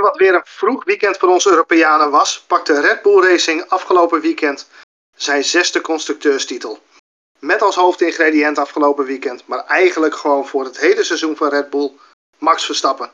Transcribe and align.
Wat 0.00 0.16
weer 0.16 0.34
een 0.34 0.42
vroeg 0.44 0.84
weekend 0.84 1.16
voor 1.16 1.28
onze 1.28 1.50
Europeanen 1.50 2.10
was, 2.10 2.44
pakte 2.46 2.80
Red 2.80 3.02
Bull 3.02 3.22
Racing 3.22 3.64
afgelopen 3.68 4.20
weekend 4.20 4.68
zijn 5.16 5.44
zesde 5.44 5.80
constructeurstitel. 5.80 6.78
Met 7.38 7.62
als 7.62 7.74
hoofdingrediënt 7.74 8.58
afgelopen 8.58 9.04
weekend, 9.04 9.46
maar 9.46 9.64
eigenlijk 9.66 10.14
gewoon 10.14 10.48
voor 10.48 10.64
het 10.64 10.78
hele 10.78 11.04
seizoen 11.04 11.36
van 11.36 11.48
Red 11.48 11.70
Bull, 11.70 11.92
Max 12.38 12.64
Verstappen. 12.64 13.10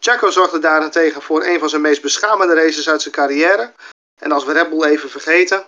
Checo 0.00 0.30
zorgde 0.30 0.58
daarentegen 0.58 1.22
voor 1.22 1.44
een 1.44 1.58
van 1.58 1.68
zijn 1.68 1.82
meest 1.82 2.02
beschamende 2.02 2.54
races 2.54 2.88
uit 2.88 3.02
zijn 3.02 3.14
carrière. 3.14 3.72
En 4.20 4.32
als 4.32 4.44
we 4.44 4.52
Red 4.52 4.70
Bull 4.70 4.84
even 4.84 5.10
vergeten, 5.10 5.66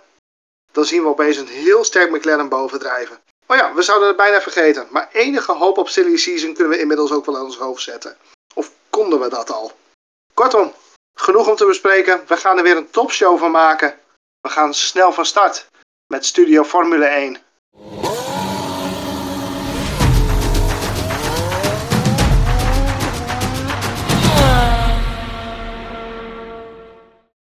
dan 0.71 0.85
zien 0.85 1.01
we 1.01 1.07
opeens 1.07 1.37
een 1.37 1.47
heel 1.47 1.83
sterk 1.83 2.11
McLaren 2.11 2.49
bovendrijven. 2.49 3.19
Oh 3.47 3.57
ja, 3.57 3.73
we 3.73 3.81
zouden 3.81 4.07
het 4.07 4.17
bijna 4.17 4.41
vergeten, 4.41 4.87
maar 4.89 5.09
enige 5.11 5.51
hoop 5.51 5.77
op 5.77 5.89
silly 5.89 6.17
season 6.17 6.53
kunnen 6.53 6.73
we 6.73 6.79
inmiddels 6.79 7.11
ook 7.11 7.25
wel 7.25 7.37
aan 7.37 7.45
ons 7.45 7.57
hoofd 7.57 7.83
zetten. 7.83 8.17
Of 8.53 8.71
konden 8.89 9.19
we 9.19 9.29
dat 9.29 9.51
al? 9.51 9.71
Kortom, 10.37 10.73
genoeg 11.13 11.47
om 11.47 11.55
te 11.55 11.65
bespreken. 11.65 12.23
We 12.27 12.37
gaan 12.37 12.57
er 12.57 12.63
weer 12.63 12.77
een 12.77 12.89
topshow 12.89 13.39
van 13.39 13.51
maken. 13.51 13.99
We 14.41 14.49
gaan 14.49 14.73
snel 14.73 15.11
van 15.11 15.25
start 15.25 15.67
met 16.07 16.25
Studio 16.25 16.63
Formule 16.63 17.05
1. 17.05 17.37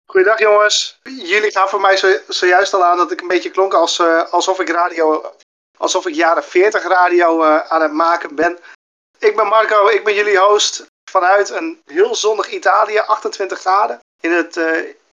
Goedendag 0.05 0.39
jongens. 0.39 0.99
Jullie 1.03 1.51
gaven 1.51 1.81
mij 1.81 1.97
zo, 1.97 2.17
zojuist 2.27 2.73
al 2.73 2.85
aan 2.85 2.97
dat 2.97 3.11
ik 3.11 3.21
een 3.21 3.27
beetje 3.27 3.51
klonk 3.51 3.73
als, 3.73 3.99
uh, 3.99 4.31
alsof 4.31 4.59
ik 4.59 4.69
radio, 4.69 5.33
alsof 5.77 6.07
ik 6.07 6.13
jaren 6.13 6.43
40 6.43 6.83
radio 6.83 7.43
uh, 7.43 7.59
aan 7.59 7.81
het 7.81 7.93
maken 7.93 8.35
ben. 8.35 8.59
Ik 9.19 9.35
ben 9.35 9.47
Marco, 9.47 9.87
ik 9.87 10.03
ben 10.03 10.13
jullie 10.13 10.39
host 10.39 10.87
vanuit 11.09 11.49
een 11.49 11.81
heel 11.85 12.15
zonnig 12.15 12.49
Italië, 12.49 12.99
28 12.99 13.59
graden. 13.59 13.99
In 14.21 14.31
het 14.31 14.57
uh, 14.57 14.71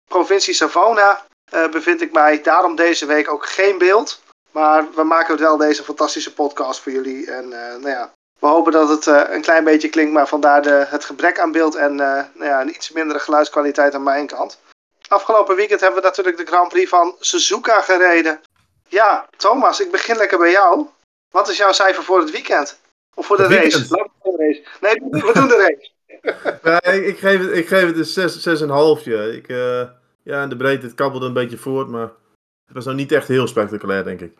provincie 0.08 0.54
Savona 0.54 1.26
bevind 1.72 2.02
ik 2.02 2.12
mij, 2.12 2.42
daarom 2.42 2.76
deze 2.76 3.06
week 3.06 3.32
ook 3.32 3.46
geen 3.46 3.78
beeld. 3.78 4.22
Maar 4.52 4.92
we 4.96 5.04
maken 5.04 5.38
wel 5.38 5.58
deze 5.58 5.84
fantastische 5.84 6.34
podcast 6.34 6.80
voor 6.80 6.92
jullie. 6.92 7.32
En 7.32 7.50
nou 7.50 7.90
ja, 7.90 8.12
we 8.40 8.48
hopen 8.48 8.72
dat 8.72 8.90
het 8.90 9.06
een 9.06 9.42
klein 9.42 9.64
beetje 9.64 9.90
klinkt, 9.90 10.14
maar 10.14 10.28
vandaar 10.28 10.62
de, 10.62 10.86
het 10.88 11.06
gebrek 11.06 11.40
aan 11.40 11.52
beeld 11.52 11.76
en 11.76 11.96
nou 11.96 12.26
ja, 12.40 12.62
een 12.62 12.70
iets 12.70 12.92
mindere 12.92 13.20
geluidskwaliteit 13.20 13.94
aan 13.94 14.04
mijn 14.04 14.28
kant. 14.28 14.60
Afgelopen 15.08 15.56
weekend 15.56 15.80
hebben 15.80 16.02
we 16.02 16.08
natuurlijk 16.08 16.38
de 16.38 16.46
Grand 16.46 16.70
Prix 16.70 16.90
van 16.90 17.16
Suzuka 17.20 17.82
gereden. 17.82 18.42
Ja, 18.88 19.28
Thomas, 19.38 19.80
ik 19.80 19.92
begin 19.92 20.16
lekker 20.16 20.38
bij 20.38 20.52
jou. 20.52 20.88
Wat 21.32 21.50
is 21.50 21.58
jouw 21.58 21.72
cijfer 21.72 22.04
voor 22.04 22.20
het 22.20 22.32
weekend? 22.32 22.80
Of 23.16 23.26
voor 23.26 23.38
de 23.38 23.48
race? 23.48 24.10
De 24.36 24.44
race. 24.46 24.64
Nee, 24.82 25.22
we 25.22 25.34
doen 25.34 25.48
de 25.48 25.58
race. 25.58 25.92
ja, 26.70 26.84
ik, 26.84 27.06
ik, 27.06 27.18
geef 27.18 27.40
het, 27.40 27.58
ik 27.58 27.68
geef 27.68 27.86
het 27.86 28.18
een 28.46 29.00
6,5. 29.00 29.36
Ik, 29.36 29.48
uh, 29.48 29.90
ja, 30.24 30.44
in 30.44 30.50
de 30.50 30.58
breedte, 30.58 30.86
het 30.86 30.96
kabbelde 30.96 31.26
een 31.26 31.34
beetje 31.34 31.58
voort, 31.58 31.88
maar 31.88 32.12
het 32.66 32.74
was 32.74 32.86
nou 32.86 32.98
niet 32.98 33.12
echt 33.12 33.28
heel 33.28 33.48
spectaculair, 33.48 34.04
denk 34.04 34.22
ik. 34.22 34.34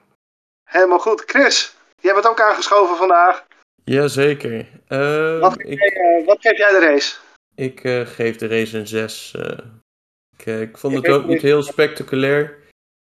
Helemaal 0.64 1.00
goed. 1.00 1.24
Chris, 1.26 1.76
jij 2.00 2.14
bent 2.14 2.28
ook 2.28 2.42
aangeschoven 2.42 2.96
vandaag. 2.98 3.46
Jazeker. 3.84 4.68
Uh, 4.90 5.40
wat, 5.40 5.60
ik, 5.60 5.80
uh, 5.80 6.26
wat 6.26 6.38
geef 6.40 6.58
jij 6.58 6.72
de 6.72 6.80
race? 6.80 7.16
Ik 7.56 7.84
uh, 7.84 8.08
geef 8.08 8.36
de 8.36 8.48
race 8.48 8.78
een 8.78 8.88
6. 8.88 9.34
Ik, 10.38 10.46
eh, 10.46 10.62
ik 10.62 10.78
vond 10.78 10.96
het 10.96 11.08
ook 11.08 11.26
niet 11.26 11.42
heel 11.42 11.64
spectaculair. 11.64 12.58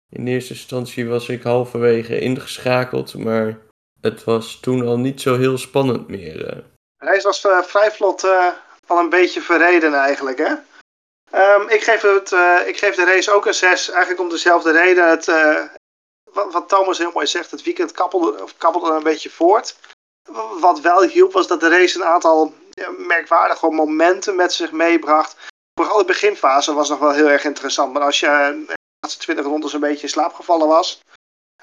In 0.09 0.27
eerste 0.27 0.53
instantie 0.53 1.07
was 1.07 1.29
ik 1.29 1.43
halverwege 1.43 2.19
ingeschakeld, 2.19 3.13
maar 3.13 3.59
het 4.01 4.23
was 4.23 4.59
toen 4.59 4.85
al 4.87 4.99
niet 4.99 5.21
zo 5.21 5.37
heel 5.37 5.57
spannend 5.57 6.07
meer. 6.07 6.63
De 7.03 7.09
eh. 7.09 7.15
race 7.15 7.27
was 7.27 7.45
uh, 7.45 7.63
vrij 7.63 7.91
vlot 7.91 8.23
uh, 8.23 8.47
al 8.87 8.99
een 8.99 9.09
beetje 9.09 9.41
verreden 9.41 9.93
eigenlijk, 9.93 10.37
hè? 10.37 10.53
Um, 11.55 11.69
ik, 11.69 11.83
geef 11.83 12.01
het, 12.01 12.31
uh, 12.31 12.67
ik 12.67 12.77
geef 12.77 12.95
de 12.95 13.05
race 13.05 13.31
ook 13.31 13.45
een 13.45 13.53
6, 13.53 13.89
eigenlijk 13.89 14.19
om 14.19 14.29
dezelfde 14.29 14.71
reden. 14.71 15.21
Wat, 16.31 16.69
Thomas 16.69 16.97
heel 16.97 17.11
mooi 17.13 17.27
zegt, 17.27 17.51
het 17.51 17.63
weekend 17.63 17.91
kappelde, 17.91 18.43
kappelde 18.57 18.91
een 18.91 19.03
beetje 19.03 19.29
voort. 19.29 19.77
Wat 20.59 20.79
wel 20.79 21.01
hielp 21.01 21.31
was 21.31 21.47
dat 21.47 21.59
de 21.59 21.69
race 21.69 21.97
een 21.97 22.05
aantal 22.05 22.53
merkwaardige 22.97 23.69
momenten 23.69 24.35
met 24.35 24.53
zich 24.53 24.71
meebracht 24.71 25.35
vooral 25.73 25.97
de 25.97 26.05
beginfase 26.05 26.73
was 26.73 26.89
nog 26.89 26.99
wel 26.99 27.11
heel 27.11 27.29
erg 27.29 27.43
interessant. 27.43 27.93
Maar 27.93 28.01
als 28.01 28.19
je 28.19 28.63
de 28.67 28.73
laatste 28.99 29.21
20 29.21 29.45
rondes 29.45 29.73
een 29.73 29.79
beetje 29.79 30.03
in 30.03 30.09
slaap 30.09 30.33
gevallen 30.33 30.67
was. 30.67 31.01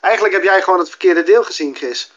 Eigenlijk 0.01 0.35
heb 0.35 0.43
jij 0.43 0.63
gewoon 0.63 0.79
het 0.79 0.89
verkeerde 0.89 1.23
deel 1.23 1.45
gezien, 1.45 1.75
Chris. 1.75 2.13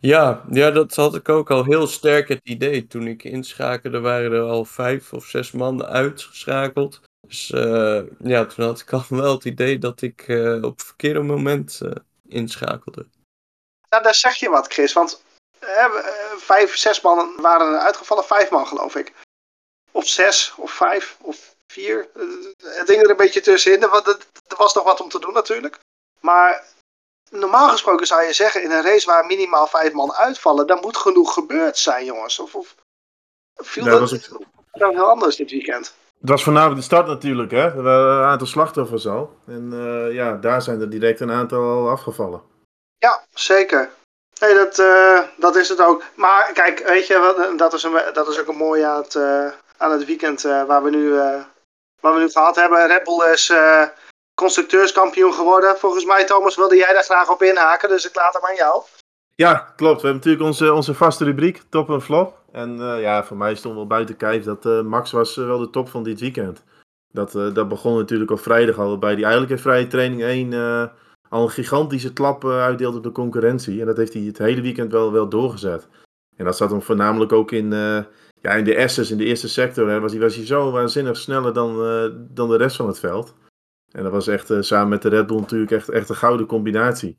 Ja, 0.00 0.44
ja, 0.50 0.70
dat 0.70 0.94
had 0.94 1.14
ik 1.14 1.28
ook 1.28 1.50
al 1.50 1.64
heel 1.64 1.86
sterk 1.86 2.28
het 2.28 2.40
idee. 2.42 2.86
Toen 2.86 3.06
ik 3.06 3.24
inschakelde 3.24 4.00
waren 4.00 4.32
er 4.32 4.42
al 4.42 4.64
vijf 4.64 5.12
of 5.12 5.24
zes 5.24 5.50
man 5.50 5.84
uitgeschakeld. 5.84 7.00
Dus 7.26 7.50
uh, 7.50 8.02
ja, 8.18 8.46
toen 8.46 8.64
had 8.64 8.80
ik 8.80 8.92
al 8.92 9.04
wel 9.08 9.34
het 9.34 9.44
idee 9.44 9.78
dat 9.78 10.02
ik 10.02 10.28
uh, 10.28 10.64
op 10.64 10.76
het 10.76 10.86
verkeerde 10.86 11.22
moment 11.22 11.80
uh, 11.82 11.90
inschakelde. 12.28 13.06
Nou, 13.88 14.02
daar 14.02 14.14
zeg 14.14 14.34
je 14.34 14.48
wat, 14.48 14.72
Chris. 14.72 14.92
Want 14.92 15.24
vijf, 16.36 16.76
zes 16.76 17.00
mannen 17.00 17.40
waren 17.40 17.74
er 17.74 17.78
uitgevallen. 17.78 18.24
Vijf 18.24 18.50
man, 18.50 18.66
geloof 18.66 18.94
ik 18.94 19.12
of 19.96 20.06
zes, 20.06 20.54
of 20.56 20.72
vijf, 20.72 21.16
of 21.20 21.56
vier. 21.66 22.08
Het 22.62 22.86
ding 22.86 23.02
er 23.02 23.10
een 23.10 23.16
beetje 23.16 23.40
tussenin. 23.40 23.82
Er 23.82 24.56
was 24.56 24.74
nog 24.74 24.84
wat 24.84 25.00
om 25.00 25.08
te 25.08 25.18
doen 25.18 25.32
natuurlijk. 25.32 25.78
Maar 26.20 26.64
normaal 27.30 27.68
gesproken 27.68 28.06
zou 28.06 28.22
je 28.22 28.32
zeggen, 28.32 28.62
in 28.62 28.70
een 28.70 28.82
race 28.82 29.06
waar 29.06 29.26
minimaal 29.26 29.66
vijf 29.66 29.92
man 29.92 30.12
uitvallen, 30.12 30.66
dan 30.66 30.80
moet 30.80 30.96
genoeg 30.96 31.32
gebeurd 31.32 31.78
zijn, 31.78 32.04
jongens. 32.04 32.38
Of, 32.38 32.54
of 32.54 32.74
viel 33.56 33.84
dat, 33.84 34.00
was 34.00 34.10
het... 34.10 34.30
dan 34.72 34.94
heel 34.94 35.08
anders 35.08 35.36
dit 35.36 35.50
weekend? 35.50 35.94
Het 36.20 36.28
was 36.30 36.44
voornamelijk 36.44 36.78
de 36.78 36.86
start 36.86 37.06
natuurlijk, 37.06 37.50
hè. 37.50 37.64
Er 37.64 37.82
waren 37.82 38.18
een 38.18 38.28
aantal 38.28 38.46
slachtoffers 38.46 39.06
al. 39.06 39.36
En 39.46 39.70
uh, 39.72 40.14
ja, 40.14 40.32
daar 40.32 40.62
zijn 40.62 40.80
er 40.80 40.90
direct 40.90 41.20
een 41.20 41.30
aantal 41.30 41.90
afgevallen. 41.90 42.42
Ja, 42.98 43.24
zeker. 43.34 43.90
Nee, 44.40 44.54
dat, 44.54 44.78
uh, 44.78 45.20
dat 45.36 45.56
is 45.56 45.68
het 45.68 45.80
ook. 45.80 46.02
Maar 46.14 46.52
kijk, 46.52 46.78
weet 46.86 47.06
je, 47.06 47.54
dat 47.56 47.74
is, 47.74 47.82
een, 47.82 48.02
dat 48.12 48.28
is 48.28 48.40
ook 48.40 48.48
een 48.48 48.56
mooie 48.56 48.86
aan 48.86 49.02
het, 49.02 49.14
uh, 49.14 49.46
aan 49.76 49.90
het 49.90 50.04
weekend 50.04 50.42
waar, 50.42 50.82
we 50.82 50.90
nu, 50.90 51.14
waar 52.00 52.14
we 52.14 52.18
nu 52.18 52.28
gehad 52.28 52.56
hebben. 52.56 52.86
Red 52.86 53.04
Bull 53.04 53.32
is 53.32 53.52
constructeurskampioen 54.42 55.32
geworden. 55.32 55.76
Volgens 55.76 56.04
mij, 56.04 56.24
Thomas, 56.24 56.56
wilde 56.56 56.76
jij 56.76 56.92
daar 56.92 57.04
graag 57.04 57.30
op 57.30 57.42
inhaken, 57.42 57.88
dus 57.88 58.08
ik 58.08 58.14
laat 58.14 58.34
hem 58.34 58.44
aan 58.44 58.54
jou. 58.54 58.82
Ja, 59.34 59.72
klopt. 59.76 60.00
We 60.00 60.06
hebben 60.08 60.14
natuurlijk 60.14 60.44
onze, 60.44 60.72
onze 60.72 60.94
vaste 60.94 61.24
rubriek, 61.24 61.62
top 61.68 61.90
en 61.90 62.02
flop. 62.02 62.38
En 62.52 62.78
ja, 62.78 63.24
voor 63.24 63.36
mij 63.36 63.54
stond 63.54 63.74
wel 63.74 63.86
buiten 63.86 64.16
kijf 64.16 64.44
dat 64.44 64.64
Max 64.84 65.10
was 65.10 65.36
wel 65.36 65.58
de 65.58 65.70
top 65.70 65.88
van 65.88 66.02
dit 66.02 66.20
weekend. 66.20 66.62
Dat, 67.12 67.32
dat 67.32 67.68
begon 67.68 67.96
natuurlijk 67.96 68.30
op 68.30 68.40
vrijdag 68.40 68.78
al, 68.78 68.98
bij 68.98 69.14
die 69.14 69.24
eigenlijk 69.24 69.52
in 69.52 69.62
vrije 69.62 69.86
training 69.86 70.22
1 70.22 70.92
al 71.28 71.42
een 71.42 71.50
gigantische 71.50 72.12
klap 72.12 72.44
uitdeelde 72.44 72.96
op 72.96 73.02
de 73.02 73.12
concurrentie. 73.12 73.80
En 73.80 73.86
dat 73.86 73.96
heeft 73.96 74.12
hij 74.12 74.22
het 74.22 74.38
hele 74.38 74.60
weekend 74.60 74.92
wel, 74.92 75.12
wel 75.12 75.28
doorgezet. 75.28 75.88
En 76.36 76.44
dat 76.44 76.56
zat 76.56 76.70
hem 76.70 76.82
voornamelijk 76.82 77.32
ook 77.32 77.52
in, 77.52 77.70
ja, 78.40 78.52
in 78.54 78.64
de 78.64 78.88
S's, 78.88 79.10
in 79.10 79.18
de 79.18 79.24
eerste 79.24 79.48
sector, 79.48 79.88
hè, 79.88 80.00
was, 80.00 80.12
hij, 80.12 80.20
was 80.20 80.36
hij 80.36 80.46
zo 80.46 80.70
waanzinnig 80.70 81.16
sneller 81.16 81.52
dan, 81.52 81.76
dan 82.30 82.48
de 82.48 82.56
rest 82.56 82.76
van 82.76 82.86
het 82.86 82.98
veld. 82.98 83.34
En 83.96 84.02
dat 84.02 84.12
was 84.12 84.26
echt 84.26 84.50
uh, 84.50 84.60
samen 84.60 84.88
met 84.88 85.02
de 85.02 85.08
Red 85.08 85.26
Bull 85.26 85.38
natuurlijk 85.38 85.70
echt, 85.70 85.88
echt 85.88 86.08
een 86.08 86.16
gouden 86.16 86.46
combinatie. 86.46 87.18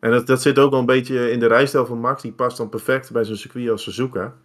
En 0.00 0.10
dat, 0.10 0.26
dat 0.26 0.42
zit 0.42 0.58
ook 0.58 0.70
wel 0.70 0.80
een 0.80 0.86
beetje 0.86 1.30
in 1.30 1.40
de 1.40 1.46
rijstijl 1.46 1.86
van 1.86 1.98
Max. 1.98 2.22
Die 2.22 2.32
past 2.32 2.56
dan 2.56 2.68
perfect 2.68 3.12
bij 3.12 3.24
zo'n 3.24 3.36
circuit 3.36 3.70
als 3.70 3.82
Suzuka. 3.82 4.36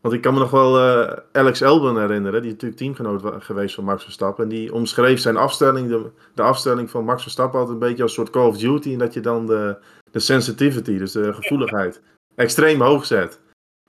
Want 0.00 0.14
ik 0.14 0.20
kan 0.20 0.34
me 0.34 0.40
nog 0.40 0.50
wel 0.50 0.78
uh, 0.78 1.12
Alex 1.32 1.62
Albon 1.62 2.00
herinneren. 2.00 2.42
Die 2.42 2.50
is 2.50 2.56
natuurlijk 2.56 2.80
teamgenoot 2.80 3.44
geweest 3.44 3.74
van 3.74 3.84
Max 3.84 4.02
Verstappen. 4.02 4.44
En 4.44 4.50
die 4.50 4.72
omschreef 4.72 5.20
zijn 5.20 5.36
afstelling, 5.36 5.88
de, 5.88 6.10
de 6.34 6.42
afstelling 6.42 6.90
van 6.90 7.04
Max 7.04 7.22
Verstappen 7.22 7.60
altijd 7.60 7.80
een 7.80 7.88
beetje 7.88 8.02
als 8.02 8.16
een 8.16 8.24
soort 8.24 8.30
Call 8.30 8.46
of 8.46 8.58
Duty. 8.58 8.92
En 8.92 8.98
dat 8.98 9.14
je 9.14 9.20
dan 9.20 9.46
de, 9.46 9.76
de 10.10 10.18
sensitivity, 10.18 10.98
dus 10.98 11.12
de 11.12 11.34
gevoeligheid, 11.34 12.02
extreem 12.34 12.80
hoog 12.80 13.06
zet. 13.06 13.39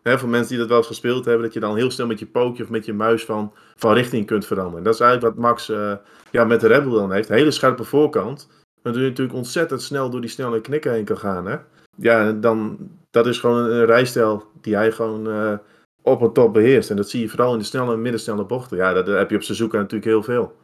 Hè, 0.04 0.20
voor 0.20 0.30
mensen 0.30 0.50
die 0.50 0.58
dat 0.58 0.68
wel 0.68 0.78
eens 0.78 0.88
gespeeld 0.88 1.26
hebben, 1.26 1.44
dat 1.44 1.54
je 1.54 1.60
dan 1.60 1.76
heel 1.76 1.92
snel 1.92 2.08
met 2.08 2.20
je 2.20 2.26
pookje 2.26 2.64
of 2.64 2.70
met 2.70 2.86
je 2.86 2.94
muis 2.94 3.26
van, 3.26 3.54
van 3.76 3.94
richting 3.94 4.26
kunt 4.26 4.46
veranderen. 4.46 4.84
Dat 4.84 4.94
is 4.94 5.00
eigenlijk 5.00 5.36
wat 5.36 5.44
Max 5.44 5.70
uh, 5.70 5.94
ja, 6.32 6.44
met 6.44 6.62
de 6.62 6.68
Red 6.68 6.84
Bull 6.84 6.94
dan 6.94 7.12
heeft. 7.12 7.30
Hele 7.30 7.52
scherpe 7.52 7.84
voorkant. 7.84 8.48
Waardoor 8.82 9.02
je 9.02 9.08
natuurlijk 9.10 9.38
ontzettend 9.38 9.82
snel 9.82 10.10
door 10.10 10.22
die 10.22 10.30
snelle 10.30 10.62
knikken 10.62 10.92
heen 10.92 11.06
kan 11.06 11.18
gaan. 11.18 11.46
Hè? 11.46 11.58
Ja, 11.98 12.32
dan, 12.32 12.78
dat 13.12 13.28
is 13.28 13.40
gewoon 13.40 13.64
een, 13.64 13.86
rijstijl 13.86 14.52
die 14.62 14.76
hij 14.76 14.92
gewoon 14.92 15.28
uh, 15.28 15.58
op 16.02 16.22
en 16.22 16.34
top 16.34 16.54
beheerst. 16.54 16.90
En 16.90 16.96
dat 16.96 17.10
zie 17.10 17.22
je 17.22 17.30
vooral 17.30 17.54
in 17.54 17.60
de 17.60 17.66
snelle 17.66 18.08
en 18.26 18.48
bochten. 18.48 18.78
Ja, 18.78 18.94
dat 18.94 19.08
heb 19.08 19.30
je 19.30 19.36
op 19.36 19.44
Suzuka 19.44 19.78
natuurlijk 19.78 20.12
heel 20.12 20.24
veel. 20.24 20.56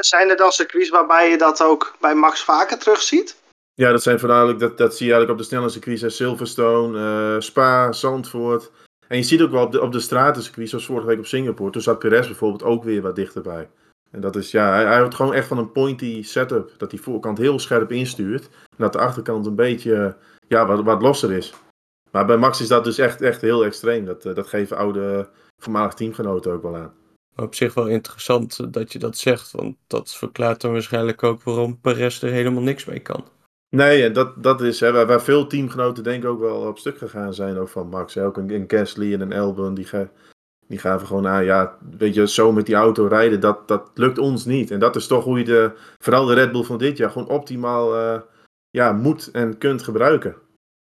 Zijn 0.00 0.30
er 0.30 0.36
dan 0.36 0.52
circuits 0.52 0.88
waarbij 0.88 1.30
je 1.30 1.38
dat 1.38 1.62
ook 1.62 1.96
bij 2.00 2.14
Max 2.14 2.44
vaker 2.44 2.78
terugziet? 2.78 3.42
Ja, 3.74 3.90
dat 3.90 4.02
zijn 4.02 4.18
voornamelijk, 4.18 4.58
dat, 4.58 4.78
dat 4.78 4.96
zie 4.96 5.06
je 5.06 5.12
eigenlijk 5.12 5.40
op 5.40 5.48
de 5.48 5.54
snelle 5.54 5.68
circuits, 5.68 6.16
Silverstone, 6.16 6.98
uh, 7.34 7.40
Spa, 7.40 7.92
Zandvoort. 7.92 8.70
En 9.08 9.16
je 9.16 9.22
ziet 9.22 9.42
ook 9.42 9.50
wel 9.50 9.64
op 9.64 9.72
de, 9.72 9.80
op 9.80 9.92
de 9.92 10.00
stratencircuits, 10.00 10.70
zoals 10.70 10.86
vorige 10.86 11.06
week 11.06 11.18
op 11.18 11.26
Singapore, 11.26 11.70
toen 11.70 11.82
zat 11.82 11.98
Perez 11.98 12.26
bijvoorbeeld 12.26 12.62
ook 12.62 12.84
weer 12.84 13.02
wat 13.02 13.16
dichterbij. 13.16 13.68
En 14.10 14.20
dat 14.20 14.36
is, 14.36 14.50
ja, 14.50 14.72
hij, 14.72 14.84
hij 14.84 14.96
houdt 14.96 15.14
gewoon 15.14 15.34
echt 15.34 15.46
van 15.46 15.58
een 15.58 15.72
pointy 15.72 16.22
setup. 16.22 16.72
Dat 16.76 16.90
die 16.90 17.00
voorkant 17.00 17.38
heel 17.38 17.58
scherp 17.58 17.92
instuurt. 17.92 18.44
En 18.44 18.76
dat 18.76 18.92
de 18.92 18.98
achterkant 18.98 19.46
een 19.46 19.54
beetje, 19.54 20.16
ja, 20.48 20.66
wat, 20.66 20.82
wat 20.82 21.02
losser 21.02 21.32
is. 21.32 21.54
Maar 22.10 22.26
bij 22.26 22.36
Max 22.36 22.60
is 22.60 22.68
dat 22.68 22.84
dus 22.84 22.98
echt, 22.98 23.20
echt 23.20 23.40
heel 23.40 23.64
extreem. 23.64 24.04
Dat, 24.04 24.24
eh, 24.24 24.34
dat 24.34 24.46
geven 24.46 24.76
oude 24.76 25.28
voormalig 25.62 25.94
teamgenoten 25.94 26.52
ook 26.52 26.62
wel 26.62 26.76
aan. 26.76 26.92
Op 27.36 27.54
zich 27.54 27.74
wel 27.74 27.86
interessant 27.86 28.72
dat 28.72 28.92
je 28.92 28.98
dat 28.98 29.16
zegt, 29.16 29.50
want 29.50 29.76
dat 29.86 30.14
verklaart 30.14 30.60
dan 30.60 30.72
waarschijnlijk 30.72 31.22
ook 31.22 31.42
waarom 31.42 31.80
Perez 31.80 32.22
er 32.22 32.30
helemaal 32.30 32.62
niks 32.62 32.84
mee 32.84 33.00
kan. 33.00 33.24
Nee, 33.74 34.10
dat, 34.10 34.42
dat 34.42 34.60
is 34.60 34.80
hè, 34.80 35.06
waar, 35.06 35.22
veel 35.22 35.46
teamgenoten 35.46 36.02
denk 36.02 36.22
ik 36.22 36.28
ook 36.28 36.40
wel 36.40 36.56
op 36.56 36.78
stuk 36.78 36.98
gegaan 36.98 37.34
zijn 37.34 37.58
ook 37.58 37.68
van 37.68 37.88
Max. 37.88 38.18
Ook 38.18 38.36
een, 38.36 38.50
een 38.50 39.12
en 39.12 39.20
een 39.20 39.32
Albon, 39.32 39.74
die, 39.74 39.84
ga, 39.84 40.10
die 40.66 40.78
gaven 40.78 41.06
gewoon 41.06 41.26
aan, 41.26 41.44
ja, 41.44 41.78
weet 41.98 42.14
je, 42.14 42.28
zo 42.28 42.52
met 42.52 42.66
die 42.66 42.74
auto 42.74 43.06
rijden, 43.06 43.40
dat, 43.40 43.68
dat 43.68 43.90
lukt 43.94 44.18
ons 44.18 44.44
niet. 44.44 44.70
En 44.70 44.78
dat 44.78 44.96
is 44.96 45.06
toch 45.06 45.24
hoe 45.24 45.38
je 45.38 45.44
de, 45.44 45.72
vooral 45.98 46.24
de 46.24 46.34
Red 46.34 46.52
Bull 46.52 46.62
van 46.62 46.78
dit 46.78 46.96
jaar, 46.96 47.10
gewoon 47.10 47.28
optimaal 47.28 47.96
uh, 47.96 48.20
ja, 48.70 48.92
moet 48.92 49.30
en 49.30 49.58
kunt 49.58 49.82
gebruiken. 49.82 50.34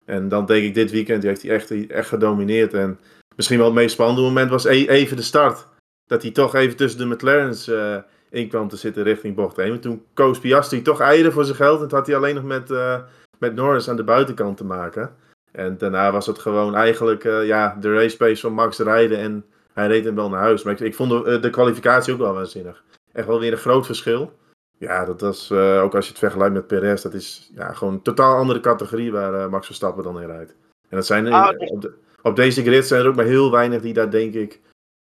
En 0.05 0.29
dan 0.29 0.45
denk 0.45 0.63
ik, 0.63 0.73
dit 0.73 0.91
weekend 0.91 1.23
heeft 1.23 1.41
hij 1.41 1.51
echt, 1.51 1.87
echt 1.87 2.07
gedomineerd. 2.07 2.73
En 2.73 2.99
misschien 3.35 3.57
wel 3.57 3.67
het 3.67 3.75
meest 3.75 3.93
spannende 3.93 4.21
moment 4.21 4.49
was 4.49 4.65
e 4.65 4.87
even 4.87 5.17
de 5.17 5.23
start. 5.23 5.67
Dat 6.05 6.21
hij 6.21 6.31
toch 6.31 6.55
even 6.55 6.77
tussen 6.77 6.99
de 6.99 7.15
McLaren's 7.15 7.67
uh, 7.67 7.97
in 8.29 8.49
kwam 8.49 8.67
te 8.67 8.77
zitten 8.77 9.03
richting 9.03 9.35
bocht 9.35 9.57
1. 9.57 9.71
En 9.71 9.79
toen 9.79 10.03
koos 10.13 10.39
Piastri 10.39 10.81
toch 10.81 10.99
eieren 10.99 11.31
voor 11.31 11.43
zijn 11.43 11.55
geld. 11.55 11.81
En 11.81 11.87
toen 11.87 11.97
had 11.97 12.07
hij 12.07 12.15
alleen 12.15 12.35
nog 12.35 12.43
met, 12.43 12.69
uh, 12.69 12.99
met 13.37 13.55
Norris 13.55 13.89
aan 13.89 13.95
de 13.95 14.03
buitenkant 14.03 14.57
te 14.57 14.65
maken. 14.65 15.15
En 15.51 15.77
daarna 15.77 16.11
was 16.11 16.25
het 16.25 16.39
gewoon 16.39 16.75
eigenlijk 16.75 17.23
uh, 17.23 17.45
ja, 17.45 17.77
de 17.79 17.93
race 17.93 18.17
pace 18.17 18.41
van 18.41 18.53
Max 18.53 18.77
rijden. 18.77 19.17
En 19.17 19.45
hij 19.73 19.87
reed 19.87 20.05
hem 20.05 20.15
wel 20.15 20.29
naar 20.29 20.39
huis. 20.39 20.63
Maar 20.63 20.73
ik, 20.73 20.79
ik 20.79 20.95
vond 20.95 21.25
de, 21.25 21.39
de, 21.39 21.49
kwalificatie 21.49 22.13
ook 22.13 22.19
wel 22.19 22.33
waanzinnig. 22.33 22.83
Echt 23.11 23.27
wel 23.27 23.39
weer 23.39 23.51
een 23.51 23.57
groot 23.57 23.85
verschil. 23.85 24.37
Ja, 24.77 25.05
dat 25.05 25.21
was, 25.21 25.51
ook 25.51 25.95
als 25.95 26.05
je 26.05 26.11
het 26.11 26.19
vergelijkt 26.19 26.53
met 26.53 26.67
Perez, 26.67 27.01
dat 27.01 27.13
is 27.13 27.51
ja, 27.55 27.73
gewoon 27.73 27.93
een 27.93 28.01
totaal 28.01 28.35
andere 28.35 28.59
categorie 28.59 29.11
waar 29.11 29.49
Max 29.49 29.65
Verstappen 29.65 30.03
dan 30.03 30.21
in 30.21 30.27
rijdt. 30.27 30.55
En 30.89 30.97
dat 30.97 31.05
zijn 31.05 31.27
ah, 31.27 31.71
op, 31.71 31.81
de, 31.81 31.93
op 32.21 32.35
deze 32.35 32.61
grid 32.61 32.87
zijn 32.87 33.01
er 33.01 33.07
ook 33.07 33.15
maar 33.15 33.25
heel 33.25 33.51
weinig 33.51 33.81
die 33.81 33.93
daar 33.93 34.11
denk 34.11 34.33
ik 34.33 34.59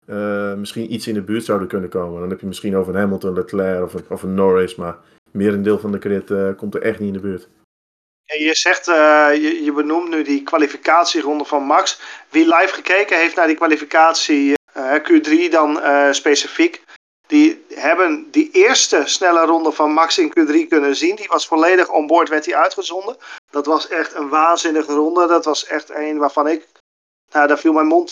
uh, 0.08 0.54
misschien 0.54 0.94
iets 0.94 1.08
in 1.08 1.14
de 1.14 1.22
buurt 1.22 1.46
zouden 1.46 1.68
kunnen 1.68 1.90
komen. 1.90 2.20
Dan 2.20 2.30
heb 2.30 2.40
je 2.40 2.46
misschien 2.46 2.78
over 2.78 2.94
een 2.94 3.00
Hamilton, 3.00 3.34
Leclerc 3.34 3.84
of 3.84 3.94
een, 3.94 4.06
of 4.10 4.24
een 4.24 4.34
Norris, 4.34 4.76
maar 4.76 4.98
deel 5.32 5.80
van 5.80 5.92
de 5.92 6.00
grid 6.00 6.30
uh, 6.30 6.50
komt 6.58 6.76
er 6.76 6.82
echt 6.82 7.00
niet 7.00 7.08
in 7.08 7.14
de 7.14 7.20
buurt. 7.20 7.48
je 8.24 8.56
zegt, 8.56 8.88
uh, 8.88 9.30
je, 9.34 9.64
je, 9.64 9.74
benoemt 9.74 10.10
nu 10.10 10.24
die 10.24 10.44
kwalificatieronde 10.44 11.46
van 11.46 11.64
Max. 11.64 12.02
Wie 12.30 12.46
live 12.46 12.74
gekeken 12.74 13.18
heeft 13.18 13.36
naar 13.36 13.48
die 13.48 13.56
kwalificatie 13.56 14.54
Q3 14.78 15.50
dan 15.50 15.80
specifiek, 16.14 16.84
die 17.28 17.66
hebben 17.74 18.28
die 18.32 18.50
eerste 18.52 19.02
snelle 19.06 19.46
ronde 19.46 19.72
van 19.72 19.92
Max 19.92 20.18
in 20.18 20.30
Q3 20.30 20.68
kunnen 20.68 20.96
zien. 20.96 21.16
Die 21.16 21.28
was 21.28 21.48
volledig 21.48 21.90
onboord, 21.90 22.30
werd 22.30 22.44
die 22.44 22.56
uitgezonden. 22.56 23.18
Dat 23.50 23.66
was 23.66 23.88
echt 23.88 24.16
een 24.16 24.30
waanzinnige 24.30 24.94
ronde. 24.94 25.28
Dat 25.28 25.46
was 25.46 25.66
echt 25.66 25.90
een 25.90 26.18
waarvan 26.18 26.48
ik, 26.48 26.68
nou 27.32 27.48
daar 27.48 27.60
viel 27.60 27.74
mijn 27.74 27.88
mond 27.88 28.12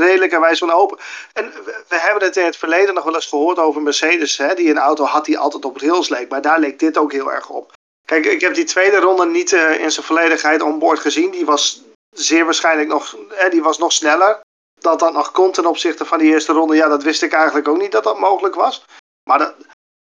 redelijkerwijs 0.00 0.58
van 0.58 0.70
open. 0.70 0.98
En 1.32 1.52
we, 1.88 1.96
hebben 1.96 2.22
het 2.22 2.36
in 2.36 2.44
het 2.44 2.56
verleden 2.56 2.94
nog 2.94 3.04
wel 3.04 3.14
eens 3.14 3.26
gehoord 3.26 3.58
over 3.58 3.82
Mercedes, 3.82 4.36
hè, 4.36 4.54
die 4.54 4.70
een 4.70 4.78
auto 4.78 5.04
had 5.04 5.24
die 5.24 5.38
altijd 5.38 5.64
op 5.64 5.76
rails 5.76 6.08
leek. 6.08 6.30
Maar 6.30 6.42
daar 6.42 6.60
leek 6.60 6.78
dit 6.78 6.98
ook 6.98 7.12
heel 7.12 7.32
erg 7.32 7.48
op. 7.48 7.72
Kijk, 8.04 8.26
ik 8.26 8.40
heb 8.40 8.54
die 8.54 8.64
tweede 8.64 8.96
ronde 8.96 9.26
niet 9.26 9.52
uh, 9.52 9.80
in 9.80 9.92
zijn 9.92 10.06
volledigheid 10.06 10.62
onboord 10.62 10.98
gezien. 10.98 11.30
Die 11.30 11.44
was 11.44 11.82
zeer 12.10 12.44
waarschijnlijk 12.44 12.88
nog, 12.88 13.16
hè, 13.28 13.48
die 13.48 13.62
was 13.62 13.78
nog 13.78 13.92
sneller. 13.92 14.40
Dat 14.80 14.98
dat 14.98 15.12
nog 15.12 15.30
kon 15.30 15.52
ten 15.52 15.66
opzichte 15.66 16.04
van 16.04 16.18
die 16.18 16.32
eerste 16.32 16.52
ronde, 16.52 16.76
ja, 16.76 16.88
dat 16.88 17.02
wist 17.02 17.22
ik 17.22 17.32
eigenlijk 17.32 17.68
ook 17.68 17.78
niet 17.78 17.92
dat 17.92 18.04
dat 18.04 18.18
mogelijk 18.18 18.54
was. 18.54 18.84
Maar 19.28 19.38
dat, 19.38 19.54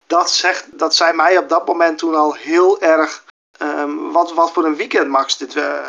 dat, 0.07 0.31
zegt, 0.31 0.79
dat 0.79 0.95
zei 0.95 1.13
mij 1.13 1.39
op 1.39 1.49
dat 1.49 1.67
moment 1.67 1.99
toen 1.99 2.15
al 2.15 2.35
heel 2.35 2.81
erg 2.81 3.25
um, 3.63 4.13
wat, 4.13 4.33
wat 4.33 4.53
voor 4.53 4.65
een 4.65 4.77
weekend 4.77 5.09
Max 5.09 5.37
dit, 5.37 5.55
uh, 5.55 5.81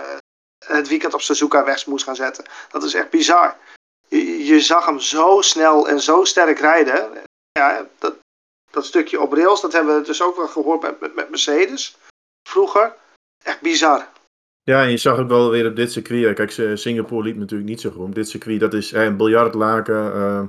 het 0.65 0.88
weekend 0.88 1.13
op 1.13 1.21
Suzuka 1.21 1.63
weg 1.63 1.86
moest 1.86 2.03
gaan 2.03 2.15
zetten. 2.15 2.45
Dat 2.71 2.83
is 2.83 2.94
echt 2.94 3.09
bizar. 3.09 3.57
Je, 4.54 4.60
zag 4.60 4.86
hem 4.86 5.00
zo 5.00 5.42
snel 5.42 5.88
en 5.88 6.00
zo 6.00 6.24
sterk 6.24 6.60
rijden. 6.60 7.10
Ja, 7.51 7.88
dat, 8.00 8.16
dat 8.72 8.86
stukje 8.86 9.22
op 9.22 9.34
rails, 9.34 9.62
dat 9.62 9.74
hebben 9.74 10.00
we 10.00 10.06
dus 10.06 10.22
ook 10.22 10.36
wel 10.36 10.48
gehoord 10.48 10.81
met, 10.81 11.16
met, 11.16 11.30
Mercedes 11.30 11.98
vroeger. 12.50 12.94
Echt 13.44 13.62
bizar. 13.62 14.07
Ja, 14.63 14.84
en 14.84 14.92
je 14.92 14.98
zag 14.98 15.18
het 15.18 15.28
wel 15.28 15.50
weer 15.50 15.68
op 15.68 15.75
dit 15.75 15.92
circuit. 15.92 16.36
Kijk, 16.36 16.78
Singapore 16.78 17.24
liep 17.24 17.38
natuurlijk 17.38 17.69
niet 17.69 17.81
zo 17.81 17.90
goed. 17.90 18.16
Dit 18.16 18.30
circuit, 18.30 18.60
dat 18.60 18.74
is 18.74 18.92
een 18.92 19.18
biljartlaken. 19.18 20.16
Uh, 20.16 20.44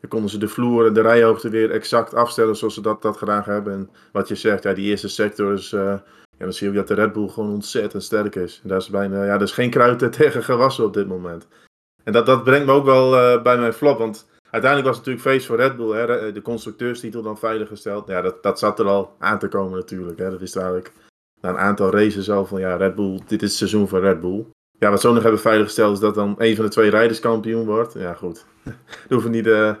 dan 0.00 0.08
konden 0.08 0.30
ze 0.30 0.38
de 0.38 0.48
vloer 0.48 0.86
en 0.86 0.92
de 0.92 1.00
rijhoogte 1.00 1.48
weer 1.48 1.70
exact 1.70 2.14
afstellen 2.14 2.56
zoals 2.56 2.74
ze 2.74 2.80
dat, 2.80 3.02
dat 3.02 3.16
graag 3.16 3.44
hebben. 3.44 3.72
En 3.72 3.90
wat 4.12 4.28
je 4.28 4.34
zegt, 4.34 4.62
ja, 4.62 4.72
die 4.72 4.90
eerste 4.90 5.08
sector 5.08 5.52
is... 5.52 5.72
Uh, 5.72 5.94
ja, 6.38 6.44
dan 6.44 6.52
zie 6.52 6.68
je 6.68 6.74
dat 6.74 6.88
de 6.88 6.94
Red 6.94 7.12
Bull 7.12 7.28
gewoon 7.28 7.52
ontzettend 7.52 8.02
sterk 8.02 8.34
is. 8.34 8.60
En 8.62 8.68
daar 8.68 8.78
is 8.78 8.88
bijna, 8.88 9.24
ja, 9.24 9.34
er 9.34 9.42
is 9.42 9.52
geen 9.52 9.70
kruid 9.70 10.12
tegen 10.12 10.42
gewassen 10.42 10.84
op 10.84 10.94
dit 10.94 11.06
moment. 11.06 11.46
En 12.06 12.12
dat, 12.12 12.26
dat 12.26 12.44
brengt 12.44 12.66
me 12.66 12.72
ook 12.72 12.84
wel 12.84 13.14
uh, 13.14 13.42
bij 13.42 13.58
mijn 13.58 13.72
flop. 13.72 13.98
Want 13.98 14.28
uiteindelijk 14.50 14.88
was 14.88 14.96
het 14.96 15.06
natuurlijk 15.06 15.36
feest 15.36 15.46
voor 15.46 15.56
Red 15.56 15.76
Bull. 15.76 15.96
Hè, 15.96 16.32
de 16.32 16.42
constructeurstitel 16.42 17.22
dan 17.22 17.38
veiliggesteld. 17.38 18.08
Ja, 18.08 18.20
dat, 18.20 18.42
dat 18.42 18.58
zat 18.58 18.78
er 18.78 18.86
al 18.86 19.14
aan 19.18 19.38
te 19.38 19.48
komen 19.48 19.78
natuurlijk. 19.78 20.18
Hè. 20.18 20.30
Dat 20.30 20.40
is 20.40 20.54
eigenlijk 20.56 20.92
na 21.40 21.48
een 21.48 21.58
aantal 21.58 21.90
races 21.90 22.30
al 22.30 22.46
van 22.46 22.60
ja, 22.60 22.76
Red 22.76 22.94
Bull, 22.94 23.20
dit 23.26 23.42
is 23.42 23.48
het 23.48 23.58
seizoen 23.58 23.88
van 23.88 24.00
Red 24.00 24.20
Bull. 24.20 24.46
Ja, 24.78 24.90
wat 24.90 25.00
ze 25.00 25.12
nog 25.12 25.22
hebben 25.22 25.40
veiliggesteld 25.40 25.92
is 25.92 26.00
dat 26.00 26.14
dan 26.14 26.34
een 26.38 26.56
van 26.56 26.64
de 26.64 26.70
twee 26.70 26.90
rijders 26.90 27.20
kampioen 27.20 27.66
wordt. 27.66 27.92
Ja, 27.92 28.14
goed. 28.14 28.44
Daar 28.64 28.74
hoeven 29.08 29.30
niet 29.30 29.46
uh, 29.46 29.74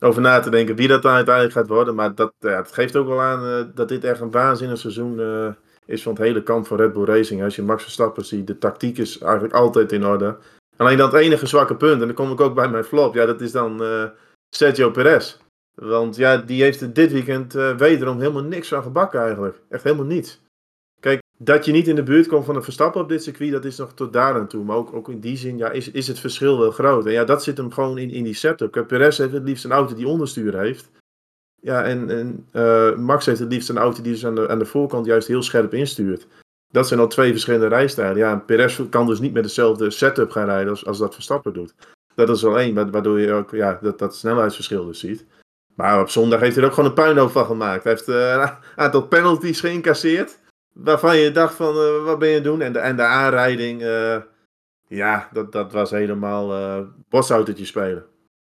over 0.00 0.22
na 0.22 0.40
te 0.40 0.50
denken 0.50 0.76
wie 0.76 0.88
dat 0.88 1.02
dan 1.02 1.14
uiteindelijk 1.14 1.54
gaat 1.54 1.68
worden. 1.68 1.94
Maar 1.94 2.14
dat, 2.14 2.32
ja, 2.38 2.64
geeft 2.64 2.96
ook 2.96 3.06
wel 3.06 3.20
aan 3.20 3.72
dat 3.74 3.88
dit 3.88 4.04
echt 4.04 4.20
een 4.20 4.30
waanzinnig 4.30 4.78
seizoen 4.78 5.20
is 5.86 6.02
van 6.02 6.12
het 6.12 6.22
hele 6.22 6.42
kamp 6.42 6.66
van 6.66 6.76
Red 6.76 6.92
Bull 6.92 7.04
Racing. 7.04 7.42
Als 7.42 7.56
je 7.56 7.62
Max 7.62 7.82
Verstappen 7.82 8.24
ziet, 8.24 8.46
de 8.46 8.58
tactiek 8.58 8.98
is 8.98 9.18
eigenlijk 9.18 9.54
altijd 9.54 9.92
in 9.92 10.06
orde. 10.06 10.36
Alleen 10.76 10.96
dat 10.96 11.14
enige 11.14 11.46
zwakke 11.46 11.76
punt, 11.76 12.00
en 12.00 12.06
dan 12.06 12.16
kom 12.16 12.32
ik 12.32 12.40
ook 12.40 12.54
bij 12.54 12.68
mijn 12.68 12.84
flop, 12.84 13.14
ja, 13.14 13.26
dat 13.26 13.40
is 13.40 13.52
dan 13.52 13.82
uh, 13.82 14.04
Sergio 14.50 14.90
Perez. 14.90 15.36
Want 15.74 16.16
ja, 16.16 16.36
die 16.36 16.62
heeft 16.62 16.80
er 16.80 16.92
dit 16.92 17.12
weekend 17.12 17.56
uh, 17.56 17.76
wederom 17.76 18.20
helemaal 18.20 18.42
niks 18.42 18.68
van 18.68 18.82
gebakken 18.82 19.20
eigenlijk. 19.20 19.60
Echt 19.68 19.82
helemaal 19.82 20.04
niets. 20.04 20.42
Kijk, 21.00 21.22
dat 21.38 21.64
je 21.64 21.72
niet 21.72 21.88
in 21.88 21.96
de 21.96 22.02
buurt 22.02 22.26
komt 22.26 22.44
van 22.44 22.56
een 22.56 22.62
Verstappen 22.62 23.00
op 23.00 23.08
dit 23.08 23.22
circuit, 23.22 23.52
dat 23.52 23.64
is 23.64 23.76
nog 23.76 23.94
tot 23.94 24.12
daar 24.12 24.34
aan 24.34 24.48
toe. 24.48 24.64
Maar 24.64 24.76
ook, 24.76 24.94
ook 24.94 25.08
in 25.08 25.20
die 25.20 25.36
zin 25.36 25.58
ja, 25.58 25.70
is, 25.70 25.90
is 25.90 26.06
het 26.06 26.18
verschil 26.18 26.58
wel 26.58 26.70
groot. 26.70 27.06
En 27.06 27.12
ja, 27.12 27.24
dat 27.24 27.42
zit 27.42 27.56
hem 27.56 27.72
gewoon 27.72 27.98
in, 27.98 28.10
in 28.10 28.24
die 28.24 28.34
setup. 28.34 28.84
Perez 28.86 29.18
heeft 29.18 29.32
het 29.32 29.44
liefst 29.44 29.64
een 29.64 29.72
auto 29.72 29.94
die 29.94 30.08
onderstuur 30.08 30.58
heeft. 30.58 30.90
Ja, 31.60 31.84
en, 31.84 32.10
en 32.10 32.46
uh, 32.52 32.96
Max 32.96 33.26
heeft 33.26 33.38
het 33.38 33.52
liefst 33.52 33.68
een 33.68 33.78
auto 33.78 34.02
die 34.02 34.12
dus 34.12 34.26
aan 34.26 34.34
de, 34.34 34.48
aan 34.48 34.58
de 34.58 34.64
voorkant 34.64 35.06
juist 35.06 35.28
heel 35.28 35.42
scherp 35.42 35.74
instuurt. 35.74 36.26
Dat 36.74 36.88
zijn 36.88 37.00
al 37.00 37.08
twee 37.08 37.30
verschillende 37.30 37.66
rijstijlen. 37.66 38.16
Ja, 38.16 38.36
Perez 38.36 38.80
kan 38.90 39.06
dus 39.06 39.20
niet 39.20 39.32
met 39.32 39.42
dezelfde 39.42 39.90
setup 39.90 40.30
gaan 40.30 40.44
rijden 40.44 40.70
als, 40.70 40.86
als 40.86 40.98
dat 40.98 41.14
Verstappen 41.14 41.52
doet. 41.52 41.74
Dat 42.14 42.28
is 42.28 42.44
al 42.44 42.58
één, 42.58 42.90
waardoor 42.90 43.20
je 43.20 43.32
ook 43.32 43.50
ja, 43.50 43.78
dat, 43.82 43.98
dat 43.98 44.16
snelheidsverschil 44.16 44.86
dus 44.86 44.98
ziet. 44.98 45.24
Maar 45.74 46.00
op 46.00 46.08
zondag 46.08 46.40
heeft 46.40 46.54
hij 46.54 46.62
er 46.62 46.68
ook 46.68 46.74
gewoon 46.74 46.88
een 46.88 46.96
puinhoop 46.96 47.30
van 47.30 47.46
gemaakt. 47.46 47.84
Hij 47.84 47.92
heeft 47.92 48.08
uh, 48.08 48.30
een 48.30 48.50
aantal 48.76 49.06
penalties 49.06 49.60
geïncasseerd. 49.60 50.38
Waarvan 50.72 51.16
je 51.16 51.30
dacht 51.30 51.54
van, 51.54 51.76
uh, 51.76 52.04
wat 52.04 52.18
ben 52.18 52.28
je 52.28 52.40
doen? 52.40 52.60
En 52.60 52.72
de, 52.72 52.78
en 52.78 52.96
de 52.96 53.02
aanrijding, 53.02 53.82
uh, 53.82 54.16
ja, 54.86 55.28
dat, 55.32 55.52
dat 55.52 55.72
was 55.72 55.90
helemaal 55.90 56.52
uh, 56.52 56.86
bosautootje 57.08 57.64
spelen. 57.64 58.04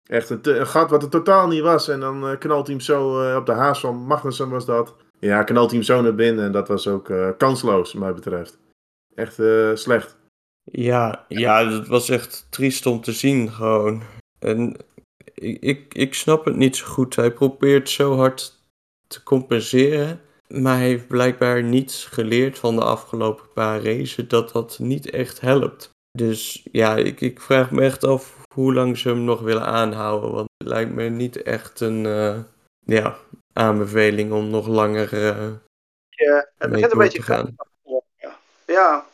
Echt 0.03 0.29
een, 0.29 0.39
een, 0.43 0.67
gat 0.67 0.89
wat 0.89 1.03
er 1.03 1.09
totaal 1.09 1.47
niet 1.47 1.61
was. 1.61 1.87
En 1.87 1.99
dan 1.99 2.37
knalt 2.39 2.67
hij 2.67 2.75
hem 2.75 2.85
zo 2.85 3.35
op 3.37 3.45
de 3.45 3.51
haas 3.51 3.79
van 3.79 3.95
Magnussen 3.95 4.49
was 4.49 4.65
dat. 4.65 4.95
Ja, 5.19 5.43
knalt 5.43 5.69
hij 5.69 5.77
hem 5.77 5.85
zo 5.85 6.01
naar 6.01 6.15
binnen 6.15 6.45
en 6.45 6.51
dat 6.51 6.67
was 6.67 6.87
ook 6.87 7.09
uh, 7.09 7.29
kansloos, 7.37 7.93
wat 7.93 8.01
mij 8.01 8.13
betreft. 8.13 8.57
Echt 9.15 9.39
uh, 9.39 9.75
slecht. 9.75 10.17
Ja, 10.63 11.25
ja, 11.27 11.67
het 11.71 11.87
was 11.87 12.09
echt 12.09 12.47
triest 12.49 12.85
om 12.85 13.01
te 13.01 13.11
zien 13.11 13.51
gewoon. 13.51 14.01
En 14.39 14.75
ik, 15.33 15.61
ik, 15.61 15.93
ik 15.93 16.13
snap 16.13 16.45
het 16.45 16.55
niet 16.55 16.75
zo 16.75 16.85
goed. 16.85 17.15
Hij 17.15 17.31
probeert 17.31 17.89
zo 17.89 18.15
hard 18.15 18.63
te 19.07 19.23
compenseren. 19.23 20.21
Maar 20.47 20.77
hij 20.77 20.87
heeft 20.87 21.07
blijkbaar 21.07 21.63
niets 21.63 22.05
geleerd 22.05 22.59
van 22.59 22.75
de 22.75 22.83
afgelopen 22.83 23.45
paar 23.53 23.83
races 23.83 24.27
dat 24.27 24.51
dat 24.51 24.79
niet 24.79 25.09
echt 25.09 25.41
helpt. 25.41 25.89
Dus 26.17 26.67
ja, 26.71 26.95
ik, 26.95 27.21
ik 27.21 27.41
vraag 27.41 27.71
me 27.71 27.81
echt 27.81 28.03
af 28.03 28.37
hoe 28.53 28.73
lang 28.73 28.97
ze 28.97 29.09
hem 29.09 29.23
nog 29.23 29.41
willen 29.41 29.65
aanhouden. 29.65 30.31
Want 30.31 30.47
het 30.57 30.67
lijkt 30.67 30.93
me 30.93 31.09
niet 31.09 31.41
echt 31.41 31.79
een, 31.79 32.05
uh, 32.05 32.37
ja, 32.85 33.17
aanbeveling 33.59 34.31
om 34.31 34.49
nog 34.49 34.67
langer 34.67 35.13
uh, 35.13 35.51
ja, 36.09 36.49
het 36.57 36.69
begint 36.71 36.91
een 36.91 36.97
beetje 36.97 37.21
gaan. 37.21 37.55
Ja. 38.15 38.37
ja, 38.65 39.05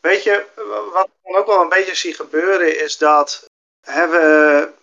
weet 0.00 0.22
je, 0.22 0.46
wat 0.92 1.08
ik 1.22 1.36
ook 1.36 1.46
wel 1.46 1.62
een 1.62 1.68
beetje 1.68 1.94
zie 1.94 2.14
gebeuren 2.14 2.80
is 2.84 2.98
dat 2.98 3.50
hebben 3.80 4.74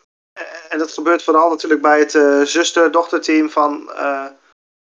en 0.69 0.77
dat 0.77 0.91
gebeurt 0.91 1.23
vooral 1.23 1.49
natuurlijk 1.49 1.81
bij 1.81 1.99
het 1.99 2.13
uh, 2.13 2.41
zuster-dochterteam 2.41 3.49
van, 3.49 3.89
uh, 3.89 4.25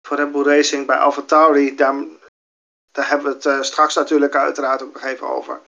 van 0.08 0.18
Red 0.18 0.32
Bull 0.32 0.44
Racing 0.44 0.86
bij 0.88 0.98
AlphaTauri. 0.98 1.76
Daar, 1.76 1.96
daar 2.92 3.10
hebben 3.10 3.28
we 3.28 3.34
het 3.34 3.46
uh, 3.46 3.62
straks 3.62 3.96
natuurlijk 3.96 4.36
uiteraard 4.36 4.84
ook 4.84 4.94
nog 4.94 5.04
even 5.04 5.28
over. 5.28 5.62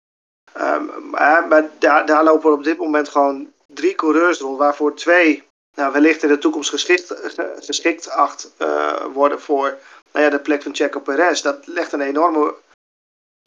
Um, 0.61 1.11
maar, 1.11 1.49
maar 1.49 1.71
daar, 1.79 2.07
daar 2.07 2.25
lopen 2.25 2.53
op 2.53 2.65
dit 2.65 2.79
moment 2.79 3.09
gewoon 3.09 3.53
drie 3.67 3.95
coureurs 3.95 4.41
rond, 4.41 4.59
waarvoor 4.59 4.95
twee 4.95 5.49
nou, 5.81 5.93
wellicht 5.93 6.23
in 6.23 6.29
de 6.29 6.39
toekomst 6.39 6.71
geschikt, 6.71 7.15
geschikt 7.61 8.11
acht 8.11 8.51
uh, 8.59 9.05
worden 9.13 9.41
voor 9.41 9.79
nou 10.13 10.25
ja, 10.25 10.31
de 10.31 10.39
plek 10.39 10.63
van 10.63 10.75
Checo 10.75 11.01
Perez. 11.01 11.41
Dat 11.41 11.67
legt 11.67 11.93
een 11.93 12.01
enorme 12.01 12.55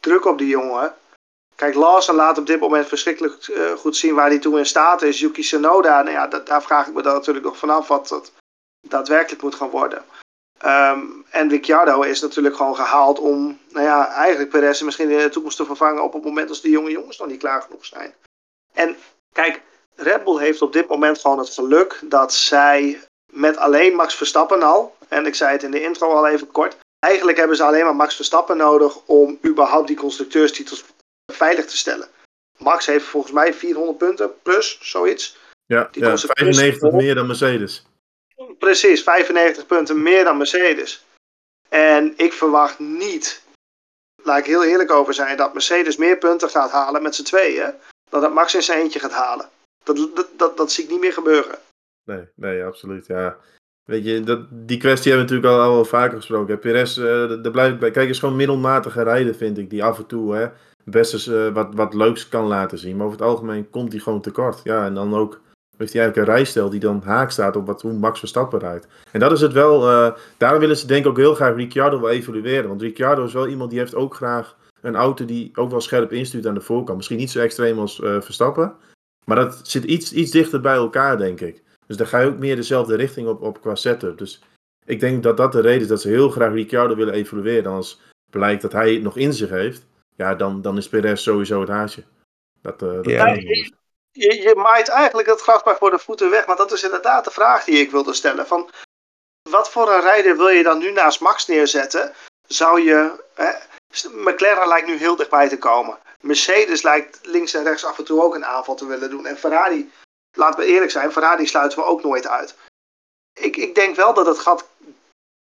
druk 0.00 0.24
op 0.24 0.38
die 0.38 0.48
jongen. 0.48 0.94
Kijk, 1.54 1.74
Lawson 1.74 2.14
laat 2.14 2.38
op 2.38 2.46
dit 2.46 2.60
moment 2.60 2.88
verschrikkelijk 2.88 3.46
eh, 3.46 3.72
goed 3.72 3.96
zien 3.96 4.14
waar 4.14 4.28
hij 4.28 4.38
toe 4.38 4.58
in 4.58 4.66
staat 4.66 5.02
is. 5.02 5.20
Yuki 5.20 5.42
Tsunoda, 5.42 6.02
nou 6.02 6.14
ja, 6.14 6.26
daar 6.26 6.62
vraag 6.62 6.86
ik 6.86 6.94
me 6.94 7.02
dan 7.02 7.14
natuurlijk 7.14 7.44
nog 7.44 7.56
vanaf 7.56 7.88
wat 7.88 8.08
dat 8.08 8.32
daadwerkelijk 8.88 9.42
moet 9.42 9.54
gaan 9.54 9.70
worden. 9.70 10.04
Ehm, 10.58 11.06
en 11.30 11.48
Ricciardo 11.48 12.00
is 12.00 12.20
natuurlijk 12.20 12.56
gewoon 12.56 12.76
gehaald 12.76 13.18
om, 13.18 13.58
nou 13.68 13.84
ja, 13.84 14.08
eigenlijk 14.08 14.50
Perez 14.50 14.80
misschien 14.80 15.10
in 15.10 15.18
de 15.18 15.28
toekomst 15.28 15.56
te 15.56 15.64
vervangen 15.64 16.02
op 16.02 16.12
het 16.12 16.24
moment 16.24 16.48
als 16.48 16.60
de 16.60 16.70
jonge 16.70 16.90
jongens 16.90 17.18
nog 17.18 17.28
niet 17.28 17.38
klaar 17.38 17.62
genoeg 17.62 17.84
zijn. 17.84 18.14
En 18.72 18.96
kijk, 19.32 19.62
Red 19.96 20.24
Bull 20.24 20.38
heeft 20.38 20.62
op 20.62 20.72
dit 20.72 20.88
moment 20.88 21.18
gewoon 21.18 21.38
het 21.38 21.50
geluk 21.50 22.00
dat 22.02 22.32
zij 22.32 23.00
met 23.32 23.56
alleen 23.56 23.94
Max 23.94 24.14
Verstappen 24.14 24.62
al, 24.62 24.96
en 25.08 25.26
ik 25.26 25.34
zei 25.34 25.52
het 25.52 25.62
in 25.62 25.70
de 25.70 25.82
intro 25.82 26.10
al 26.10 26.28
even 26.28 26.50
kort, 26.50 26.76
eigenlijk 26.98 27.38
hebben 27.38 27.56
ze 27.56 27.62
alleen 27.62 27.84
maar 27.84 27.96
Max 27.96 28.14
Verstappen 28.14 28.56
nodig 28.56 28.96
om 29.04 29.38
überhaupt 29.46 29.86
die 29.86 29.96
constructeurstitels 29.96 30.84
veilig 31.32 31.66
te 31.66 31.76
stellen. 31.76 32.08
Max 32.58 32.86
heeft 32.86 33.04
volgens 33.04 33.32
mij 33.32 33.54
400 33.54 33.98
punten 33.98 34.42
plus 34.42 34.78
zoiets. 34.80 35.36
Ja, 35.66 35.88
ja 35.92 36.16
95 36.16 36.92
meer 36.92 37.14
dan 37.14 37.26
Mercedes. 37.26 37.86
Precies, 38.58 39.02
95 39.02 39.66
punten 39.66 40.02
meer 40.02 40.24
dan 40.24 40.36
Mercedes. 40.36 41.04
En 41.68 42.12
ik 42.16 42.32
verwacht 42.32 42.78
niet, 42.78 43.42
laat 44.22 44.38
ik 44.38 44.46
heel 44.46 44.64
eerlijk 44.64 44.90
over 44.90 45.14
zijn, 45.14 45.36
dat 45.36 45.52
Mercedes 45.52 45.96
meer 45.96 46.18
punten 46.18 46.50
gaat 46.50 46.70
halen 46.70 47.02
met 47.02 47.14
z'n 47.14 47.22
tweeën. 47.22 47.74
Dan 48.10 48.20
dat 48.20 48.34
Max 48.34 48.54
in 48.54 48.62
zijn 48.62 48.78
eentje 48.78 49.00
gaat 49.00 49.12
halen. 49.12 49.50
Dat, 49.84 49.96
dat, 50.14 50.28
dat, 50.36 50.56
dat 50.56 50.72
zie 50.72 50.84
ik 50.84 50.90
niet 50.90 51.00
meer 51.00 51.12
gebeuren. 51.12 51.58
Nee, 52.04 52.28
nee, 52.34 52.64
absoluut. 52.64 53.06
Ja. 53.06 53.36
Weet 53.84 54.04
je, 54.04 54.20
dat, 54.20 54.40
die 54.50 54.78
kwestie 54.78 55.12
hebben 55.12 55.28
we 55.28 55.34
natuurlijk 55.34 55.62
al, 55.64 55.76
al 55.76 55.84
vaker 55.84 56.16
gesproken. 56.16 56.58
Perez, 56.58 56.96
uh, 56.98 57.50
blijf 57.50 57.80
ik. 57.80 57.92
Kijk, 57.92 58.08
is 58.08 58.18
gewoon 58.18 58.36
middelmatige 58.36 59.02
rijden, 59.02 59.34
vind 59.34 59.58
ik. 59.58 59.70
Die 59.70 59.84
af 59.84 59.98
en 59.98 60.06
toe 60.06 60.34
hè, 60.34 60.46
best 60.84 61.28
uh, 61.28 61.52
wat, 61.52 61.74
wat 61.74 61.94
leuks 61.94 62.28
kan 62.28 62.44
laten 62.44 62.78
zien. 62.78 62.96
Maar 62.96 63.06
over 63.06 63.18
het 63.18 63.28
algemeen 63.28 63.70
komt 63.70 63.92
hij 63.92 64.00
gewoon 64.00 64.20
tekort. 64.20 64.60
Ja, 64.62 64.84
en 64.84 64.94
dan 64.94 65.14
ook 65.14 65.40
heeft 65.76 65.92
hij 65.92 66.02
eigenlijk 66.02 66.28
een 66.28 66.34
rijstijl 66.34 66.70
die 66.70 66.80
dan 66.80 67.02
haak 67.04 67.30
staat 67.30 67.56
op 67.56 67.66
wat, 67.66 67.82
hoe 67.82 67.92
Max 67.92 68.18
Verstappen 68.18 68.58
rijdt. 68.58 68.86
En 69.12 69.20
dat 69.20 69.32
is 69.32 69.40
het 69.40 69.52
wel. 69.52 69.90
Uh, 69.90 70.12
daarom 70.36 70.60
willen 70.60 70.76
ze 70.76 70.86
denk 70.86 71.04
ik 71.04 71.10
ook 71.10 71.16
heel 71.16 71.34
graag 71.34 71.54
Ricciardo 71.54 72.00
wel 72.00 72.10
evalueren. 72.10 72.68
Want 72.68 72.82
Ricciardo 72.82 73.24
is 73.24 73.32
wel 73.32 73.48
iemand 73.48 73.70
die 73.70 73.78
heeft 73.78 73.94
ook 73.94 74.14
graag 74.14 74.56
een 74.80 74.96
auto 74.96 75.24
die 75.24 75.50
ook 75.54 75.70
wel 75.70 75.80
scherp 75.80 76.12
instuurt 76.12 76.46
aan 76.46 76.54
de 76.54 76.60
voorkant. 76.60 76.96
Misschien 76.96 77.18
niet 77.18 77.30
zo 77.30 77.40
extreem 77.40 77.78
als 77.78 77.96
Verstappen. 77.96 78.74
Maar 79.24 79.36
dat 79.36 79.60
zit 79.62 79.84
iets, 79.84 80.12
iets 80.12 80.30
dichter 80.30 80.60
bij 80.60 80.74
elkaar, 80.74 81.18
denk 81.18 81.40
ik. 81.40 81.62
Dus 81.86 81.96
daar 81.96 82.06
ga 82.06 82.18
je 82.18 82.26
ook 82.26 82.38
meer 82.38 82.56
dezelfde 82.56 82.96
richting 82.96 83.28
op, 83.28 83.42
op 83.42 83.60
qua 83.60 83.74
setup. 83.74 84.18
Dus 84.18 84.42
ik 84.84 85.00
denk 85.00 85.22
dat 85.22 85.36
dat 85.36 85.52
de 85.52 85.60
reden 85.60 85.80
is 85.80 85.88
dat 85.88 86.00
ze 86.00 86.08
heel 86.08 86.30
graag 86.30 86.52
Ricciardo 86.52 86.96
willen 86.96 87.14
evalueren. 87.14 87.72
als 87.72 88.00
blijkt 88.30 88.62
dat 88.62 88.72
hij 88.72 88.92
het 88.92 89.02
nog 89.02 89.16
in 89.16 89.32
zich 89.32 89.50
heeft, 89.50 89.86
ja, 90.16 90.34
dan, 90.34 90.62
dan 90.62 90.76
is 90.76 90.88
Perez 90.88 91.22
sowieso 91.22 91.60
het 91.60 91.68
haasje. 91.68 92.04
Dat, 92.62 92.82
uh, 92.82 92.92
dat 92.92 93.04
ja, 93.06 93.26
je, 93.26 93.72
je, 94.10 94.42
je, 94.42 94.54
maait 94.56 94.88
eigenlijk 94.88 95.28
het 95.28 95.40
gras 95.40 95.64
maar 95.64 95.76
voor 95.76 95.90
de 95.90 95.98
voeten 95.98 96.30
weg. 96.30 96.46
Maar 96.46 96.56
dat 96.56 96.72
is 96.72 96.82
inderdaad 96.82 97.24
de 97.24 97.30
vraag 97.30 97.64
die 97.64 97.78
ik 97.78 97.90
wilde 97.90 98.12
stellen. 98.12 98.46
Van, 98.46 98.70
wat 99.50 99.70
voor 99.70 99.92
een 99.92 100.00
rijder 100.00 100.36
wil 100.36 100.48
je 100.48 100.62
dan 100.62 100.78
nu 100.78 100.92
naast 100.92 101.20
Max 101.20 101.46
neerzetten? 101.46 102.12
Zou 102.46 102.80
je... 102.80 103.22
Hè, 103.34 103.50
McLaren 104.12 104.68
lijkt 104.68 104.86
nu 104.86 104.96
heel 104.96 105.16
dichtbij 105.16 105.48
te 105.48 105.58
komen. 105.58 105.98
Mercedes 106.24 106.82
lijkt 106.82 107.18
links 107.22 107.54
en 107.54 107.64
rechts 107.64 107.84
af 107.84 107.98
en 107.98 108.04
toe 108.04 108.22
ook 108.22 108.34
een 108.34 108.44
aanval 108.44 108.74
te 108.74 108.86
willen 108.86 109.10
doen. 109.10 109.26
En 109.26 109.36
Ferrari, 109.36 109.90
laten 110.36 110.60
we 110.60 110.66
eerlijk 110.66 110.90
zijn, 110.90 111.12
Ferrari 111.12 111.46
sluiten 111.46 111.78
we 111.78 111.84
ook 111.84 112.02
nooit 112.02 112.26
uit. 112.26 112.54
Ik, 113.40 113.56
ik 113.56 113.74
denk 113.74 113.96
wel 113.96 114.14
dat 114.14 114.26
het 114.26 114.38
gat 114.38 114.68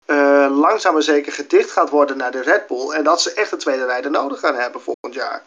uh, 0.07 0.59
langzaam 0.59 0.93
maar 0.93 1.03
zeker 1.03 1.33
gedicht 1.33 1.71
gaat 1.71 1.91
worden 1.91 2.17
naar 2.17 2.33
de 2.33 2.43
Red 2.43 2.67
Bull. 2.67 2.91
En 2.91 3.05
dat 3.05 3.21
ze 3.21 3.33
echt 3.33 3.53
een 3.53 3.59
tweede 3.59 3.85
rijder 3.85 4.11
nodig 4.11 4.41
gaan 4.41 4.55
hebben 4.55 4.81
volgend 4.81 5.15
jaar. 5.15 5.43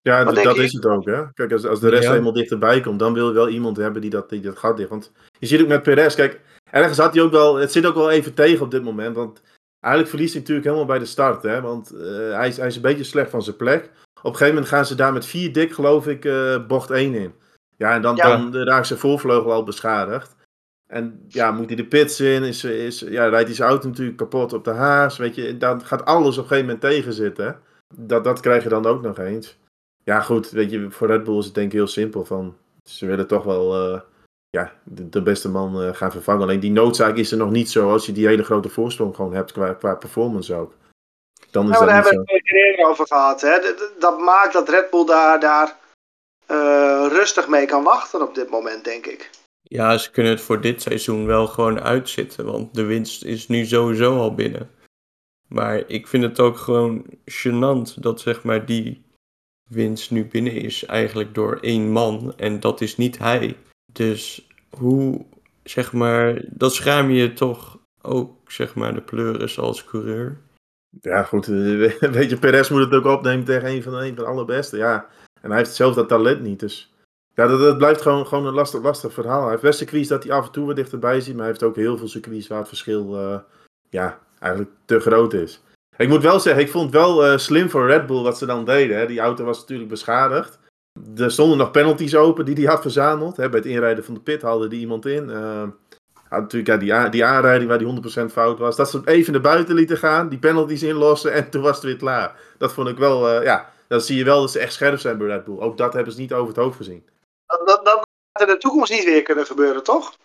Ja, 0.00 0.24
dat 0.24 0.56
is 0.56 0.72
het 0.72 0.86
ook. 0.86 1.04
Hè? 1.04 1.32
Kijk, 1.32 1.52
als, 1.52 1.66
als 1.66 1.80
de 1.80 1.88
rest 1.88 2.02
ja. 2.02 2.10
helemaal 2.10 2.32
dichterbij 2.32 2.80
komt, 2.80 2.98
dan 2.98 3.12
wil 3.12 3.28
je 3.28 3.34
wel 3.34 3.48
iemand 3.48 3.76
hebben 3.76 4.00
die 4.00 4.10
dat, 4.10 4.28
die 4.28 4.40
dat 4.40 4.58
gat 4.58 4.76
dicht. 4.76 4.88
Want 4.88 5.12
je 5.38 5.46
ziet 5.46 5.60
ook 5.60 5.68
met 5.68 5.82
Perez, 5.82 6.14
kijk, 6.14 6.40
ergens 6.70 6.98
had 6.98 7.14
hij 7.14 7.22
ook 7.22 7.30
wel, 7.30 7.54
het 7.54 7.72
zit 7.72 7.86
ook 7.86 7.94
wel 7.94 8.10
even 8.10 8.34
tegen 8.34 8.64
op 8.64 8.70
dit 8.70 8.82
moment. 8.82 9.16
Want 9.16 9.40
eigenlijk 9.80 10.14
verliest 10.14 10.32
hij 10.32 10.40
natuurlijk 10.40 10.66
helemaal 10.66 10.88
bij 10.88 10.98
de 10.98 11.10
start. 11.10 11.42
Hè? 11.42 11.60
Want 11.60 11.92
uh, 11.94 12.36
hij, 12.36 12.48
is, 12.48 12.56
hij 12.56 12.66
is 12.66 12.76
een 12.76 12.82
beetje 12.82 13.04
slecht 13.04 13.30
van 13.30 13.42
zijn 13.42 13.56
plek. 13.56 13.90
Op 14.24 14.30
een 14.30 14.36
gegeven 14.36 14.54
moment 14.54 14.72
gaan 14.72 14.86
ze 14.86 14.94
daar 14.94 15.12
met 15.12 15.26
vier 15.26 15.52
dik, 15.52 15.72
geloof 15.72 16.06
ik, 16.06 16.24
uh, 16.24 16.66
bocht 16.66 16.90
1 16.90 17.14
in. 17.14 17.34
Ja, 17.76 17.94
en 17.94 18.02
dan, 18.02 18.16
ja. 18.16 18.36
dan 18.36 18.56
raakt 18.56 18.86
zijn 18.86 18.98
voorvleugel 18.98 19.52
al 19.52 19.64
beschadigd. 19.64 20.36
En 20.86 21.24
ja, 21.28 21.50
moet 21.50 21.66
hij 21.66 21.76
de 21.76 21.86
pits 21.86 22.20
in, 22.20 22.42
is, 22.42 22.64
is, 22.64 23.00
ja, 23.00 23.28
rijdt 23.28 23.46
hij 23.46 23.56
zijn 23.56 23.68
auto 23.68 23.88
natuurlijk 23.88 24.16
kapot 24.16 24.52
op 24.52 24.64
de 24.64 24.70
haas. 24.70 25.16
Weet 25.16 25.34
je, 25.34 25.56
dan 25.56 25.84
gaat 25.84 26.04
alles 26.04 26.38
op 26.38 26.42
een 26.42 26.48
gegeven 26.48 26.70
moment 26.70 26.80
tegenzitten. 26.80 27.60
Dat, 27.94 28.24
dat 28.24 28.40
krijg 28.40 28.62
je 28.62 28.68
dan 28.68 28.86
ook 28.86 29.02
nog 29.02 29.18
eens. 29.18 29.58
Ja, 30.04 30.20
goed, 30.20 30.50
weet 30.50 30.70
je, 30.70 30.90
voor 30.90 31.06
Red 31.06 31.24
Bull 31.24 31.38
is 31.38 31.44
het 31.44 31.54
denk 31.54 31.66
ik 31.66 31.72
heel 31.72 31.86
simpel. 31.86 32.24
Van, 32.24 32.56
ze 32.84 33.06
willen 33.06 33.26
toch 33.26 33.44
wel 33.44 33.92
uh, 33.92 34.00
ja, 34.50 34.72
de, 34.84 35.08
de, 35.08 35.22
beste 35.22 35.50
man 35.50 35.82
uh, 35.82 35.94
gaan 35.94 36.10
vervangen. 36.10 36.42
Alleen 36.42 36.60
die 36.60 36.70
noodzaak 36.70 37.16
is 37.16 37.32
er 37.32 37.38
nog 37.38 37.50
niet 37.50 37.70
zo 37.70 37.90
als 37.90 38.06
je 38.06 38.12
die 38.12 38.26
hele 38.26 38.44
grote 38.44 38.68
voorsprong 38.68 39.14
gewoon 39.14 39.34
hebt 39.34 39.52
qua, 39.52 39.72
qua 39.72 39.94
performance 39.94 40.54
ook. 40.54 40.74
Dan 41.54 41.64
is 41.64 41.70
nou, 41.70 41.84
dat 41.84 41.94
daar 41.94 42.04
hebben 42.04 42.24
we 42.24 42.34
het 42.34 42.52
eerder 42.52 42.86
over 42.86 43.06
gehad. 43.06 43.40
Hè? 43.40 43.58
Dat, 43.98 44.18
maakt 44.18 44.52
dat 44.52 44.68
Red 44.68 44.90
Bull 44.90 45.04
daar, 45.06 45.40
daar 45.40 45.76
uh, 46.50 47.06
rustig 47.08 47.48
mee 47.48 47.66
kan 47.66 47.82
wachten 47.82 48.22
op 48.22 48.34
dit 48.34 48.50
moment, 48.50 48.84
denk 48.84 49.06
ik. 49.06 49.30
Ja, 49.62 49.98
ze 49.98 50.10
kunnen 50.10 50.32
het 50.32 50.40
voor 50.40 50.60
dit 50.60 50.82
seizoen 50.82 51.26
wel 51.26 51.46
gewoon 51.46 51.80
uitzitten, 51.80 52.44
want 52.44 52.74
de 52.74 52.84
winst 52.84 53.24
is 53.24 53.48
nu 53.48 53.64
sowieso 53.64 54.18
al 54.18 54.34
binnen. 54.34 54.70
Maar 55.48 55.82
ik 55.86 56.06
vind 56.06 56.22
het 56.22 56.40
ook 56.40 56.58
gewoon 56.58 57.04
gênant 57.24 57.94
dat 57.96 58.20
zeg 58.20 58.42
maar 58.42 58.66
die 58.66 59.04
winst 59.70 60.10
nu 60.10 60.26
binnen 60.26 60.52
is 60.52 60.84
eigenlijk 60.84 61.34
door 61.34 61.58
één 61.60 61.90
man 61.90 62.34
en 62.36 62.60
dat 62.60 62.80
is 62.80 62.96
niet 62.96 63.18
hij. 63.18 63.56
Dus 63.92 64.48
hoe, 64.78 65.24
zeg 65.62 65.92
maar, 65.92 66.40
dat 66.46 66.74
schaam 66.74 67.10
je 67.10 67.32
toch 67.32 67.78
ook, 68.02 68.50
zeg 68.50 68.74
maar, 68.74 68.94
de 68.94 69.02
pleuris 69.02 69.58
als 69.58 69.84
coureur. 69.84 70.42
Ja, 71.00 71.22
goed. 71.22 71.46
Weet 72.16 72.30
je, 72.30 72.38
Perez 72.38 72.68
moet 72.70 72.80
het 72.80 72.94
ook 72.94 73.04
opnemen 73.04 73.44
tegen 73.44 73.68
een 73.68 73.82
van 73.82 73.92
de, 73.92 73.98
een 73.98 74.14
van 74.14 74.24
de 74.24 74.30
allerbeste. 74.30 74.76
Ja. 74.76 75.06
En 75.40 75.50
hij 75.50 75.58
heeft 75.58 75.74
zelf 75.74 75.94
dat 75.94 76.08
talent 76.08 76.40
niet. 76.40 76.60
Dus 76.60 76.94
ja, 77.34 77.46
dat, 77.46 77.60
dat 77.60 77.78
blijft 77.78 78.02
gewoon, 78.02 78.26
gewoon 78.26 78.46
een 78.46 78.54
lastig, 78.54 78.82
lastig 78.82 79.12
verhaal. 79.12 79.40
Hij 79.40 79.50
heeft 79.50 79.62
best 79.62 79.78
circuits 79.78 80.08
dat 80.08 80.22
hij 80.22 80.32
af 80.32 80.46
en 80.46 80.52
toe 80.52 80.66
wat 80.66 80.76
dichterbij 80.76 81.20
ziet. 81.20 81.34
Maar 81.34 81.42
hij 81.42 81.50
heeft 81.50 81.62
ook 81.62 81.76
heel 81.76 81.98
veel 81.98 82.08
circuits 82.08 82.46
waar 82.46 82.58
het 82.58 82.68
verschil 82.68 83.20
uh, 83.20 83.38
ja, 83.88 84.18
eigenlijk 84.38 84.72
te 84.84 85.00
groot 85.00 85.32
is. 85.32 85.62
Ik 85.96 86.08
moet 86.08 86.22
wel 86.22 86.40
zeggen, 86.40 86.62
ik 86.62 86.70
vond 86.70 86.84
het 86.84 86.94
wel 86.94 87.32
uh, 87.32 87.38
slim 87.38 87.70
voor 87.70 87.86
Red 87.86 88.06
Bull 88.06 88.22
wat 88.22 88.38
ze 88.38 88.46
dan 88.46 88.64
deden. 88.64 88.98
Hè. 88.98 89.06
Die 89.06 89.20
auto 89.20 89.44
was 89.44 89.60
natuurlijk 89.60 89.90
beschadigd. 89.90 90.58
Er 91.16 91.30
stonden 91.30 91.58
nog 91.58 91.70
penalties 91.70 92.16
open 92.16 92.44
die 92.44 92.54
hij 92.54 92.64
had 92.64 92.80
verzameld. 92.80 93.36
Hè. 93.36 93.48
Bij 93.48 93.58
het 93.58 93.68
inrijden 93.68 94.04
van 94.04 94.14
de 94.14 94.20
pit 94.20 94.42
haalde 94.42 94.68
die 94.68 94.80
iemand 94.80 95.06
in. 95.06 95.28
Uh, 95.28 95.62
had 96.34 96.42
natuurlijk 96.42 96.84
ja, 96.84 97.02
die, 97.02 97.10
die 97.10 97.24
aanrijding 97.24 97.68
waar 97.68 97.78
die 97.78 98.28
100% 98.28 98.32
fout 98.32 98.58
was. 98.58 98.76
Dat 98.76 98.90
ze 98.90 98.96
hem 98.96 99.06
even 99.06 99.32
naar 99.32 99.40
buiten 99.40 99.74
lieten 99.74 99.98
gaan, 99.98 100.28
die 100.28 100.38
penalties 100.38 100.82
inlossen 100.82 101.32
en 101.32 101.50
toen 101.50 101.62
was 101.62 101.76
het 101.76 101.84
weer 101.84 101.96
klaar. 101.96 102.36
Dat 102.58 102.72
vond 102.72 102.88
ik 102.88 102.98
wel, 102.98 103.36
uh, 103.36 103.44
ja, 103.44 103.72
dan 103.88 104.00
zie 104.00 104.16
je 104.16 104.24
wel 104.24 104.40
dat 104.40 104.50
ze 104.50 104.58
echt 104.58 104.72
scherp 104.72 104.98
zijn 104.98 105.18
bij 105.18 105.26
Red 105.26 105.44
Bull. 105.44 105.58
Ook 105.58 105.76
dat 105.76 105.92
hebben 105.92 106.12
ze 106.12 106.20
niet 106.20 106.32
over 106.32 106.48
het 106.48 106.62
hoofd 106.62 106.76
gezien. 106.76 107.04
Dat, 107.46 107.68
dat, 107.68 107.84
dat 107.84 108.06
gaat 108.32 108.48
in 108.48 108.54
de 108.54 108.60
toekomst 108.60 108.92
niet 108.92 109.04
weer 109.04 109.22
kunnen 109.22 109.46
gebeuren, 109.46 109.82
toch? 109.82 110.16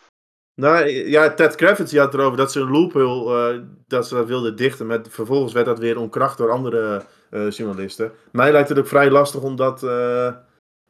Nou 0.55 0.89
ja, 0.89 1.33
Ted 1.33 1.55
Kravitz 1.55 1.95
had 1.95 2.13
erover 2.13 2.37
dat 2.37 2.51
ze 2.51 2.59
een 2.59 2.71
loophole, 2.71 3.53
uh, 3.53 3.61
dat 3.87 4.07
ze 4.07 4.15
dat 4.15 4.27
wilden 4.27 4.55
dichten. 4.55 4.87
Met, 4.87 5.07
vervolgens 5.09 5.53
werd 5.53 5.65
dat 5.65 5.79
weer 5.79 5.99
onkracht 5.99 6.37
door 6.37 6.51
andere 6.51 7.01
uh, 7.31 7.51
journalisten. 7.51 8.11
Mij 8.31 8.51
lijkt 8.51 8.69
het 8.69 8.79
ook 8.79 8.87
vrij 8.87 9.09
lastig 9.09 9.41
om 9.41 9.55
dat 9.55 9.83
uh, 9.83 10.33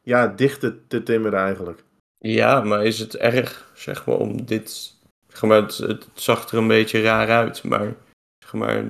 ja, 0.02 0.26
dicht 0.26 0.60
te, 0.60 0.86
te 0.86 1.02
timmeren 1.02 1.38
eigenlijk. 1.38 1.82
Ja, 2.18 2.60
maar 2.60 2.84
is 2.84 2.98
het 2.98 3.16
erg, 3.16 3.70
zeg 3.74 4.06
maar, 4.06 4.16
om 4.16 4.44
dit... 4.44 4.98
Zeg 5.32 5.42
maar, 5.42 5.62
het, 5.62 5.76
het 5.78 6.08
zag 6.14 6.50
er 6.50 6.58
een 6.58 6.68
beetje 6.68 7.02
raar 7.02 7.28
uit, 7.28 7.64
maar, 7.64 7.94
zeg 8.38 8.52
maar 8.52 8.84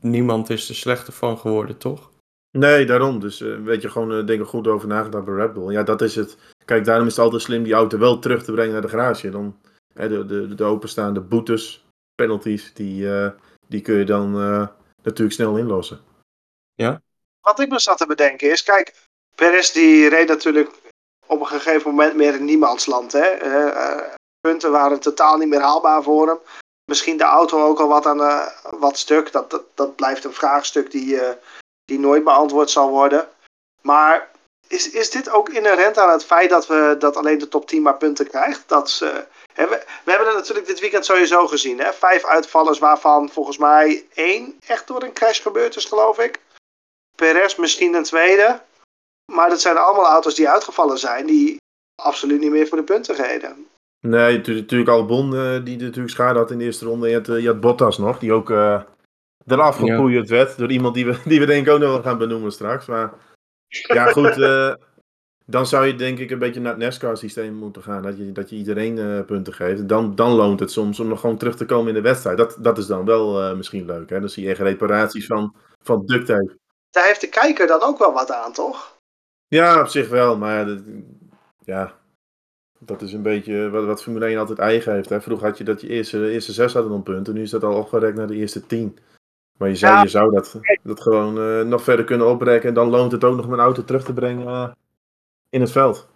niemand 0.00 0.50
is 0.50 0.68
er 0.68 0.74
slechter 0.74 1.12
van 1.12 1.38
geworden, 1.38 1.78
toch? 1.78 2.10
Nee, 2.50 2.86
daarom. 2.86 3.20
Dus 3.20 3.38
weet 3.40 3.82
je, 3.82 3.90
gewoon 3.90 4.26
denk 4.26 4.40
er 4.40 4.46
goed 4.46 4.66
over 4.66 4.88
nagedacht 4.88 5.24
bij 5.24 5.34
Red 5.34 5.52
Bull. 5.52 5.72
Ja, 5.72 5.82
dat 5.82 6.02
is 6.02 6.14
het. 6.14 6.36
Kijk, 6.64 6.84
daarom 6.84 7.06
is 7.06 7.16
het 7.16 7.24
altijd 7.24 7.42
slim 7.42 7.62
die 7.62 7.72
auto 7.72 7.98
wel 7.98 8.18
terug 8.18 8.44
te 8.44 8.52
brengen 8.52 8.72
naar 8.72 8.82
de 8.82 8.88
garage. 8.88 9.30
Dan 9.30 9.56
de, 9.92 10.26
de, 10.26 10.54
de 10.54 10.64
openstaande 10.64 11.20
boetes, 11.20 11.84
penalties, 12.14 12.74
die, 12.74 13.04
uh, 13.04 13.30
die 13.66 13.80
kun 13.80 13.94
je 13.94 14.04
dan 14.04 14.40
uh, 14.40 14.66
natuurlijk 15.02 15.32
snel 15.32 15.56
inlossen. 15.56 16.00
Ja. 16.74 17.02
Wat 17.40 17.60
ik 17.60 17.68
me 17.68 17.80
zat 17.80 17.98
te 17.98 18.06
bedenken 18.06 18.50
is, 18.50 18.62
kijk, 18.62 18.94
Perez 19.34 19.72
die 19.72 20.08
reed 20.08 20.28
natuurlijk 20.28 20.70
op 21.26 21.40
een 21.40 21.46
gegeven 21.46 21.90
moment 21.90 22.16
meer 22.16 22.34
in 22.34 22.44
niemandsland. 22.44 23.12
Hè? 23.12 23.28
Punten 24.46 24.70
waren 24.70 25.00
totaal 25.00 25.36
niet 25.36 25.48
meer 25.48 25.60
haalbaar 25.60 26.02
voor 26.02 26.26
hem. 26.26 26.38
Misschien 26.84 27.16
de 27.16 27.24
auto 27.24 27.64
ook 27.64 27.80
al 27.80 27.88
wat 27.88 28.06
aan 28.06 28.52
wat 28.78 28.98
stuk. 28.98 29.32
Dat, 29.32 29.50
dat, 29.50 29.62
dat 29.74 29.96
blijft 29.96 30.24
een 30.24 30.32
vraagstuk 30.32 30.90
die, 30.90 31.20
die 31.84 31.98
nooit 31.98 32.24
beantwoord 32.24 32.70
zal 32.70 32.90
worden. 32.90 33.28
Maar 33.82 34.30
is, 34.68 34.90
is 34.90 35.10
dit 35.10 35.30
ook 35.30 35.48
inherent 35.48 35.98
aan 35.98 36.10
het 36.10 36.24
feit 36.24 36.50
dat, 36.50 36.66
we, 36.66 36.96
dat 36.98 37.16
alleen 37.16 37.38
de 37.38 37.48
top 37.48 37.66
10 37.68 37.82
maar 37.82 37.96
punten 37.96 38.28
krijgt? 38.28 38.68
Dat 38.68 38.90
ze, 38.90 39.26
hè, 39.52 39.68
we, 39.68 39.84
we, 40.04 40.10
hebben 40.10 40.28
het 40.28 40.36
natuurlijk 40.36 40.66
dit 40.66 40.80
weekend 40.80 41.04
sowieso 41.04 41.46
gezien. 41.46 41.78
Hè? 41.78 41.92
Vijf 41.92 42.24
uitvallers 42.24 42.78
waarvan 42.78 43.30
volgens 43.30 43.58
mij 43.58 44.06
één 44.14 44.56
echt 44.66 44.86
door 44.86 45.02
een 45.02 45.12
crash 45.12 45.42
gebeurd 45.42 45.76
is, 45.76 45.84
geloof 45.84 46.18
ik. 46.18 46.40
Perez 47.14 47.54
misschien 47.54 47.94
een 47.94 48.02
tweede. 48.02 48.60
Maar 49.32 49.48
dat 49.48 49.60
zijn 49.60 49.76
allemaal 49.76 50.06
auto's 50.06 50.34
die 50.34 50.48
uitgevallen 50.48 50.98
zijn, 50.98 51.26
die 51.26 51.56
absoluut 52.02 52.40
niet 52.40 52.50
meer 52.50 52.68
voor 52.68 52.78
de 52.78 52.84
punten 52.84 53.14
reden. 53.14 53.68
Nee, 54.00 54.36
natuurlijk 54.38 54.90
Albon 54.90 55.34
uh, 55.34 55.64
die 55.64 55.76
natuurlijk 55.76 56.10
schade 56.10 56.38
had 56.38 56.50
in 56.50 56.58
de 56.58 56.64
eerste 56.64 56.84
ronde. 56.84 57.08
Je 57.08 57.14
had, 57.14 57.28
uh, 57.28 57.40
je 57.40 57.46
had 57.46 57.60
Bottas 57.60 57.98
nog, 57.98 58.18
die 58.18 58.32
ook 58.32 58.50
uh, 58.50 58.82
eraf 59.46 59.76
gepoeierd 59.76 60.28
ja. 60.28 60.34
werd 60.34 60.58
door 60.58 60.70
iemand 60.70 60.94
die 60.94 61.06
we, 61.06 61.18
die 61.30 61.40
we 61.40 61.46
denk 61.46 61.66
ik 61.66 61.72
ook 61.72 61.80
nog 61.80 61.90
wel 61.90 62.02
gaan 62.02 62.18
benoemen 62.18 62.52
straks. 62.52 62.86
Maar 62.86 63.12
ja, 63.68 64.06
goed. 64.06 64.34
dan 65.56 65.66
zou 65.66 65.86
je 65.86 65.94
denk 65.94 66.18
ik 66.18 66.30
een 66.30 66.38
beetje 66.38 66.60
naar 66.60 66.72
het 66.72 66.82
NASCAR-systeem 66.82 67.54
moeten 67.54 67.82
gaan. 67.82 68.02
Dat 68.02 68.16
je, 68.16 68.32
dat 68.32 68.50
je 68.50 68.56
iedereen 68.56 69.24
punten 69.24 69.52
geeft. 69.52 69.88
Dan, 69.88 70.14
dan 70.14 70.32
loont 70.32 70.60
het 70.60 70.70
soms 70.70 71.00
om 71.00 71.08
nog 71.08 71.20
gewoon 71.20 71.36
terug 71.36 71.56
te 71.56 71.64
komen 71.64 71.88
in 71.88 71.94
de 71.94 72.00
wedstrijd. 72.00 72.36
Dat, 72.36 72.56
dat 72.60 72.78
is 72.78 72.86
dan 72.86 73.04
wel 73.04 73.56
misschien 73.56 73.86
leuk. 73.86 74.10
Hè? 74.10 74.20
Dan 74.20 74.28
zie 74.28 74.44
je 74.44 74.50
echt 74.50 74.60
reparaties 74.60 75.26
van, 75.26 75.54
van 75.82 76.06
duct 76.06 76.26
tape. 76.26 76.58
Daar 76.90 77.06
heeft 77.06 77.20
de 77.20 77.28
kijker 77.28 77.66
dan 77.66 77.82
ook 77.82 77.98
wel 77.98 78.12
wat 78.12 78.30
aan, 78.30 78.52
toch? 78.52 78.98
Ja, 79.48 79.80
op 79.80 79.88
zich 79.88 80.08
wel. 80.08 80.36
Maar 80.36 80.78
ja, 81.64 81.94
dat 82.86 83.02
is 83.02 83.12
een 83.12 83.22
beetje 83.22 83.70
wat, 83.70 83.84
wat 83.84 84.02
Formule 84.02 84.26
1 84.26 84.38
altijd 84.38 84.58
eigen 84.58 84.94
heeft. 84.94 85.08
Hè. 85.08 85.20
Vroeger 85.20 85.46
had 85.46 85.58
je 85.58 85.64
dat 85.64 85.80
je 85.80 85.88
eerste, 85.88 86.18
de 86.18 86.30
eerste 86.30 86.52
zes 86.52 86.72
hadden 86.72 86.92
dan 86.92 87.02
punten. 87.02 87.34
Nu 87.34 87.42
is 87.42 87.50
dat 87.50 87.64
al 87.64 87.74
opgerekt 87.74 88.16
naar 88.16 88.26
de 88.26 88.34
eerste 88.34 88.66
tien. 88.66 88.98
Maar 89.58 89.68
je 89.68 89.74
zou, 89.74 90.02
je 90.02 90.08
zou 90.08 90.34
dat, 90.34 90.60
dat 90.82 91.00
gewoon 91.00 91.38
uh, 91.38 91.62
nog 91.62 91.82
verder 91.82 92.04
kunnen 92.04 92.28
oprekken. 92.28 92.68
En 92.68 92.74
dan 92.74 92.88
loont 92.88 93.12
het 93.12 93.24
ook 93.24 93.36
nog 93.36 93.46
om 93.46 93.52
een 93.52 93.58
auto 93.58 93.84
terug 93.84 94.04
te 94.04 94.12
brengen 94.12 94.46
uh, 94.46 94.68
in 95.50 95.60
het 95.60 95.72
veld. 95.72 96.06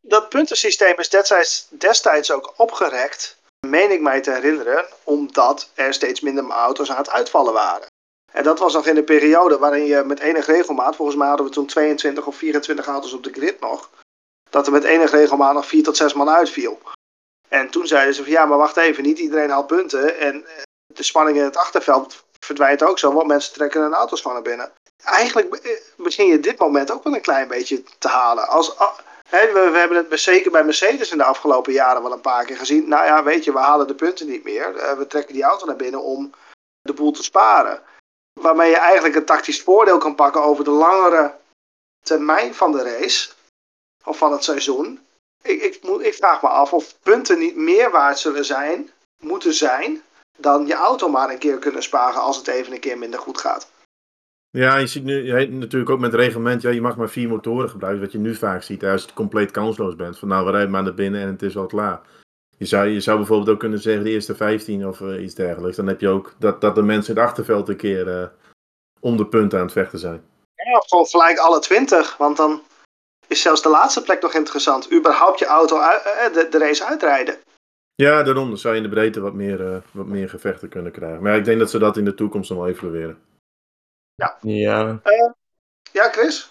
Dat 0.00 0.28
puntensysteem 0.28 0.94
is 0.98 1.08
destijds, 1.08 1.68
destijds 1.70 2.32
ook 2.32 2.54
opgerekt, 2.56 3.38
meen 3.66 3.90
ik 3.90 4.00
mij 4.00 4.20
te 4.20 4.32
herinneren, 4.32 4.84
omdat 5.04 5.70
er 5.74 5.94
steeds 5.94 6.20
minder 6.20 6.50
auto's 6.50 6.90
aan 6.90 6.96
het 6.96 7.10
uitvallen 7.10 7.52
waren. 7.52 7.86
En 8.32 8.42
dat 8.42 8.58
was 8.58 8.74
nog 8.74 8.86
in 8.86 8.94
de 8.94 9.02
periode 9.02 9.58
waarin 9.58 9.84
je 9.84 10.02
met 10.06 10.20
enige 10.20 10.52
regelmaat, 10.52 10.96
volgens 10.96 11.16
mij 11.16 11.28
hadden 11.28 11.46
we 11.46 11.52
toen 11.52 11.66
22 11.66 12.26
of 12.26 12.36
24 12.36 12.86
auto's 12.86 13.12
op 13.12 13.22
de 13.22 13.32
grid 13.32 13.60
nog, 13.60 13.90
dat 14.52 14.66
er 14.66 14.72
met 14.72 14.84
enige 14.84 15.16
regelmaat 15.16 15.54
nog 15.54 15.66
4 15.66 15.82
tot 15.82 15.96
6 15.96 16.12
man 16.12 16.30
uitviel. 16.30 16.80
En 17.48 17.70
toen 17.70 17.86
zeiden 17.86 18.14
ze 18.14 18.22
van 18.22 18.32
ja, 18.32 18.44
maar 18.44 18.58
wacht 18.58 18.76
even, 18.76 19.02
niet 19.02 19.18
iedereen 19.18 19.50
haalt 19.50 19.66
punten. 19.66 20.18
En 20.18 20.46
eh, 20.46 20.62
de 20.86 21.02
spanning 21.02 21.36
in 21.36 21.44
het 21.44 21.56
achterveld 21.56 22.24
verdwijnt 22.40 22.82
ook 22.82 22.98
zo, 22.98 23.12
want 23.12 23.26
mensen 23.26 23.52
trekken 23.52 23.80
hun 23.80 23.94
auto's 23.94 24.22
van 24.22 24.32
naar 24.32 24.42
binnen. 24.42 24.72
Eigenlijk 25.04 25.54
eh, 25.54 25.70
begin 25.96 26.26
je 26.26 26.40
dit 26.40 26.58
moment 26.58 26.90
ook 26.90 27.04
wel 27.04 27.14
een 27.14 27.20
klein 27.20 27.48
beetje 27.48 27.82
te 27.98 28.08
halen. 28.08 28.48
Als, 28.48 28.78
ah, 28.78 28.98
we, 29.30 29.68
we, 29.72 29.78
hebben 29.78 30.06
het 30.08 30.20
zeker 30.20 30.50
bij 30.50 30.64
Mercedes 30.64 31.10
in 31.10 31.18
de 31.18 31.24
afgelopen 31.24 31.72
jaren 31.72 32.02
wel 32.02 32.12
een 32.12 32.20
paar 32.20 32.44
keer 32.44 32.56
gezien. 32.56 32.88
Nou 32.88 33.04
ja, 33.04 33.22
weet 33.22 33.44
je, 33.44 33.52
we 33.52 33.58
halen 33.58 33.86
de 33.86 33.94
punten 33.94 34.26
niet 34.26 34.44
meer. 34.44 34.76
Eh, 34.76 34.96
we 34.98 35.06
trekken 35.06 35.34
die 35.34 35.42
auto 35.42 35.66
naar 35.66 35.76
binnen 35.76 36.02
om 36.02 36.32
de 36.80 36.92
boel 36.92 37.12
te 37.12 37.22
sparen. 37.22 37.82
Waarmee 38.40 38.70
je 38.70 38.76
eigenlijk 38.76 39.14
een 39.14 39.24
tactisch 39.24 39.62
voordeel 39.62 39.98
kan 39.98 40.14
pakken 40.14 40.42
over 40.42 40.64
de 40.64 40.70
langere 40.70 41.34
termijn 42.02 42.54
van 42.54 42.72
de 42.72 42.82
race 42.82 43.30
of 44.04 44.18
van 44.18 44.32
het 44.32 44.44
seizoen. 44.44 45.00
Ik, 45.42 45.62
ik, 45.62 45.84
ik 46.00 46.14
vraag 46.14 46.42
me 46.42 46.48
af 46.48 46.72
of 46.72 46.98
punten 47.02 47.38
niet 47.38 47.56
meer 47.56 47.90
waard 47.90 48.18
zullen 48.18 48.44
zijn, 48.44 48.90
moeten 49.20 49.54
zijn, 49.54 50.02
dan 50.38 50.66
je 50.66 50.74
auto 50.74 51.08
maar 51.08 51.30
een 51.30 51.38
keer 51.38 51.58
kunnen 51.58 51.82
sparen 51.82 52.20
als 52.20 52.36
het 52.36 52.48
even 52.48 52.72
een 52.72 52.80
keer 52.80 52.98
minder 52.98 53.20
goed 53.20 53.38
gaat. 53.38 53.70
Ja, 54.50 54.76
je 54.76 54.86
ziet 54.86 55.04
nu 55.04 55.24
je, 55.24 55.48
natuurlijk 55.48 55.90
ook 55.90 55.98
met 55.98 56.14
reglement, 56.14 56.62
ja, 56.62 56.70
je 56.70 56.80
mag 56.80 56.96
maar 56.96 57.08
vier 57.08 57.28
motoren 57.28 57.70
gebruiken, 57.70 58.02
wat 58.02 58.12
je 58.12 58.18
nu 58.18 58.34
vaak 58.34 58.62
ziet 58.62 58.84
als 58.84 59.04
je 59.04 59.14
compleet 59.14 59.50
kansloos 59.50 59.96
bent. 59.96 60.18
Van 60.18 60.28
nou, 60.28 60.44
we 60.44 60.50
rijden 60.50 60.70
maar 60.70 60.82
naar 60.82 60.94
binnen 60.94 61.20
en 61.20 61.28
het 61.28 61.42
is 61.42 61.56
al 61.56 61.66
klaar. 61.66 62.00
Je 62.56 62.64
zou, 62.64 62.88
je 62.88 63.00
zou 63.00 63.16
bijvoorbeeld 63.16 63.48
ook 63.48 63.58
kunnen 63.58 63.78
zeggen 63.78 64.04
de 64.04 64.10
eerste 64.10 64.34
15 64.34 64.86
of 64.86 65.00
uh, 65.00 65.22
iets 65.22 65.34
dergelijks. 65.34 65.76
Dan 65.76 65.86
heb 65.86 66.00
je 66.00 66.08
ook 66.08 66.34
dat, 66.38 66.60
dat 66.60 66.74
de 66.74 66.82
mensen 66.82 67.14
in 67.14 67.20
het 67.20 67.28
achterveld 67.28 67.68
een 67.68 67.76
keer 67.76 68.06
uh, 68.06 68.26
om 69.00 69.16
de 69.16 69.26
punten 69.26 69.58
aan 69.58 69.64
het 69.64 69.74
vechten 69.74 69.98
zijn. 69.98 70.22
Ja, 70.54 70.78
of 70.78 70.88
gewoon 70.88 71.06
gelijk 71.06 71.38
alle 71.38 71.58
20, 71.58 72.16
want 72.16 72.36
dan 72.36 72.62
is 73.26 73.42
zelfs 73.42 73.62
de 73.62 73.68
laatste 73.68 74.02
plek 74.02 74.22
nog 74.22 74.34
interessant. 74.34 74.92
Überhaupt 74.92 75.38
je 75.38 75.46
auto 75.46 75.80
eh, 75.80 76.32
de, 76.32 76.48
de, 76.50 76.58
race 76.58 76.84
uitrijden. 76.84 77.36
Ja, 77.94 78.22
daarom 78.22 78.56
zou 78.56 78.74
je 78.74 78.80
in 78.80 78.88
de 78.88 78.94
breedte 78.94 79.20
wat 79.20 79.34
meer, 79.34 79.60
uh, 79.60 79.76
wat 79.90 80.06
meer 80.06 80.28
gevechten 80.28 80.68
kunnen 80.68 80.92
krijgen. 80.92 81.22
Maar 81.22 81.32
ja, 81.32 81.38
ik 81.38 81.44
denk 81.44 81.58
dat 81.58 81.70
ze 81.70 81.78
dat 81.78 81.96
in 81.96 82.04
de 82.04 82.14
toekomst 82.14 82.50
nog 82.50 82.58
wel 82.58 82.68
evalueren. 82.68 83.18
Ja. 84.14 84.38
Ja. 84.40 85.00
Uh, 85.04 85.30
ja, 85.92 86.10
Chris? 86.10 86.50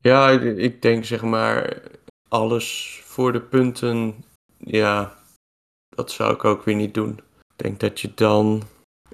Ja, 0.00 0.30
ik, 0.30 0.56
ik, 0.56 0.82
denk 0.82 1.04
zeg 1.04 1.22
maar 1.22 1.82
alles 2.28 3.00
voor 3.04 3.32
de 3.32 3.40
punten. 3.40 4.24
Ja, 4.58 5.14
dat 5.88 6.10
zou 6.10 6.34
ik 6.34 6.44
ook 6.44 6.64
weer 6.64 6.74
niet 6.74 6.94
doen. 6.94 7.20
Ik 7.38 7.64
denk 7.64 7.80
dat 7.80 8.00
je 8.00 8.14
dan, 8.14 8.62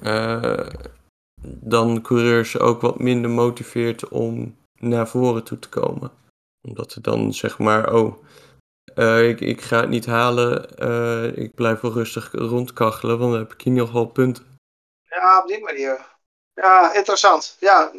uh, 0.03 0.69
dan 1.45 2.03
coureurs 2.03 2.59
ook 2.59 2.81
wat 2.81 2.99
minder 2.99 3.31
motiveert 3.31 4.09
om 4.09 4.57
naar 4.79 5.09
voren 5.09 5.45
toe 5.45 5.59
te 5.59 5.69
komen 5.69 6.11
omdat 6.63 6.93
er 6.93 7.03
dan 7.03 7.35
zeg 7.35 7.59
maar, 7.59 7.95
oh, 7.95 8.25
uh, 8.95 9.29
ik, 9.29 9.41
ik 9.41 9.61
ga 9.61 9.81
het 9.81 9.89
niet 9.89 10.07
halen, 10.07 10.69
uh, 10.79 11.45
ik 11.45 11.55
blijf 11.55 11.81
wel 11.81 11.93
rustig 11.93 12.33
rondkachelen, 12.33 13.19
want 13.19 13.31
dan 13.31 13.41
heb 13.41 13.53
ik 13.53 13.61
hier 13.61 13.73
nog 13.73 13.93
wel 13.93 14.07
punten. 14.07 14.59
Ja, 15.03 15.41
op 15.41 15.49
die 15.49 15.63
manier. 15.63 16.11
Ja, 16.55 16.95
interessant. 16.95 17.57
Ja, 17.61 17.93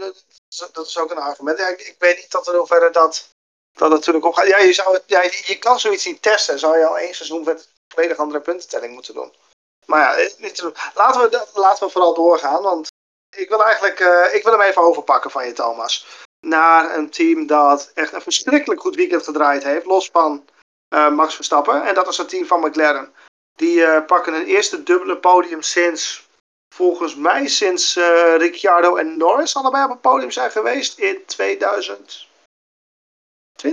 dat 0.71 0.86
is 0.86 0.97
ook 0.97 1.12
een 1.12 1.17
argument. 1.17 1.60
Ik, 1.60 1.82
ik 1.82 1.95
weet 1.99 2.17
niet 2.17 2.30
tot 2.30 2.47
in 2.47 2.56
hoeverre 2.56 2.89
dat, 2.89 3.30
dat 3.73 3.89
natuurlijk 3.89 4.26
opgaat. 4.26 4.47
Ja, 4.47 4.58
je, 4.58 4.73
zou 4.73 4.93
het, 4.93 5.04
ja, 5.06 5.21
je 5.21 5.58
kan 5.60 5.80
zoiets 5.80 6.06
niet 6.06 6.21
testen. 6.21 6.60
Zou 6.60 6.78
je 6.78 6.88
al 6.88 6.97
één 6.97 7.15
seizoen 7.15 7.43
met 7.43 7.69
volledig 7.88 8.17
andere 8.17 8.41
puntentelling 8.41 8.93
moeten 8.93 9.13
doen. 9.13 9.34
Maar 9.86 9.99
ja, 9.99 10.15
eh, 10.15 10.71
laten, 10.95 11.21
we, 11.21 11.47
laten 11.54 11.86
we 11.86 11.91
vooral 11.91 12.13
doorgaan, 12.13 12.62
want 12.62 12.88
ik 13.36 13.49
wil 13.49 13.63
eigenlijk, 13.63 13.99
ik 14.34 14.43
wil 14.43 14.52
hem 14.52 14.62
even 14.62 14.82
overpakken 14.82 15.32
van 15.32 15.45
je, 15.45 15.54
Thomas 15.54 16.06
naar 16.44 16.98
een 16.98 17.10
team 17.10 17.48
dat 17.48 17.92
echt 17.94 18.14
een 18.14 18.22
verschrikkelijk 18.22 18.82
goed 18.82 18.96
weekend 18.96 19.24
gedraaid 19.24 19.64
heeft. 19.64 19.86
Los 19.86 20.10
van 20.10 20.46
uh, 20.94 21.16
Max 21.16 21.36
Verstappen. 21.36 21.84
En 21.84 21.96
dat 21.96 22.08
is 22.08 22.18
het 22.18 22.30
team 22.30 22.46
van 22.46 22.60
McLaren. 22.60 23.12
Die 23.56 23.78
uh, 23.78 24.06
pakken 24.06 24.34
een 24.34 24.46
eerste 24.46 24.84
dubbele 24.84 25.18
podium 25.18 25.62
sinds, 25.62 26.30
volgens 26.76 27.16
mij, 27.16 27.48
sinds 27.48 27.98
uh, 27.98 28.36
Ricciardo 28.38 28.96
en 28.96 29.18
Norris 29.18 29.56
allebei 29.56 29.84
op 29.84 29.90
het 29.90 30.02
podium 30.02 30.32
zijn 30.32 30.52
geweest 30.52 31.00
in 31.00 31.18
2020. 31.26 32.32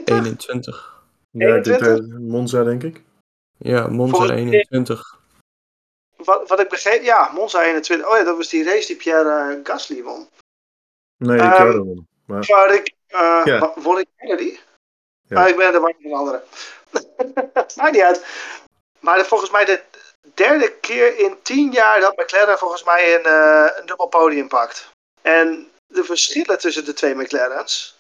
21. 0.05 1.03
Ja, 1.31 1.47
21? 1.47 2.19
Monza 2.19 2.65
denk 2.65 2.83
ik. 2.83 3.03
Ja, 3.59 3.87
Monza 3.87 4.35
21. 4.35 5.19
Wat, 6.17 6.49
wat 6.49 6.61
ik 6.61 6.69
begreep, 6.69 7.03
ja, 7.03 7.31
Monza 7.35 7.63
21. 7.63 8.09
Oh 8.09 8.17
ja, 8.17 8.25
dat 8.25 8.37
was 8.37 8.49
die 8.49 8.65
race 8.65 8.87
die 8.87 8.97
Pierre 8.97 9.61
Gasly 9.63 10.03
won. 10.03 10.29
Nee, 11.17 11.41
Ricciardo 11.41 11.79
um, 11.79 11.85
won. 11.85 12.09
Maar... 12.31 12.47
Waar 12.47 12.75
ik, 12.75 12.95
uh, 13.09 13.43
ja. 13.45 13.71
ik? 14.39 14.65
Ja. 15.29 15.39
Maar 15.39 15.49
ik 15.49 15.57
ben 15.57 15.75
er 15.75 15.81
maar 15.81 15.95
een 16.03 16.13
andere. 16.13 16.43
Maakt 17.77 17.93
niet 17.93 18.03
uit. 18.03 18.25
Maar 19.01 19.25
volgens 19.25 19.51
mij 19.51 19.65
de 19.65 19.83
derde 20.35 20.73
keer 20.73 21.19
in 21.19 21.39
tien 21.43 21.71
jaar 21.71 22.01
dat 22.01 22.17
McLaren 22.17 22.59
volgens 22.59 22.85
mij 22.85 23.15
een, 23.15 23.27
uh, 23.27 23.69
een 23.77 23.87
dubbel 23.87 24.07
podium 24.07 24.49
pakt. 24.49 24.89
En 25.23 25.71
de 25.87 26.05
verschillen 26.05 26.59
tussen 26.59 26.85
de 26.85 26.93
twee 26.93 27.15
McLaren's, 27.15 27.99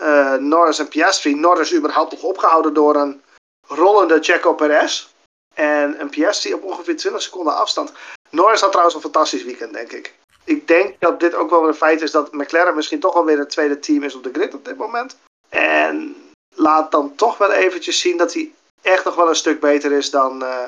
uh, 0.00 0.34
Norris 0.34 0.78
en 0.78 0.88
Piastri, 0.88 1.34
Norris 1.34 1.74
überhaupt 1.74 2.12
nog 2.12 2.22
opgehouden 2.22 2.74
door 2.74 2.96
een 2.96 3.22
rollende 3.66 4.18
Checo 4.20 4.54
Perez. 4.54 5.06
En 5.54 6.00
een 6.00 6.10
Piastri 6.10 6.54
op 6.54 6.64
ongeveer 6.64 6.96
20 6.96 7.22
seconden 7.22 7.56
afstand. 7.56 7.92
Norris 8.30 8.60
had 8.60 8.70
trouwens 8.70 8.96
een 8.96 9.02
fantastisch 9.02 9.44
weekend, 9.44 9.72
denk 9.72 9.92
ik 9.92 10.14
ik 10.46 10.68
denk 10.68 11.00
dat 11.00 11.20
dit 11.20 11.34
ook 11.34 11.50
wel 11.50 11.68
een 11.68 11.74
feit 11.74 12.02
is 12.02 12.10
dat 12.10 12.32
McLaren 12.32 12.74
misschien 12.74 13.00
toch 13.00 13.14
wel 13.14 13.24
weer 13.24 13.38
het 13.38 13.50
tweede 13.50 13.78
team 13.78 14.02
is 14.02 14.14
op 14.14 14.22
de 14.22 14.32
grid 14.32 14.54
op 14.54 14.64
dit 14.64 14.76
moment. 14.76 15.16
En 15.48 16.16
laat 16.54 16.90
dan 16.90 17.14
toch 17.14 17.38
wel 17.38 17.52
eventjes 17.52 18.00
zien 18.00 18.16
dat 18.16 18.34
hij 18.34 18.52
echt 18.82 19.04
nog 19.04 19.14
wel 19.14 19.28
een 19.28 19.34
stuk 19.34 19.60
beter 19.60 19.92
is 19.92 20.10
dan, 20.10 20.42
uh, 20.42 20.64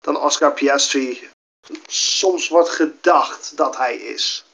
dan 0.00 0.20
Oscar 0.20 0.52
Piastri. 0.52 1.28
Soms 1.86 2.48
wordt 2.48 2.68
gedacht 2.68 3.56
dat 3.56 3.76
hij 3.76 3.96
is. 3.96 4.44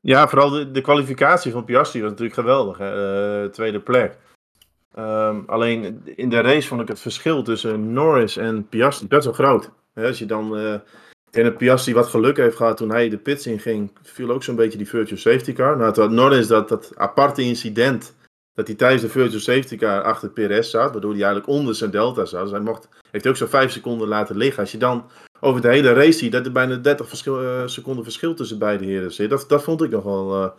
Ja, 0.00 0.28
vooral 0.28 0.72
de, 0.72 0.80
kwalificatie 0.80 1.52
van 1.52 1.64
Piastri 1.64 2.00
was 2.00 2.10
natuurlijk 2.10 2.38
geweldig. 2.38 2.78
Hè? 2.78 3.44
Uh, 3.44 3.50
tweede 3.50 3.80
plek. 3.80 4.16
Um, 4.98 5.44
alleen 5.46 6.02
in 6.04 6.30
de 6.30 6.40
race 6.40 6.68
vond 6.68 6.80
ik 6.80 6.88
het 6.88 7.00
verschil 7.00 7.42
tussen 7.42 7.92
Norris 7.92 8.36
en 8.36 8.68
Piastri 8.68 9.06
best 9.06 9.24
wel 9.24 9.34
groot. 9.34 9.70
Als 9.94 10.18
je 10.18 10.26
dan 10.26 10.58
uh, 10.58 10.74
en 11.30 11.44
dat 11.44 11.56
Piastri 11.56 11.94
wat 11.94 12.06
geluk 12.06 12.36
heeft 12.36 12.56
gehad 12.56 12.76
toen 12.76 12.90
hij 12.90 13.08
de 13.08 13.18
pits 13.18 13.46
in 13.46 13.58
ging, 13.58 13.92
viel 14.02 14.30
ook 14.30 14.42
zo'n 14.42 14.56
beetje 14.56 14.78
die 14.78 14.88
virtual 14.88 15.18
safety 15.18 15.52
car. 15.52 15.76
Nou, 15.76 16.00
het 16.00 16.10
Norris 16.10 16.46
dat, 16.46 16.68
dat 16.68 16.92
aparte 16.94 17.42
incident, 17.42 18.14
dat 18.54 18.66
hij 18.66 18.76
tijdens 18.76 19.02
de 19.02 19.08
virtual 19.08 19.40
safety 19.40 19.76
car 19.76 20.02
achter 20.02 20.30
Perez 20.30 20.70
zat, 20.70 20.92
waardoor 20.92 21.12
hij 21.12 21.22
eigenlijk 21.22 21.52
onder 21.52 21.74
zijn 21.74 21.90
delta 21.90 22.24
zat. 22.24 22.42
Dus 22.42 22.50
hij 22.50 22.60
mocht, 22.60 22.88
heeft 23.10 23.26
ook 23.26 23.36
zo'n 23.36 23.48
5 23.48 23.72
seconden 23.72 24.08
laten 24.08 24.36
liggen. 24.36 24.62
Als 24.62 24.72
je 24.72 24.78
dan 24.78 25.10
over 25.40 25.60
de 25.60 25.68
hele 25.68 25.92
race 25.92 26.18
ziet 26.18 26.32
dat 26.32 26.46
er 26.46 26.52
bijna 26.52 26.76
30 26.76 27.08
verschil, 27.08 27.42
uh, 27.42 27.66
seconden 27.66 28.04
verschil 28.04 28.34
tussen 28.34 28.58
beide 28.58 28.84
heren 28.84 29.12
zit, 29.12 29.30
dat, 29.30 29.44
dat 29.48 29.62
vond 29.62 29.82
ik 29.82 29.90
nogal, 29.90 30.42
uh, 30.42 30.50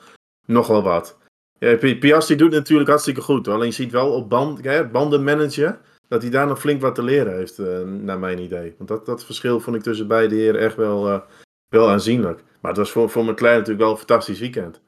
nogal 0.45 0.83
wat. 0.83 1.17
Ja, 1.59 1.75
Piastri 1.75 2.35
doet 2.35 2.51
natuurlijk 2.51 2.89
hartstikke 2.89 3.21
goed, 3.21 3.47
alleen 3.47 3.67
je 3.67 3.73
ziet 3.73 3.91
wel 3.91 4.11
op 4.11 4.29
band, 4.29 4.63
ja, 4.63 4.83
bandenmanager 4.83 5.79
dat 6.11 6.21
hij 6.21 6.31
daar 6.31 6.47
nog 6.47 6.59
flink 6.59 6.81
wat 6.81 6.95
te 6.95 7.03
leren 7.03 7.35
heeft, 7.35 7.59
uh, 7.59 7.81
naar 7.83 8.19
mijn 8.19 8.39
idee. 8.39 8.73
Want 8.77 8.89
dat, 8.89 9.05
dat 9.05 9.25
verschil 9.25 9.59
vond 9.59 9.75
ik 9.75 9.81
tussen 9.81 10.07
beide 10.07 10.35
heren 10.35 10.61
echt 10.61 10.75
wel, 10.75 11.07
uh, 11.07 11.21
wel 11.67 11.89
aanzienlijk. 11.89 12.43
Maar 12.59 12.71
het 12.71 12.79
was 12.79 12.91
voor, 12.91 13.09
voor 13.09 13.25
McLaren 13.25 13.57
natuurlijk 13.57 13.83
wel 13.83 13.91
een 13.91 13.97
fantastisch 13.97 14.39
weekend. 14.39 14.81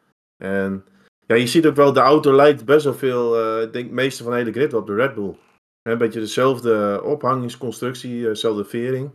En 0.44 0.86
Ja, 1.26 1.36
je 1.36 1.48
ziet 1.48 1.66
ook 1.66 1.76
wel, 1.76 1.94
de 1.94 2.00
auto 2.00 2.34
lijkt 2.34 2.66
best 2.66 2.84
wel 2.84 2.94
veel, 2.94 3.40
eh, 3.40 3.62
ik 3.62 3.74
denk 3.74 3.92
meeste 3.92 4.24
van 4.24 4.32
de 4.32 4.38
hele 4.38 4.52
grid 4.52 4.74
op 4.74 4.88
de 4.88 4.96
Red 4.96 5.16
Bull. 5.16 5.36
Een 5.82 5.98
beetje 5.98 6.20
dezelfde 6.20 7.02
ophangingsconstructie, 7.04 8.24
dezelfde 8.24 8.66
vering. 8.66 9.12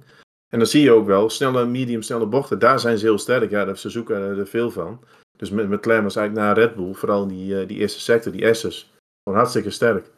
En 0.48 0.58
dan 0.58 0.68
zie 0.68 0.82
je 0.82 0.92
ook 0.92 1.06
wel, 1.06 1.30
snelle, 1.30 1.66
medium, 1.66 2.02
snelle 2.02 2.26
bochten, 2.26 2.58
daar 2.58 2.80
zijn 2.80 2.98
ze 2.98 3.06
heel 3.06 3.18
sterk. 3.18 3.50
Ja, 3.50 3.74
ze 3.74 3.90
zoeken 3.90 4.16
er 4.16 4.46
veel 4.46 4.70
van. 4.70 5.04
Dus 5.36 5.50
met 5.50 5.68
McLaren 5.68 6.02
was 6.02 6.16
eigenlijk 6.16 6.46
naar 6.46 6.58
Red 6.58 6.74
Bull, 6.74 6.94
vooral 6.94 7.26
die, 7.26 7.66
die 7.66 7.78
eerste 7.78 8.00
sector, 8.00 8.32
die 8.32 8.54
S's, 8.54 8.92
gewoon 9.22 9.38
hartstikke 9.38 9.70
sterk. 9.70 10.10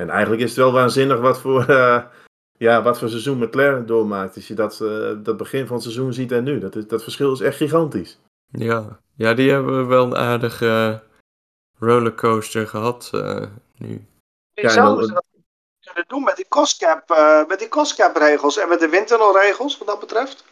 En 0.00 0.10
eigenlijk 0.10 0.42
is 0.42 0.48
het 0.48 0.58
wel 0.58 0.72
waanzinnig 0.72 1.20
wat 1.20 1.40
voor, 1.40 1.70
uh, 1.70 2.02
ja, 2.66 2.82
wat 2.82 2.98
voor 2.98 3.08
seizoen 3.08 3.38
McLaren 3.38 3.86
doormaakt. 3.86 4.36
Als 4.36 4.48
je 4.48 4.54
dat, 4.54 4.80
uh, 4.82 5.12
dat 5.22 5.36
begin 5.36 5.66
van 5.66 5.74
het 5.74 5.84
seizoen 5.84 6.12
ziet 6.12 6.32
en 6.32 6.44
nu. 6.44 6.58
Dat, 6.58 6.76
is, 6.76 6.86
dat 6.86 7.02
verschil 7.02 7.32
is 7.32 7.40
echt 7.40 7.56
gigantisch. 7.56 8.18
Ja, 8.48 9.00
ja 9.16 9.34
die 9.34 9.50
hebben 9.50 9.88
wel 9.88 10.04
een 10.04 10.16
aardige 10.16 11.02
rollercoaster 11.78 12.66
gehad 12.66 13.10
uh, 13.14 13.46
nu. 13.76 14.06
Ja, 14.52 14.68
zouden 14.68 15.06
ze 15.06 15.12
dat 15.12 15.24
kunnen 15.80 16.04
doen 16.08 16.24
met 16.24 16.36
die 16.36 16.48
costcap, 16.48 17.08
met 17.48 17.58
die 17.58 17.68
costcap 17.68 18.16
regels 18.16 18.58
en 18.58 18.68
met 18.68 18.80
de 18.80 18.88
windtunnelregels 18.88 19.78
wat 19.78 19.86
dat 19.86 20.00
betreft? 20.00 20.44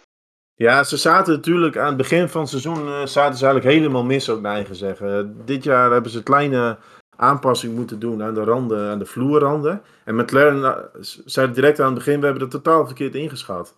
Ja, 0.54 0.84
ze 0.84 0.96
zaten 0.96 1.34
natuurlijk 1.34 1.76
aan 1.76 1.87
het 1.87 1.96
begin 1.96 2.28
van 2.28 2.40
het 2.40 2.50
seizoen 2.50 3.08
zaten 3.08 3.38
ze 3.38 3.44
eigenlijk 3.44 3.74
helemaal 3.74 4.04
mis, 4.04 4.30
ook 4.30 4.40
naar 4.40 4.54
eigen 4.54 4.76
zeggen. 4.76 5.42
dit 5.44 5.64
jaar 5.64 5.90
hebben 5.90 6.11
ze 6.11 6.22
kleine 6.22 6.78
aanpassing 7.20 7.74
moeten 7.74 7.98
doen 7.98 8.22
aan 8.22 8.35
de 8.35 8.44
randen, 8.44 8.90
aan 8.90 8.98
de 8.98 9.07
vloerranden. 9.07 9.83
En 10.04 10.16
McLaren 10.16 10.64
eh, 10.64 10.81
zei 11.24 11.52
direct 11.52 11.81
aan 11.81 11.87
het 11.87 11.94
begin, 11.94 12.18
we 12.18 12.24
hebben 12.24 12.42
het 12.42 12.52
totaal 12.52 12.87
verkeerd 12.87 13.14
ingeschat. 13.14 13.74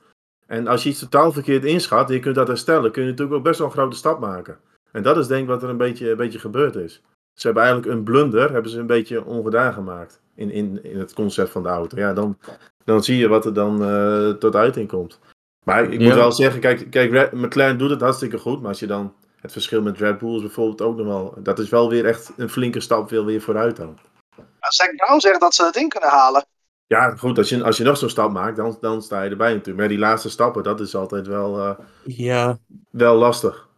En 0.46 0.66
als 0.66 0.82
je 0.82 0.88
iets 0.88 0.98
totaal 0.98 1.32
verkeerd 1.32 1.64
inschat 1.64 2.08
en 2.08 2.14
je 2.14 2.20
kunt 2.20 2.34
dat 2.34 2.48
herstellen, 2.48 2.90
kun 2.90 3.02
je 3.02 3.08
natuurlijk 3.08 3.36
ook 3.36 3.44
best 3.44 3.58
wel 3.58 3.66
een 3.66 3.72
grote 3.72 3.96
stap 3.96 4.20
maken. 4.20 4.58
En 4.92 5.02
dat 5.02 5.16
is 5.16 5.26
denk 5.26 5.42
ik 5.42 5.48
wat 5.48 5.62
er 5.62 5.68
een 5.68 5.76
beetje, 5.76 6.10
een 6.10 6.16
beetje 6.16 6.38
gebeurd 6.38 6.76
is. 6.76 7.02
Ze 7.34 7.46
hebben 7.46 7.62
eigenlijk 7.62 7.94
een 7.94 8.04
blunder, 8.04 8.52
hebben 8.52 8.70
ze 8.70 8.78
een 8.78 8.86
beetje 8.86 9.24
ongedaan 9.24 9.72
gemaakt 9.72 10.20
in, 10.34 10.50
in, 10.50 10.84
in 10.84 10.98
het 10.98 11.14
concept 11.14 11.50
van 11.50 11.62
de 11.62 11.68
auto. 11.68 11.96
Ja, 11.96 12.12
dan, 12.12 12.38
dan 12.84 13.02
zie 13.02 13.16
je 13.16 13.28
wat 13.28 13.44
er 13.44 13.54
dan 13.54 13.82
uh, 13.82 14.30
tot 14.30 14.56
uiting 14.56 14.88
komt. 14.88 15.18
Maar 15.64 15.92
ik 15.92 16.00
moet 16.00 16.14
wel 16.14 16.32
zeggen, 16.32 16.60
kijk, 16.60 16.90
kijk, 16.90 17.32
McLaren 17.32 17.78
doet 17.78 17.90
het 17.90 18.00
hartstikke 18.00 18.38
goed, 18.38 18.60
maar 18.60 18.68
als 18.68 18.80
je 18.80 18.86
dan 18.86 19.14
het 19.40 19.52
verschil 19.52 19.82
met 19.82 19.98
Red 19.98 20.18
Bull 20.18 20.34
is 20.34 20.40
bijvoorbeeld 20.40 20.80
ook 20.80 20.96
nog 20.96 21.06
wel. 21.06 21.34
Dat 21.38 21.58
is 21.58 21.68
wel 21.68 21.88
weer 21.88 22.04
echt 22.04 22.32
een 22.36 22.48
flinke 22.48 22.80
stap 22.80 23.08
veel 23.08 23.24
weer 23.24 23.40
vooruit 23.40 23.76
dan. 23.76 23.98
Zach 24.68 24.94
Brown 24.94 25.20
zegt 25.20 25.40
dat 25.40 25.54
ze 25.54 25.64
het 25.64 25.76
in 25.76 25.88
kunnen 25.88 26.10
halen. 26.10 26.44
Ja, 26.86 27.16
goed, 27.16 27.38
als 27.38 27.48
je, 27.48 27.64
als 27.64 27.76
je 27.76 27.84
nog 27.84 27.96
zo'n 27.96 28.08
stap 28.08 28.32
maakt, 28.32 28.56
dan, 28.56 28.78
dan 28.80 29.02
sta 29.02 29.22
je 29.22 29.30
erbij 29.30 29.50
natuurlijk. 29.50 29.78
Maar 29.78 29.88
die 29.88 29.98
laatste 29.98 30.30
stappen, 30.30 30.62
dat 30.62 30.80
is 30.80 30.94
altijd 30.94 31.26
wel, 31.26 31.58
uh, 31.58 31.78
ja. 32.04 32.58
wel 32.90 33.16
lastig. 33.16 33.68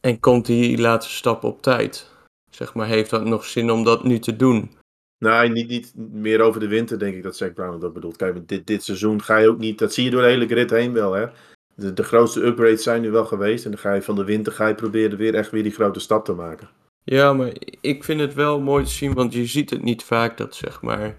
En 0.00 0.20
komt 0.20 0.46
die 0.46 0.78
laatste 0.78 1.12
stap 1.12 1.44
op 1.44 1.62
tijd? 1.62 2.10
Zeg 2.50 2.74
maar, 2.74 2.86
heeft 2.86 3.10
dat 3.10 3.24
nog 3.24 3.44
zin 3.44 3.70
om 3.70 3.84
dat 3.84 4.04
nu 4.04 4.18
te 4.18 4.36
doen? 4.36 4.76
Nee, 5.18 5.48
niet, 5.48 5.68
niet 5.68 5.94
meer 5.96 6.40
over 6.40 6.60
de 6.60 6.68
winter, 6.68 6.98
denk 6.98 7.14
ik 7.14 7.22
dat 7.22 7.36
Zack 7.36 7.54
Brown 7.54 7.78
dat 7.78 7.92
bedoelt. 7.92 8.16
Kijk, 8.16 8.48
dit, 8.48 8.66
dit 8.66 8.84
seizoen 8.84 9.22
ga 9.22 9.36
je 9.36 9.48
ook 9.48 9.58
niet, 9.58 9.78
dat 9.78 9.94
zie 9.94 10.04
je 10.04 10.10
door 10.10 10.22
de 10.22 10.28
hele 10.28 10.46
grid 10.46 10.70
heen 10.70 10.92
wel, 10.92 11.12
hè 11.12 11.26
de, 11.74 11.92
de 11.92 12.02
grootste 12.02 12.44
upgrades 12.44 12.82
zijn 12.82 13.02
nu 13.02 13.10
wel 13.10 13.24
geweest. 13.24 13.64
En 13.64 13.70
dan 13.70 13.80
ga 13.80 13.94
je 13.94 14.02
van 14.02 14.14
de 14.14 14.24
winter 14.24 14.52
ga 14.52 14.66
je 14.66 14.74
proberen 14.74 15.18
weer 15.18 15.34
echt 15.34 15.50
weer 15.50 15.62
die 15.62 15.72
grote 15.72 16.00
stap 16.00 16.24
te 16.24 16.32
maken. 16.32 16.68
Ja, 17.04 17.32
maar 17.32 17.52
ik 17.80 18.04
vind 18.04 18.20
het 18.20 18.34
wel 18.34 18.60
mooi 18.60 18.84
te 18.84 18.90
zien, 18.90 19.14
want 19.14 19.32
je 19.32 19.46
ziet 19.46 19.70
het 19.70 19.82
niet 19.82 20.02
vaak 20.02 20.36
dat 20.36 20.54
zeg 20.54 20.82
maar 20.82 21.16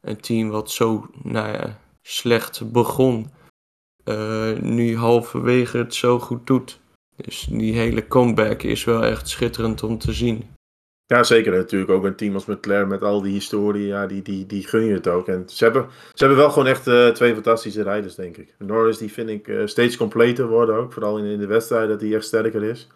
een 0.00 0.20
team 0.20 0.48
wat 0.48 0.70
zo 0.70 1.10
nou 1.22 1.52
ja, 1.52 1.80
slecht 2.02 2.72
begon, 2.72 3.30
uh, 4.04 4.58
nu 4.58 4.96
halverwege 4.96 5.78
het 5.78 5.94
zo 5.94 6.18
goed 6.18 6.46
doet. 6.46 6.80
Dus 7.16 7.46
die 7.50 7.72
hele 7.72 8.08
comeback 8.08 8.62
is 8.62 8.84
wel 8.84 9.04
echt 9.04 9.28
schitterend 9.28 9.82
om 9.82 9.98
te 9.98 10.12
zien. 10.12 10.44
Ja, 11.08 11.22
zeker. 11.22 11.52
Natuurlijk 11.52 11.90
ook 11.90 12.04
een 12.04 12.16
team 12.16 12.34
als 12.34 12.46
McLaren 12.46 12.88
met 12.88 13.02
al 13.02 13.22
die 13.22 13.32
historie, 13.32 13.86
ja, 13.86 14.06
die, 14.06 14.22
die, 14.22 14.46
die 14.46 14.66
gun 14.66 14.84
je 14.84 14.92
het 14.92 15.08
ook. 15.08 15.28
En 15.28 15.48
ze 15.48 15.64
hebben, 15.64 15.88
ze 16.14 16.24
hebben 16.24 16.36
wel 16.36 16.50
gewoon 16.50 16.68
echt 16.68 16.86
uh, 16.86 17.08
twee 17.08 17.34
fantastische 17.34 17.82
rijders, 17.82 18.14
denk 18.14 18.36
ik. 18.36 18.54
Norris, 18.58 18.98
die 18.98 19.12
vind 19.12 19.28
ik 19.28 19.48
uh, 19.48 19.66
steeds 19.66 19.96
completer 19.96 20.46
worden 20.46 20.74
ook. 20.74 20.92
Vooral 20.92 21.18
in, 21.18 21.24
in 21.24 21.38
de 21.38 21.46
wedstrijd, 21.46 21.88
dat 21.88 22.00
hij 22.00 22.14
echt 22.14 22.24
sterker 22.24 22.62
is. 22.62 22.88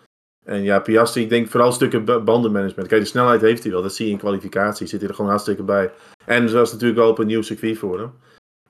En 0.45 0.63
ja, 0.63 0.81
Piastri, 0.81 1.23
ik 1.23 1.29
denk 1.29 1.49
vooral 1.49 1.73
stukken 1.73 2.05
bandenmanagement. 2.05 2.89
Kijk, 2.89 3.01
de 3.01 3.07
snelheid 3.07 3.41
heeft 3.41 3.63
hij 3.63 3.73
wel. 3.73 3.83
Dat 3.83 3.95
zie 3.95 4.07
je 4.07 4.13
in 4.13 4.19
kwalificatie. 4.19 4.87
Zit 4.87 5.01
hij 5.01 5.09
er 5.09 5.15
gewoon 5.15 5.31
hartstikke 5.31 5.63
bij. 5.63 5.93
En 6.25 6.47
dat 6.47 6.67
is 6.67 6.73
natuurlijk 6.73 7.01
wel 7.01 7.11
op 7.11 7.19
een 7.19 7.27
nieuw 7.27 7.43
circuit 7.43 7.79
voor 7.79 7.99
hem. 7.99 8.13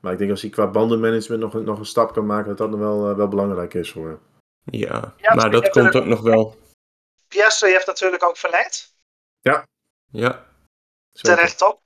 Maar 0.00 0.12
ik 0.12 0.18
denk 0.18 0.30
als 0.30 0.40
hij 0.40 0.50
qua 0.50 0.70
bandenmanagement 0.70 1.42
nog, 1.42 1.64
nog 1.64 1.78
een 1.78 1.84
stap 1.84 2.12
kan 2.12 2.26
maken, 2.26 2.48
dat 2.48 2.58
dat 2.58 2.70
nog 2.70 2.78
wel, 2.78 3.10
uh, 3.10 3.16
wel 3.16 3.28
belangrijk 3.28 3.74
is 3.74 3.92
voor 3.92 4.06
hem. 4.06 4.18
Ja, 4.64 5.14
ja 5.16 5.34
maar 5.34 5.50
dat 5.50 5.68
komt 5.68 5.96
ook 5.96 6.06
nog 6.06 6.20
wel. 6.20 6.56
Piastri 7.28 7.70
heeft 7.70 7.86
natuurlijk 7.86 8.24
ook 8.24 8.36
verleid. 8.36 8.91
Ja. 9.42 9.66
Ja. 10.10 10.46
Terecht 11.12 11.62
op. 11.62 11.80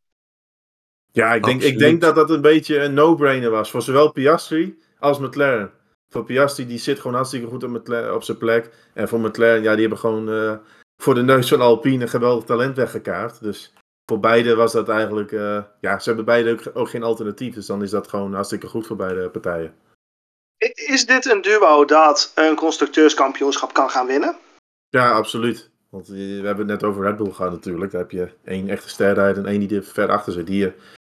Ja, 1.13 1.35
ik 1.35 1.43
denk, 1.43 1.63
ik 1.63 1.79
denk 1.79 2.01
dat 2.01 2.15
dat 2.15 2.31
een 2.31 2.41
beetje 2.41 2.79
een 2.79 2.95
no-brainer 2.95 3.51
was. 3.51 3.71
Voor 3.71 3.83
zowel 3.83 4.13
Piastri 4.13 4.83
als 4.99 5.19
McLaren. 5.19 5.73
Voor 6.09 6.25
Piastri, 6.25 6.67
die 6.67 6.79
zit 6.79 7.01
gewoon 7.01 7.17
hartstikke 7.17 7.47
goed 7.47 7.65
op, 7.65 7.89
op 8.15 8.23
zijn 8.23 8.39
plek. 8.39 8.71
En 8.95 9.09
voor 9.09 9.21
McLaren, 9.21 9.63
ja, 9.63 9.73
die 9.73 9.81
hebben 9.81 9.99
gewoon 9.99 10.29
uh, 10.29 10.57
voor 11.03 11.15
de 11.15 11.23
neus 11.23 11.49
van 11.49 11.61
Alpine 11.61 12.03
een 12.03 12.09
geweldig 12.09 12.45
talent 12.45 12.77
weggekaart. 12.77 13.41
Dus 13.41 13.73
voor 14.11 14.21
beide 14.21 14.55
was 14.55 14.73
dat 14.73 14.89
eigenlijk... 14.89 15.31
Uh, 15.31 15.63
ja, 15.81 15.99
ze 15.99 16.09
hebben 16.09 16.25
beide 16.25 16.51
ook, 16.51 16.63
ook 16.75 16.89
geen 16.89 17.03
alternatief. 17.03 17.55
Dus 17.55 17.67
dan 17.67 17.83
is 17.83 17.91
dat 17.91 18.09
gewoon 18.09 18.35
hartstikke 18.35 18.67
goed 18.67 18.87
voor 18.87 18.97
beide 18.97 19.31
partijen. 19.31 19.75
Is 20.75 21.07
dit 21.07 21.27
een 21.27 21.43
duo 21.43 21.85
dat 21.85 22.33
een 22.35 22.57
constructeurskampioenschap 22.57 23.73
kan 23.73 23.91
gaan 23.91 24.07
winnen? 24.07 24.37
Ja, 24.89 25.13
absoluut. 25.13 25.71
Want 25.89 26.09
we 26.09 26.41
hebben 26.45 26.69
het 26.69 26.81
net 26.81 26.85
over 26.85 27.05
Red 27.05 27.17
Bull 27.17 27.31
gehad 27.31 27.53
natuurlijk. 27.53 27.93
Daar 27.93 28.01
heb 28.01 28.11
je 28.11 28.31
één 28.45 28.69
echte 28.69 28.89
sterrijder 28.89 29.45
en 29.45 29.51
één 29.51 29.69
die 29.69 29.79
er 29.79 29.85
ver 29.85 30.11
achter 30.11 30.33
zit. 30.33 30.47
Die, 30.47 30.59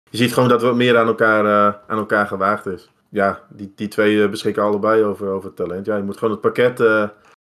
je 0.10 0.18
ziet 0.18 0.34
gewoon 0.34 0.50
dat 0.50 0.62
wat 0.62 0.76
meer 0.76 0.98
aan 0.98 1.08
elkaar, 1.08 1.46
uh, 1.46 1.82
aan 1.88 1.98
elkaar 1.98 2.28
gewaagd 2.28 2.66
is. 2.66 2.90
Ja, 3.10 3.44
die, 3.50 3.74
die 3.76 3.88
twee 3.88 4.24
eh, 4.24 4.30
beschikken 4.30 4.64
allebei 4.64 5.04
over, 5.04 5.28
over 5.28 5.54
talent. 5.54 5.86
Ja, 5.86 5.96
je 5.96 6.04
moet 6.04 6.18
gewoon 6.18 6.34
het 6.34 6.42
pakket, 6.42 6.80
uh, 6.80 7.10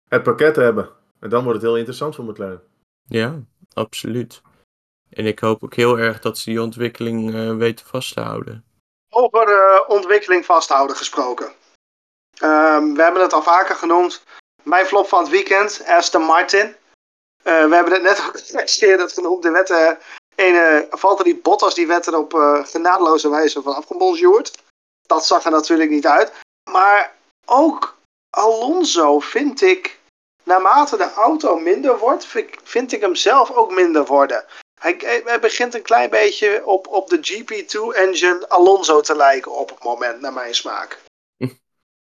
het 0.09 0.23
pakket 0.23 0.57
hebben. 0.57 0.89
En 1.21 1.31
dan 1.31 1.45
wordt 1.45 1.59
het 1.59 1.67
heel 1.67 1.77
interessant 1.77 2.15
voor 2.15 2.25
McLaren. 2.25 2.63
Ja, 3.05 3.41
absoluut. 3.73 4.43
En 5.11 5.27
ik 5.27 5.39
hoop 5.39 5.65
ook 5.65 5.75
heel 5.75 5.99
erg 5.99 6.21
dat 6.21 6.39
ze 6.39 6.51
die 6.51 6.63
ontwikkeling 6.63 7.35
uh, 7.35 7.57
weten 7.57 7.87
vast 7.87 8.15
te 8.15 8.21
houden. 8.21 8.65
Over 9.09 9.85
ontwikkeling 9.87 10.45
vasthouden 10.45 10.97
gesproken. 10.97 11.47
Um, 12.43 12.95
we 12.95 13.03
hebben 13.03 13.23
het 13.23 13.33
al 13.33 13.43
vaker 13.43 13.75
genoemd. 13.75 14.25
Mijn 14.63 14.87
flop 14.87 15.07
van 15.07 15.21
het 15.23 15.31
weekend, 15.31 15.83
Aston 15.87 16.23
Martin. 16.23 16.75
Uh, 17.45 17.69
we 17.69 17.75
hebben 17.75 17.93
het 17.93 18.03
net 18.03 18.21
ook 18.21 18.99
dat 18.99 19.13
genoemd. 19.13 19.43
De 19.43 19.51
wetten, 19.51 19.99
ene 20.35 20.87
Valtteri 20.91 21.41
Bottas, 21.41 21.75
die 21.75 21.87
werd 21.87 22.07
er 22.07 22.19
op 22.19 22.35
uh, 22.35 22.65
genadeloze 22.65 23.31
wijze 23.31 23.63
van 23.63 23.75
afgebonjourd. 23.75 24.59
Dat 25.07 25.27
zag 25.27 25.45
er 25.45 25.51
natuurlijk 25.51 25.91
niet 25.91 26.07
uit. 26.07 26.33
Maar 26.71 27.15
ook 27.47 27.97
Alonso 28.31 29.21
vind 29.21 29.63
ik, 29.63 29.99
naarmate 30.43 30.97
de 30.97 31.13
auto 31.13 31.57
minder 31.57 31.99
wordt, 31.99 32.27
vind 32.63 32.93
ik 32.93 33.01
hem 33.01 33.15
zelf 33.15 33.51
ook 33.51 33.71
minder 33.71 34.05
worden. 34.05 34.45
Hij, 34.81 35.23
hij 35.25 35.41
begint 35.41 35.75
een 35.75 35.83
klein 35.83 36.11
beetje 36.11 36.67
op, 36.67 36.87
op 36.87 37.09
de 37.09 37.19
GP2-engine 37.19 38.49
Alonso 38.49 39.01
te 39.01 39.17
lijken 39.17 39.53
op 39.53 39.69
het 39.69 39.85
moment, 39.85 40.21
naar 40.21 40.33
mijn 40.33 40.55
smaak. 40.55 40.99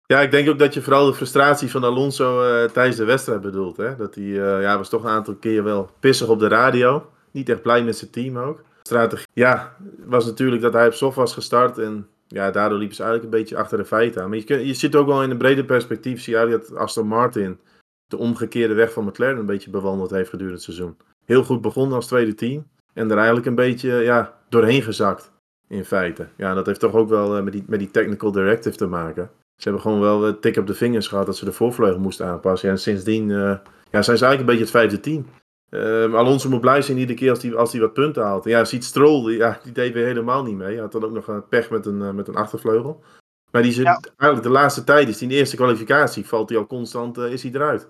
Ja, 0.08 0.22
ik 0.22 0.32
denk 0.32 0.50
ook 0.50 0.60
dat 0.60 0.74
je 0.74 0.82
vooral 0.82 1.06
de 1.06 1.14
frustratie 1.14 1.72
van 1.72 1.84
Alonso 1.84 2.42
uh, 2.42 2.70
tijdens 2.70 2.98
de 2.98 3.06
wedstrijd 3.06 3.42
bedoelt. 3.42 3.78
Hè? 3.78 3.96
Dat 3.96 4.16
hij 4.16 4.24
uh, 4.24 4.62
ja, 4.62 4.78
was 4.78 4.90
toch 4.90 5.04
een 5.04 5.10
aantal 5.10 5.36
keer 5.36 5.64
wel 5.64 5.90
pissig 6.00 6.28
op 6.28 6.40
de 6.40 6.48
radio. 6.48 7.10
Niet 7.32 7.50
echt 7.50 7.62
blij 7.62 7.84
met 7.84 7.98
zijn 7.98 8.12
team 8.12 8.38
ook. 8.38 8.62
Strategie, 8.84 9.28
ja, 9.34 9.76
was 10.06 10.26
natuurlijk 10.26 10.62
dat 10.62 10.74
hij 10.74 10.88
op 10.88 10.94
soft 10.94 11.16
was 11.16 11.34
gestart. 11.34 11.78
En 11.78 12.08
ja, 12.28 12.52
daardoor 12.52 12.78
liepen 12.78 12.96
ze 12.96 13.04
eigenlijk 13.04 13.34
een 13.34 13.40
beetje 13.40 13.58
achter 13.58 13.78
de 13.78 13.86
feiten 13.86 14.22
aan. 14.22 14.30
Maar 14.30 14.40
je, 14.46 14.68
je 14.68 14.74
ziet 14.74 14.96
ook 14.96 15.08
wel 15.08 15.24
in 15.24 15.30
een 15.30 15.38
breder 15.38 15.66
perspectief, 15.66 16.22
zie 16.22 16.38
je 16.38 16.48
dat 16.48 16.76
Aston 16.76 17.08
Martin 17.08 17.60
de 18.08 18.18
omgekeerde 18.18 18.74
weg 18.74 18.92
van 18.92 19.06
McLaren 19.06 19.38
een 19.38 19.46
beetje 19.46 19.70
bewandeld 19.70 20.10
heeft 20.10 20.30
gedurende 20.30 20.56
het 20.56 20.64
seizoen. 20.64 20.98
Heel 21.26 21.44
goed 21.44 21.62
begonnen 21.62 21.96
als 21.96 22.08
tweede 22.08 22.34
team. 22.34 22.68
En 22.94 23.12
er 23.12 23.18
eigenlijk 23.18 23.46
een 23.46 23.56
beetje 23.56 23.92
ja, 23.92 24.38
doorheen 24.50 24.82
gezakt, 24.82 25.32
in 25.68 25.86
feite. 25.86 26.28
Ja, 26.38 26.54
dat 26.54 26.66
heeft 26.66 26.80
toch 26.80 26.94
ook 26.94 27.10
wel 27.10 27.38
uh, 27.38 27.44
met, 27.44 27.54
die, 27.54 27.64
met 27.68 27.80
die 27.80 27.92
technical 27.92 28.32
directive 28.32 28.78
te 28.78 28.88
maken. 28.88 29.30
Ze 29.56 29.64
hebben 29.64 29.82
gewoon 29.82 30.00
wel 30.00 30.28
een 30.28 30.40
tik 30.40 30.58
op 30.58 30.68
de 30.68 30.74
vingers 30.74 31.08
gehad 31.08 31.26
dat 31.26 31.38
ze 31.38 31.46
de 31.46 31.52
voorvleugel 31.52 32.00
moesten 32.00 32.26
aanpassen. 32.26 32.70
en 32.70 32.80
sindsdien 32.80 33.30
uh, 33.30 33.58
ja, 33.92 34.02
zijn 34.02 34.18
ze 34.18 34.26
eigenlijk 34.26 34.40
een 34.40 34.46
beetje 34.46 34.62
het 34.62 34.70
vijfde 34.70 35.00
team. 35.00 35.26
Uh, 35.70 36.14
Alonso 36.14 36.50
moet 36.50 36.62
blij 36.62 36.82
zijn 36.82 36.98
iedere 36.98 37.18
keer 37.18 37.30
als 37.30 37.42
hij 37.42 37.56
als 37.56 37.78
wat 37.78 37.94
punten 37.94 38.24
haalt. 38.24 38.46
En 38.46 38.52
ja, 38.52 38.66
ziet 38.66 38.84
Stroll, 38.84 39.26
die, 39.26 39.38
ja, 39.38 39.60
die 39.64 39.72
deed 39.72 39.94
weer 39.94 40.06
helemaal 40.06 40.44
niet 40.44 40.56
mee. 40.56 40.74
Hij 40.74 40.82
had 40.82 40.92
dan 40.92 41.04
ook 41.04 41.12
nog 41.12 41.28
een 41.28 41.48
pech 41.48 41.70
met 41.70 41.86
een, 41.86 42.02
uh, 42.02 42.12
met 42.12 42.28
een 42.28 42.36
achtervleugel. 42.36 43.04
Maar 43.52 43.62
die 43.62 43.72
zit, 43.72 43.86
ja. 43.86 44.00
eigenlijk 44.18 44.44
de 44.44 44.60
laatste 44.60 44.84
tijd, 44.84 45.08
is 45.08 45.14
die 45.18 45.28
in 45.28 45.34
de 45.34 45.40
eerste 45.40 45.56
kwalificatie, 45.56 46.26
valt 46.26 46.50
hij 46.50 46.58
al 46.58 46.68
constant, 46.68 47.18
is 47.18 47.44
hij 47.44 47.52
eruit. 47.52 47.88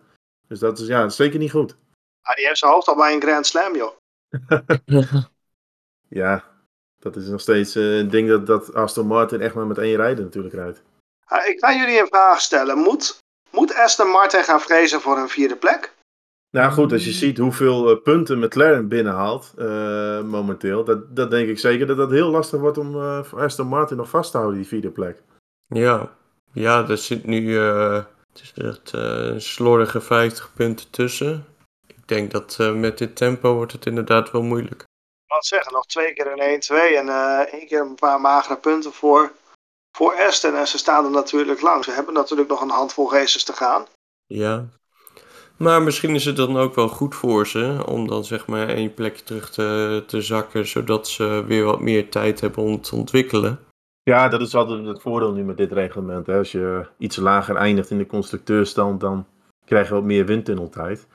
Dus 0.47 0.59
dat 0.59 0.79
is 0.79 0.87
ja, 0.87 1.09
zeker 1.09 1.39
niet 1.39 1.51
goed. 1.51 1.77
Ah, 2.21 2.35
die 2.35 2.45
heeft 2.45 2.57
zijn 2.57 2.71
hoofd 2.71 2.87
al 2.87 2.95
bij 2.95 3.13
een 3.13 3.21
Grand 3.21 3.45
Slam, 3.45 3.75
joh. 3.75 3.91
ja, 6.21 6.43
dat 6.99 7.15
is 7.15 7.27
nog 7.27 7.41
steeds 7.41 7.75
een 7.75 8.09
ding 8.09 8.29
dat, 8.29 8.45
dat 8.45 8.73
Aston 8.73 9.07
Martin 9.07 9.41
echt 9.41 9.55
maar 9.55 9.67
met 9.67 9.77
één 9.77 9.95
rijder 9.95 10.23
natuurlijk 10.23 10.53
rijdt. 10.53 10.83
Uh, 11.31 11.47
ik 11.47 11.59
ga 11.59 11.73
jullie 11.73 11.99
een 11.99 12.07
vraag 12.07 12.41
stellen. 12.41 12.77
Moet, 12.77 13.17
moet 13.51 13.75
Aston 13.75 14.09
Martin 14.09 14.43
gaan 14.43 14.61
vrezen 14.61 15.01
voor 15.01 15.17
een 15.17 15.29
vierde 15.29 15.55
plek? 15.55 15.93
Nou 16.55 16.71
goed, 16.71 16.91
als 16.91 17.05
je 17.05 17.11
ziet 17.11 17.37
hoeveel 17.37 17.91
uh, 17.91 18.01
punten 18.01 18.39
McLaren 18.39 18.87
binnenhaalt 18.87 19.53
uh, 19.57 20.21
momenteel, 20.21 20.83
dat, 20.83 21.15
dat 21.15 21.31
denk 21.31 21.49
ik 21.49 21.59
zeker 21.59 21.87
dat 21.87 21.97
dat 21.97 22.11
heel 22.11 22.29
lastig 22.29 22.59
wordt 22.59 22.77
om 22.77 22.95
uh, 22.95 23.23
voor 23.23 23.41
Aston 23.41 23.67
Martin 23.67 23.97
nog 23.97 24.09
vast 24.09 24.31
te 24.31 24.37
houden, 24.37 24.59
die 24.59 24.67
vierde 24.67 24.89
plek. 24.89 25.21
Ja, 25.67 26.15
ja 26.53 26.87
er 26.87 26.97
zit 26.97 27.25
nu 27.25 27.57
het 27.57 28.41
is 28.41 28.53
echt, 28.55 28.93
slordige 29.43 30.01
50 30.01 30.53
punten 30.53 30.89
tussen. 30.89 31.45
Ik 31.87 32.07
denk 32.07 32.31
dat 32.31 32.57
met 32.73 32.97
dit 32.97 33.15
tempo 33.15 33.53
wordt 33.53 33.71
het 33.71 33.85
inderdaad 33.85 34.31
wel 34.31 34.41
moeilijk. 34.41 34.81
Ik 34.81 35.27
kan 35.27 35.41
zeggen, 35.41 35.73
nog 35.73 35.85
twee 35.85 36.13
keer 36.13 36.27
een 36.27 36.61
1-2 36.61 36.75
en 36.95 37.09
één 37.51 37.67
keer 37.67 37.81
een 37.81 37.95
paar 37.95 38.21
magere 38.21 38.57
punten 38.57 38.93
voor, 38.93 39.31
voor 39.95 40.13
Aston. 40.27 40.55
En 40.55 40.67
ze 40.67 40.77
staan 40.77 41.05
er 41.05 41.11
natuurlijk 41.11 41.61
lang. 41.61 41.83
Ze 41.83 41.91
hebben 41.91 42.13
natuurlijk 42.13 42.49
nog 42.49 42.61
een 42.61 42.69
handvol 42.69 43.11
races 43.11 43.43
te 43.43 43.53
gaan. 43.53 43.85
Ja, 44.25 44.65
maar 45.57 45.81
misschien 45.81 46.15
is 46.15 46.25
het 46.25 46.35
dan 46.35 46.57
ook 46.57 46.75
wel 46.75 46.87
goed 46.87 47.15
voor 47.15 47.47
ze 47.47 47.83
om 47.85 48.07
dan 48.07 48.25
zeg 48.25 48.47
maar 48.47 48.69
één 48.69 48.93
plekje 48.93 49.23
terug 49.23 49.49
te, 49.49 50.03
te 50.07 50.21
zakken, 50.21 50.67
zodat 50.67 51.07
ze 51.07 51.43
weer 51.47 51.63
wat 51.63 51.81
meer 51.81 52.09
tijd 52.09 52.41
hebben 52.41 52.63
om 52.63 52.81
te 52.81 52.95
ontwikkelen. 52.95 53.59
Ja, 54.03 54.27
dat 54.27 54.41
is 54.41 54.55
altijd 54.55 54.85
het 54.85 55.01
voordeel 55.01 55.31
nu 55.31 55.43
met 55.43 55.57
dit 55.57 55.71
reglement. 55.71 56.27
Hè. 56.27 56.37
Als 56.37 56.51
je 56.51 56.87
iets 56.97 57.15
lager 57.15 57.55
eindigt 57.55 57.89
in 57.89 57.97
de 57.97 58.05
constructeurstand, 58.05 58.99
dan 58.99 59.25
krijg 59.65 59.87
je 59.87 59.93
wat 59.93 60.03
meer 60.03 60.25
windtunneltijd. 60.25 61.07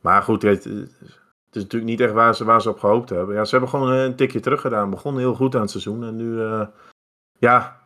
Maar 0.00 0.22
goed, 0.22 0.42
het, 0.42 0.66
is 0.66 1.62
natuurlijk 1.62 1.90
niet 1.90 2.00
echt 2.00 2.12
waar 2.12 2.34
ze, 2.34 2.44
waar 2.44 2.62
ze 2.62 2.70
op 2.70 2.78
gehoopt 2.78 3.08
hebben. 3.08 3.34
Ja, 3.34 3.44
ze 3.44 3.50
hebben 3.50 3.70
gewoon 3.70 3.90
een 3.90 4.16
tikje 4.16 4.40
terug 4.40 4.60
gedaan. 4.60 4.90
Begonnen 4.90 5.22
heel 5.22 5.34
goed 5.34 5.54
aan 5.54 5.60
het 5.60 5.70
seizoen. 5.70 6.04
En 6.04 6.16
nu, 6.16 6.24
uh, 6.24 6.66
ja, 7.38 7.77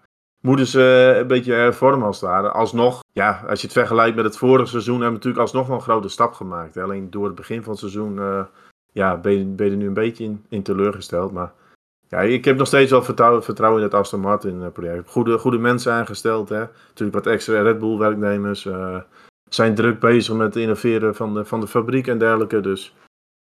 moeten 0.42 0.66
ze 0.66 1.16
een 1.20 1.26
beetje 1.26 1.52
hervormen 1.52 2.06
als 2.06 2.20
het. 2.20 2.52
Alsnog, 2.52 3.00
ja, 3.12 3.44
als 3.48 3.60
je 3.60 3.66
het 3.66 3.76
vergelijkt 3.76 4.16
met 4.16 4.24
het 4.24 4.36
vorige 4.36 4.66
seizoen, 4.66 5.00
hebben 5.00 5.08
we 5.08 5.16
natuurlijk 5.16 5.42
alsnog 5.42 5.66
wel 5.66 5.76
een 5.76 5.82
grote 5.82 6.08
stap 6.08 6.32
gemaakt. 6.32 6.76
Alleen 6.76 7.10
door 7.10 7.26
het 7.26 7.34
begin 7.34 7.62
van 7.62 7.70
het 7.70 7.80
seizoen 7.80 8.16
uh, 8.16 8.44
ja, 8.92 9.16
ben, 9.16 9.56
je, 9.56 9.76
nu 9.76 9.86
een 9.86 9.94
beetje 9.94 10.36
in, 10.48 10.62
teleurgesteld. 10.62 11.32
Maar 11.32 11.52
ja, 12.08 12.20
ik 12.20 12.44
heb 12.44 12.56
nog 12.56 12.66
steeds 12.66 12.90
wel 12.90 13.02
vertrouwen, 13.02 13.78
in 13.78 13.86
het 13.86 13.94
Aston 13.94 14.20
Martin 14.20 14.62
eh, 14.62 14.68
project. 14.72 15.10
Goede, 15.10 15.38
goede 15.38 15.58
mensen 15.58 15.92
aangesteld. 15.92 16.48
Hè? 16.48 16.64
Natuurlijk 16.88 17.24
wat 17.24 17.26
extra 17.26 17.62
Red 17.62 17.78
Bull 17.78 17.98
werknemers. 17.98 18.64
Uh, 18.64 18.96
zijn 19.48 19.74
druk 19.74 20.00
bezig 20.00 20.34
met 20.34 20.46
het 20.46 20.56
innoveren 20.56 21.14
van 21.14 21.34
de, 21.34 21.44
van 21.44 21.60
de 21.60 21.66
fabriek 21.66 22.06
en 22.06 22.18
dergelijke. 22.18 22.60
Dus 22.60 22.94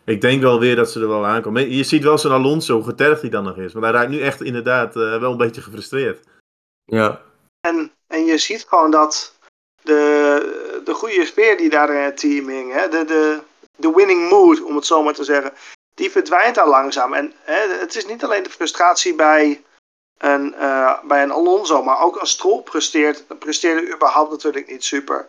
ik 0.04 0.22
denk 0.22 0.42
wel 0.42 0.60
weer 0.60 0.76
dat 0.76 0.92
ze 0.92 1.02
er 1.02 1.08
wel 1.08 1.26
aankomen. 1.26 1.70
Je 1.70 1.84
ziet 1.84 2.04
wel 2.04 2.18
zo'n 2.18 2.32
Alonso, 2.32 2.76
hoe 2.76 2.84
getergd 2.84 3.22
hij 3.22 3.30
dan 3.30 3.44
nog 3.44 3.58
is. 3.58 3.74
Maar 3.74 3.84
hij 3.84 3.92
raakt 3.92 4.10
nu 4.10 4.20
echt 4.20 4.42
inderdaad 4.42 4.94
wel 4.94 5.32
een 5.32 5.38
beetje 5.38 5.62
gefrustreerd. 5.62 6.20
Ja. 6.86 7.22
En, 7.68 7.92
en 8.08 8.26
je 8.26 8.38
ziet 8.38 8.66
gewoon 8.68 8.92
dat 8.92 9.34
de, 9.82 10.82
de 10.86 10.94
goede 10.94 11.26
sfeer 11.26 11.58
die 11.58 11.70
daar 11.70 11.90
in 11.90 12.02
het 12.02 12.18
team 12.18 12.48
hing, 12.48 12.72
hè, 12.72 12.90
de, 12.90 13.06
de, 13.06 13.42
de 13.76 13.92
winning 13.94 14.30
mood, 14.30 14.62
om 14.62 14.76
het 14.76 14.86
zo 14.86 15.04
maar 15.04 15.14
te 15.14 15.24
zeggen, 15.24 15.54
die 15.94 16.12
verdwijnt 16.12 16.56
daar 16.56 16.68
langzaam. 16.68 17.14
En 17.14 17.34
hè, 17.44 17.68
het 17.80 17.96
is 17.96 18.06
niet 18.06 18.24
alleen 18.24 18.44
de 18.44 18.50
frustratie 18.50 19.16
bij 19.16 19.64
een, 20.18 20.54
uh, 20.54 21.04
bij 21.04 21.24
een 21.24 21.32
Alonso, 21.32 21.84
maar 21.84 22.02
ook 22.02 22.18
als 22.18 22.32
Stroll 22.32 22.62
presteert, 22.62 23.40
presteerde 23.40 23.94
überhaupt 23.94 24.32
natuurlijk 24.32 24.68
niet 24.68 24.84
super. 24.84 25.28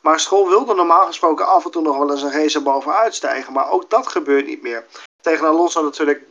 Maar 0.00 0.20
Stroll 0.20 0.48
wilde 0.48 0.74
normaal 0.74 1.06
gesproken 1.06 1.46
af 1.46 1.64
en 1.64 1.70
toe 1.70 1.82
nog 1.82 1.96
wel 1.96 2.10
eens 2.10 2.22
een 2.22 2.32
race 2.32 2.62
bovenuit 2.62 3.14
stijgen, 3.14 3.52
maar 3.52 3.70
ook 3.70 3.90
dat 3.90 4.06
gebeurt 4.06 4.46
niet 4.46 4.62
meer. 4.62 4.86
Tegen 5.22 5.46
Alonso 5.46 5.82
natuurlijk 5.82 6.26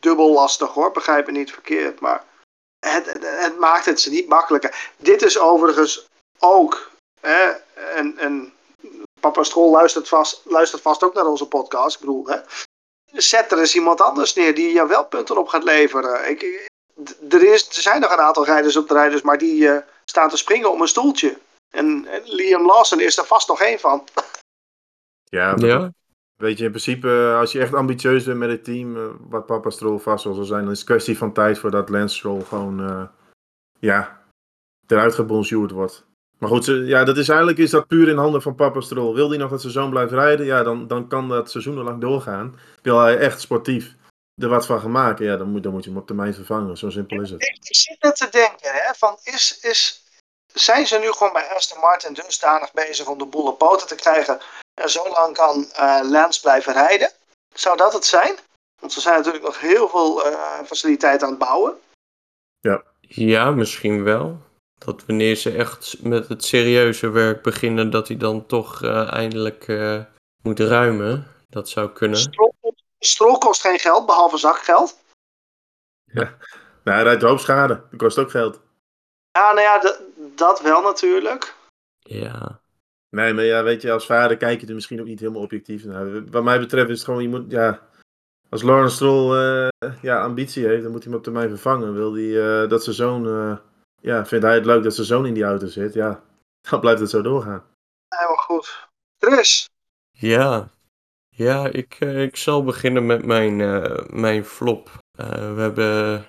dubbel 0.00 0.32
lastig 0.32 0.68
hoor, 0.68 0.92
begrijp 0.92 1.26
me 1.26 1.32
niet 1.32 1.52
verkeerd, 1.52 2.00
maar 2.00 2.24
het, 2.78 3.06
het, 3.20 3.58
maakt 3.58 3.84
het 3.84 4.00
ze 4.00 4.10
niet 4.10 4.28
makkelijker. 4.28 4.90
Dit 4.96 5.22
is 5.22 5.38
overigens 5.38 6.06
ook, 6.38 6.90
hè, 7.20 7.50
en, 7.74 8.18
en 8.18 8.52
Papa 9.20 9.42
Strol 9.42 9.70
luistert 9.70 10.08
vast, 10.08 10.40
luistert 10.44 10.82
vast 10.82 11.02
ook 11.02 11.14
naar 11.14 11.26
onze 11.26 11.46
podcast. 11.46 11.94
Ik 11.94 12.00
bedoel, 12.00 12.26
hè, 12.26 12.38
zet 13.12 13.52
er 13.52 13.58
eens 13.58 13.74
iemand 13.74 14.00
anders 14.00 14.34
neer 14.34 14.54
die 14.54 14.72
jou 14.72 14.88
wel 14.88 15.04
punten 15.04 15.36
op 15.36 15.48
gaat 15.48 15.64
leveren. 15.64 16.28
Ik, 16.28 16.68
er, 17.30 17.42
is, 17.42 17.66
er 17.66 17.82
zijn 17.82 18.00
nog 18.00 18.12
een 18.12 18.20
aantal 18.20 18.44
rijders 18.44 18.76
op 18.76 18.88
de 18.88 18.94
rijders, 18.94 19.22
maar 19.22 19.38
die 19.38 19.62
uh, 19.62 19.78
staan 20.04 20.28
te 20.28 20.36
springen 20.36 20.70
om 20.70 20.80
een 20.80 20.88
stoeltje. 20.88 21.38
En, 21.70 22.06
en 22.06 22.22
Liam 22.24 22.66
Lawson 22.66 23.00
is 23.00 23.18
er 23.18 23.24
vast 23.24 23.48
nog 23.48 23.60
één 23.60 23.80
van. 23.80 24.08
Ja, 25.24 25.54
ja. 25.56 25.90
Weet 26.42 26.58
je, 26.58 26.64
in 26.64 26.70
principe, 26.70 27.34
als 27.38 27.52
je 27.52 27.60
echt 27.60 27.74
ambitieus 27.74 28.24
bent 28.24 28.38
met 28.38 28.50
het 28.50 28.64
team, 28.64 28.96
uh, 28.96 29.04
wat 29.20 29.46
Papa 29.46 29.70
Stroll 29.70 29.98
vast 29.98 30.22
zal 30.22 30.44
zijn, 30.44 30.62
dan 30.62 30.72
is 30.72 30.78
het 30.78 30.86
kwestie 30.86 31.18
van 31.18 31.32
tijd 31.32 31.58
voordat 31.58 31.88
Lance 31.88 32.16
Stroll 32.16 32.42
gewoon, 32.42 32.80
uh, 32.80 33.02
ja, 33.78 34.22
eruit 34.86 35.14
gebonjourd 35.14 35.70
wordt. 35.70 36.06
Maar 36.38 36.48
goed, 36.48 36.64
ja, 36.64 37.04
dat 37.04 37.16
is 37.16 37.28
eigenlijk 37.28 37.58
is 37.58 37.70
dat 37.70 37.86
puur 37.86 38.08
in 38.08 38.16
handen 38.16 38.42
van 38.42 38.54
Papa 38.54 38.80
Stroll. 38.80 39.14
Wil 39.14 39.28
hij 39.28 39.38
nog 39.38 39.50
dat 39.50 39.60
seizoen 39.60 39.90
blijven 39.90 40.16
rijden, 40.18 40.46
ja, 40.46 40.62
dan, 40.62 40.86
dan 40.86 41.08
kan 41.08 41.28
dat 41.28 41.50
seizoenlang 41.50 42.00
doorgaan. 42.00 42.58
Wil 42.82 42.98
hij 42.98 43.18
echt 43.18 43.40
sportief 43.40 43.96
er 44.42 44.48
wat 44.48 44.66
van 44.66 44.80
gaan 44.80 44.90
maken, 44.90 45.24
ja, 45.24 45.36
dan 45.36 45.48
moet, 45.50 45.62
dan 45.62 45.72
moet 45.72 45.84
je 45.84 45.90
hem 45.90 45.98
op 45.98 46.06
termijn 46.06 46.34
vervangen. 46.34 46.76
Zo 46.76 46.90
simpel 46.90 47.20
is 47.20 47.30
het. 47.30 47.42
Ik 47.42 47.58
zit 47.60 47.96
net 48.00 48.16
te 48.16 48.28
denken, 48.30 48.70
hè, 48.72 48.94
van 48.94 49.16
is, 49.22 49.58
is, 49.60 50.04
zijn 50.46 50.86
ze 50.86 50.98
nu 50.98 51.12
gewoon 51.12 51.32
bij 51.32 51.48
Aston 51.54 51.80
Martin 51.80 52.12
dusdanig 52.14 52.72
bezig 52.72 53.06
om 53.06 53.18
de 53.18 53.26
boel 53.26 53.46
op 53.46 53.58
poten 53.58 53.86
te 53.86 53.94
krijgen 53.94 54.40
en 54.80 54.90
zo 54.90 55.08
lang 55.08 55.34
kan 55.34 55.66
uh, 55.80 56.00
Lance 56.02 56.40
blijven 56.40 56.72
rijden. 56.72 57.10
Zou 57.54 57.76
dat 57.76 57.92
het 57.92 58.04
zijn? 58.04 58.36
Want 58.80 58.92
ze 58.92 59.00
zijn 59.00 59.16
natuurlijk 59.16 59.44
nog 59.44 59.60
heel 59.60 59.88
veel 59.88 60.26
uh, 60.26 60.60
faciliteiten 60.66 61.26
aan 61.26 61.32
het 61.32 61.42
bouwen. 61.42 61.80
Ja. 62.60 62.82
ja, 63.00 63.50
misschien 63.50 64.04
wel. 64.04 64.40
Dat 64.78 65.04
wanneer 65.06 65.36
ze 65.36 65.56
echt 65.56 66.02
met 66.02 66.28
het 66.28 66.44
serieuze 66.44 67.10
werk 67.10 67.42
beginnen, 67.42 67.90
dat 67.90 68.08
hij 68.08 68.16
dan 68.16 68.46
toch 68.46 68.82
uh, 68.82 69.12
eindelijk 69.12 69.66
moet 70.42 70.60
ruimen. 70.60 71.26
Dat 71.48 71.68
zou 71.68 71.90
kunnen. 71.90 72.18
Strol, 72.98 73.38
kost 73.38 73.60
geen 73.60 73.78
geld, 73.78 74.06
behalve 74.06 74.36
zakgeld. 74.36 74.98
Ja, 76.04 76.36
nou, 76.84 76.96
hij 76.96 77.02
rijdt 77.02 77.22
hoop 77.22 77.38
schade. 77.38 77.82
Dat 77.90 77.98
kost 77.98 78.18
ook 78.18 78.30
geld. 78.30 78.60
Ja, 79.30 79.52
nou 79.52 79.60
ja, 79.60 79.96
dat 80.34 80.60
wel 80.60 80.82
natuurlijk. 80.82 81.54
Ja. 81.98 82.60
Nee, 83.10 83.34
maar 83.34 83.44
ja, 83.44 83.62
weet 83.62 83.82
je, 83.82 83.92
als 83.92 84.06
vader 84.06 84.36
kijk 84.36 84.60
je 84.60 84.66
er 84.66 84.74
misschien 84.74 85.00
ook 85.00 85.06
niet 85.06 85.20
helemaal 85.20 85.42
objectief 85.42 85.84
naar. 85.84 86.24
Wat 86.30 86.44
mij 86.44 86.58
betreft 86.58 86.88
is 86.88 86.96
het 86.96 87.04
gewoon, 87.04 87.22
je 87.22 87.28
moet, 87.28 87.50
ja, 87.50 87.88
als 88.48 88.62
Lawrence 88.62 88.94
Stroll 88.94 89.36
uh, 89.36 89.92
ja, 90.02 90.22
ambitie 90.22 90.66
heeft, 90.66 90.82
dan 90.82 90.90
moet 90.92 91.02
hij 91.02 91.10
hem 91.10 91.18
op 91.18 91.24
termijn 91.24 91.48
vervangen. 91.48 91.94
Wil 91.94 92.14
hij 92.14 92.22
uh, 92.22 92.68
dat 92.68 92.84
zijn 92.84 92.96
zoon, 92.96 93.26
uh, 93.26 93.56
ja, 94.00 94.26
vindt 94.26 94.44
hij 94.44 94.54
het 94.54 94.64
leuk 94.64 94.82
dat 94.82 94.94
zijn 94.94 95.06
zoon 95.06 95.26
in 95.26 95.34
die 95.34 95.44
auto 95.44 95.66
zit, 95.66 95.94
ja, 95.94 96.22
dan 96.70 96.80
blijft 96.80 97.00
het 97.00 97.10
zo 97.10 97.22
doorgaan. 97.22 97.64
Helemaal 98.08 98.36
goed. 98.36 98.88
Chris? 99.18 99.68
Ja, 100.10 100.70
ja, 101.28 101.66
ik, 101.66 102.00
ik 102.00 102.36
zal 102.36 102.64
beginnen 102.64 103.06
met 103.06 103.24
mijn, 103.24 103.56
mijn 104.20 104.44
flop. 104.44 104.90
we 105.16 105.54
hebben 105.56 106.24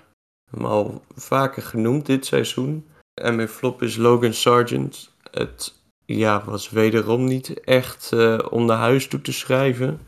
hem 0.52 0.66
al 0.66 1.04
vaker 1.16 1.62
genoemd 1.62 2.06
dit 2.06 2.26
seizoen. 2.26 2.90
En 3.22 3.36
mijn 3.36 3.48
flop 3.48 3.82
is 3.82 3.96
Logan 3.96 4.34
Sargent. 4.34 5.16
Het 5.32 5.79
ja, 6.18 6.44
was 6.46 6.70
wederom 6.70 7.24
niet 7.24 7.60
echt 7.60 8.12
uh, 8.12 8.40
om 8.50 8.66
naar 8.66 8.78
huis 8.78 9.08
toe 9.08 9.22
te 9.22 9.34
schrijven. 9.34 10.08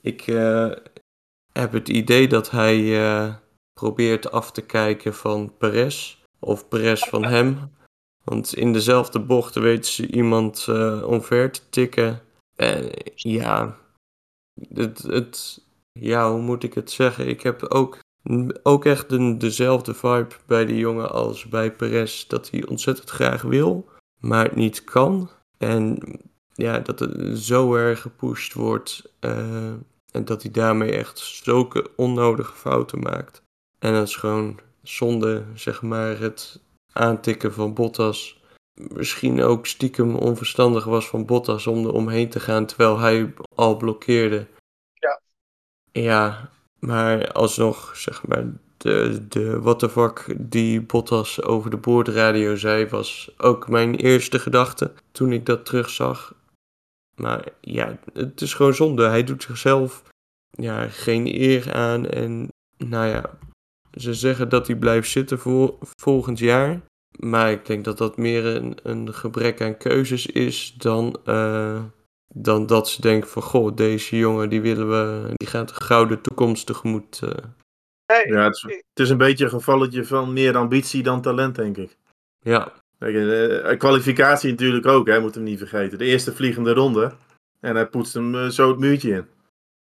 Ik 0.00 0.26
uh, 0.26 0.72
heb 1.52 1.72
het 1.72 1.88
idee 1.88 2.28
dat 2.28 2.50
hij 2.50 2.78
uh, 2.78 3.34
probeert 3.72 4.30
af 4.30 4.52
te 4.52 4.62
kijken 4.62 5.14
van 5.14 5.56
Perez. 5.58 6.16
Of 6.38 6.68
Perez 6.68 7.08
van 7.08 7.24
hem. 7.24 7.76
Want 8.24 8.54
in 8.54 8.72
dezelfde 8.72 9.20
bocht 9.20 9.54
weet 9.54 9.86
ze 9.86 10.06
iemand 10.06 10.68
omver 11.04 11.50
te 11.50 11.60
tikken. 11.70 12.20
En 12.56 12.90
ja, 13.14 13.78
het, 14.74 15.02
het, 15.02 15.64
ja, 15.92 16.30
hoe 16.30 16.40
moet 16.40 16.62
ik 16.62 16.74
het 16.74 16.90
zeggen? 16.90 17.28
Ik 17.28 17.42
heb 17.42 17.64
ook, 17.64 17.98
ook 18.62 18.84
echt 18.84 19.08
de, 19.08 19.36
dezelfde 19.36 19.94
vibe 19.94 20.34
bij 20.46 20.66
die 20.66 20.78
jongen 20.78 21.10
als 21.10 21.48
bij 21.48 21.72
Perez. 21.72 22.26
Dat 22.26 22.50
hij 22.50 22.66
ontzettend 22.66 23.10
graag 23.10 23.42
wil 23.42 23.88
maar 24.18 24.44
het 24.44 24.56
niet 24.56 24.84
kan. 24.84 25.30
En 25.58 25.98
ja, 26.54 26.78
dat 26.78 26.98
het 26.98 27.38
zo 27.38 27.74
erg 27.74 28.00
gepusht 28.00 28.52
wordt 28.52 29.12
uh, 29.20 29.72
en 30.10 30.24
dat 30.24 30.42
hij 30.42 30.50
daarmee 30.50 30.92
echt 30.92 31.18
zulke 31.18 31.90
onnodige 31.96 32.52
fouten 32.52 32.98
maakt. 32.98 33.42
En 33.78 33.92
dat 33.92 34.08
is 34.08 34.16
gewoon 34.16 34.60
zonde, 34.82 35.44
zeg 35.54 35.82
maar, 35.82 36.18
het 36.18 36.60
aantikken 36.92 37.52
van 37.52 37.74
Bottas. 37.74 38.40
Misschien 38.92 39.42
ook 39.42 39.66
stiekem 39.66 40.14
onverstandig 40.14 40.84
was 40.84 41.08
van 41.08 41.26
Bottas 41.26 41.66
om 41.66 41.86
er 41.86 41.92
omheen 41.92 42.28
te 42.28 42.40
gaan 42.40 42.66
terwijl 42.66 42.98
hij 42.98 43.34
al 43.54 43.76
blokkeerde. 43.76 44.46
Ja. 44.92 45.20
Ja, 45.92 46.50
maar 46.78 47.32
alsnog, 47.32 47.96
zeg 47.96 48.26
maar, 48.26 48.44
de, 48.78 49.26
de 49.28 49.60
what 49.60 49.78
the 49.78 49.88
fuck 49.88 50.34
die 50.38 50.80
Bottas 50.82 51.42
over 51.42 51.70
de 51.70 51.76
boordradio 51.76 52.56
zei, 52.56 52.86
was 52.86 53.30
ook 53.36 53.68
mijn 53.68 53.94
eerste 53.94 54.38
gedachte 54.38 54.92
toen 55.12 55.32
ik 55.32 55.46
dat 55.46 55.64
terugzag. 55.64 56.34
Maar 57.20 57.48
ja, 57.60 57.98
het 58.12 58.40
is 58.40 58.54
gewoon 58.54 58.74
zonde. 58.74 59.06
Hij 59.06 59.24
doet 59.24 59.42
zichzelf 59.42 60.02
ja, 60.50 60.88
geen 60.88 61.40
eer 61.40 61.72
aan. 61.72 62.06
En 62.06 62.48
nou 62.76 63.06
ja, 63.06 63.38
ze 63.94 64.14
zeggen 64.14 64.48
dat 64.48 64.66
hij 64.66 64.76
blijft 64.76 65.10
zitten 65.10 65.38
voor 65.38 65.78
volgend 66.00 66.38
jaar. 66.38 66.80
Maar 67.18 67.50
ik 67.50 67.66
denk 67.66 67.84
dat 67.84 67.98
dat 67.98 68.16
meer 68.16 68.46
een, 68.46 68.78
een 68.82 69.14
gebrek 69.14 69.60
aan 69.60 69.76
keuzes 69.76 70.26
is 70.26 70.74
dan, 70.76 71.18
uh, 71.26 71.82
dan 72.34 72.66
dat 72.66 72.88
ze 72.88 73.00
denken 73.00 73.28
van, 73.28 73.42
goh, 73.42 73.76
deze 73.76 74.16
jongen 74.16 74.48
die 74.48 74.60
willen 74.60 74.88
we, 74.88 75.32
die 75.34 75.48
gaat 75.48 75.70
een 75.70 75.82
gouden 75.82 76.20
toekomst 76.20 76.66
tegemoet. 76.66 77.20
eh. 77.22 77.30
Nee, 78.12 78.26
Ja, 78.36 78.44
het 78.44 78.54
is, 78.54 78.62
het 78.62 79.00
is 79.06 79.10
een 79.10 79.16
beetje 79.18 79.44
een 79.44 79.50
gevalletje 79.50 80.04
van 80.04 80.32
meer 80.32 80.56
ambitie 80.56 81.02
dan 81.02 81.20
talent, 81.22 81.54
denk 81.54 81.76
ik. 81.76 81.96
ja, 82.40 82.72
Kijk, 82.98 83.14
eh, 83.64 83.78
kwalificatie 83.78 84.50
natuurlijk 84.50 84.86
ook, 84.86 85.06
hè, 85.06 85.20
moet 85.20 85.34
hem 85.34 85.44
niet 85.44 85.58
vergeten. 85.58 85.98
De 85.98 86.04
eerste 86.04 86.34
vliegende 86.34 86.72
ronde. 86.72 87.12
En 87.60 87.74
hij 87.74 87.86
poetst 87.86 88.14
hem 88.14 88.34
eh, 88.34 88.46
zo 88.48 88.68
het 88.68 88.78
muurtje 88.78 89.10
in. 89.10 89.26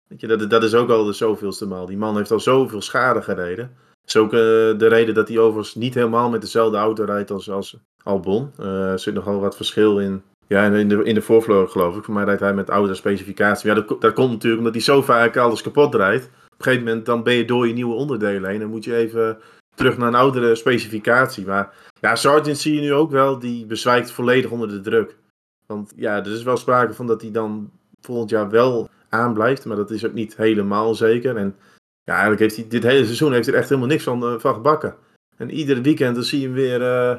Weet 0.07 0.21
je, 0.21 0.27
dat, 0.27 0.49
dat 0.49 0.63
is 0.63 0.73
ook 0.73 0.89
al 0.89 1.05
de 1.05 1.13
zoveelste 1.13 1.67
maal. 1.67 1.85
Die 1.85 1.97
man 1.97 2.15
heeft 2.17 2.31
al 2.31 2.39
zoveel 2.39 2.81
schade 2.81 3.21
gereden. 3.21 3.75
Dat 4.01 4.07
is 4.07 4.15
ook 4.17 4.33
eh, 4.33 4.39
de 4.79 4.87
reden 4.87 5.13
dat 5.13 5.27
hij 5.27 5.37
overigens 5.37 5.75
niet 5.75 5.93
helemaal 5.93 6.29
met 6.29 6.41
dezelfde 6.41 6.77
auto 6.77 7.03
rijdt 7.03 7.31
als, 7.31 7.49
als 7.49 7.77
Albon. 8.03 8.51
Eh, 8.57 8.91
er 8.91 8.99
zit 8.99 9.13
nogal 9.13 9.39
wat 9.39 9.55
verschil 9.55 9.99
in. 9.99 10.23
Ja, 10.47 10.65
in 10.65 10.89
de, 10.89 11.03
in 11.03 11.13
de 11.13 11.21
voorvloer 11.21 11.69
geloof 11.69 11.97
ik. 11.97 12.03
Voor 12.03 12.13
mij 12.13 12.23
rijdt 12.23 12.41
hij 12.41 12.53
met 12.53 12.69
oude 12.69 12.93
specificatie. 12.93 13.69
Ja, 13.69 13.75
dat, 13.75 14.01
dat 14.01 14.13
komt 14.13 14.31
natuurlijk 14.31 14.57
omdat 14.57 14.73
hij 14.73 14.83
zo 14.83 15.01
vaak 15.01 15.37
alles 15.37 15.61
kapot 15.61 15.95
rijdt. 15.95 16.29
Op 16.59 16.65
een 16.65 16.71
gegeven 16.71 16.87
moment 16.87 17.05
dan 17.05 17.23
ben 17.23 17.33
je 17.33 17.45
door 17.45 17.67
je 17.67 17.73
nieuwe 17.73 17.93
onderdelen 17.95 18.49
heen. 18.49 18.59
Dan 18.59 18.69
moet 18.69 18.83
je 18.83 18.95
even 18.95 19.37
terug 19.75 19.97
naar 19.97 20.07
een 20.07 20.15
oudere 20.15 20.55
specificatie. 20.55 21.45
Maar 21.45 21.73
ja, 22.01 22.15
Sargent 22.15 22.57
zie 22.57 22.75
je 22.75 22.81
nu 22.81 22.93
ook 22.93 23.11
wel. 23.11 23.39
Die 23.39 23.65
bezwijkt 23.65 24.11
volledig 24.11 24.51
onder 24.51 24.69
de 24.69 24.81
druk. 24.81 25.17
Want 25.65 25.93
ja, 25.95 26.17
er 26.17 26.31
is 26.31 26.43
wel 26.43 26.57
sprake 26.57 26.93
van 26.93 27.07
dat 27.07 27.21
hij 27.21 27.31
dan 27.31 27.71
volgend 28.01 28.29
jaar 28.29 28.49
wel 28.49 28.89
aanblijft. 29.09 29.65
Maar 29.65 29.77
dat 29.77 29.91
is 29.91 30.05
ook 30.05 30.13
niet 30.13 30.35
helemaal 30.37 30.95
zeker. 30.95 31.37
En 31.37 31.55
ja, 32.03 32.11
eigenlijk 32.11 32.41
heeft 32.41 32.55
hij 32.55 32.67
dit 32.67 32.83
hele 32.83 33.05
seizoen 33.05 33.31
heeft 33.33 33.45
hij 33.45 33.53
er 33.53 33.59
echt 33.59 33.69
helemaal 33.69 33.89
niks 33.89 34.03
van, 34.03 34.23
eh, 34.23 34.39
van 34.39 34.53
gebakken. 34.53 34.95
En 35.37 35.51
iedere 35.51 35.81
weekend 35.81 36.15
dan 36.15 36.23
zie 36.23 36.39
je 36.39 36.45
hem 36.45 36.55
weer. 36.55 36.81
eh, 36.81 37.17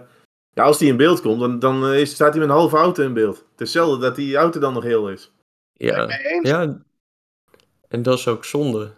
ja, 0.53 0.63
als 0.65 0.79
hij 0.79 0.89
in 0.89 0.97
beeld 0.97 1.21
komt, 1.21 1.41
dan, 1.41 1.59
dan 1.59 1.85
eh, 1.87 2.01
is, 2.01 2.11
staat 2.11 2.31
hij 2.31 2.39
met 2.41 2.49
een 2.49 2.55
halve 2.55 2.77
auto 2.77 3.03
in 3.03 3.13
beeld. 3.15 3.45
Het 3.51 3.61
is 3.61 3.73
zelden 3.73 4.01
dat 4.01 4.17
die 4.17 4.37
auto 4.37 4.61
dan 4.61 4.73
nog 4.73 4.83
heel 4.83 5.11
is. 5.11 5.33
ja, 5.73 6.09
ja. 6.43 6.79
En 7.89 8.03
dat 8.03 8.19
is 8.19 8.29
ook 8.29 8.45
zonde. 8.45 8.91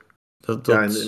Dat, 0.46 0.64
dat, 0.64 1.02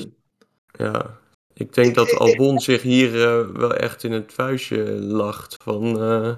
Ja, 0.72 0.84
ja, 0.92 1.18
ik 1.54 1.72
denk 1.74 1.88
Ik- 1.88 1.94
dat 1.94 2.08
ik- 2.08 2.18
Albon 2.18 2.60
zich 2.60 2.82
hier 2.82 3.22
eh, 3.22 3.48
wel 3.48 3.74
echt 3.74 4.02
in 4.04 4.12
het 4.12 4.32
vuistje 4.32 4.84
lacht 5.00 5.56
van, 5.62 5.82
eh, 6.00 6.34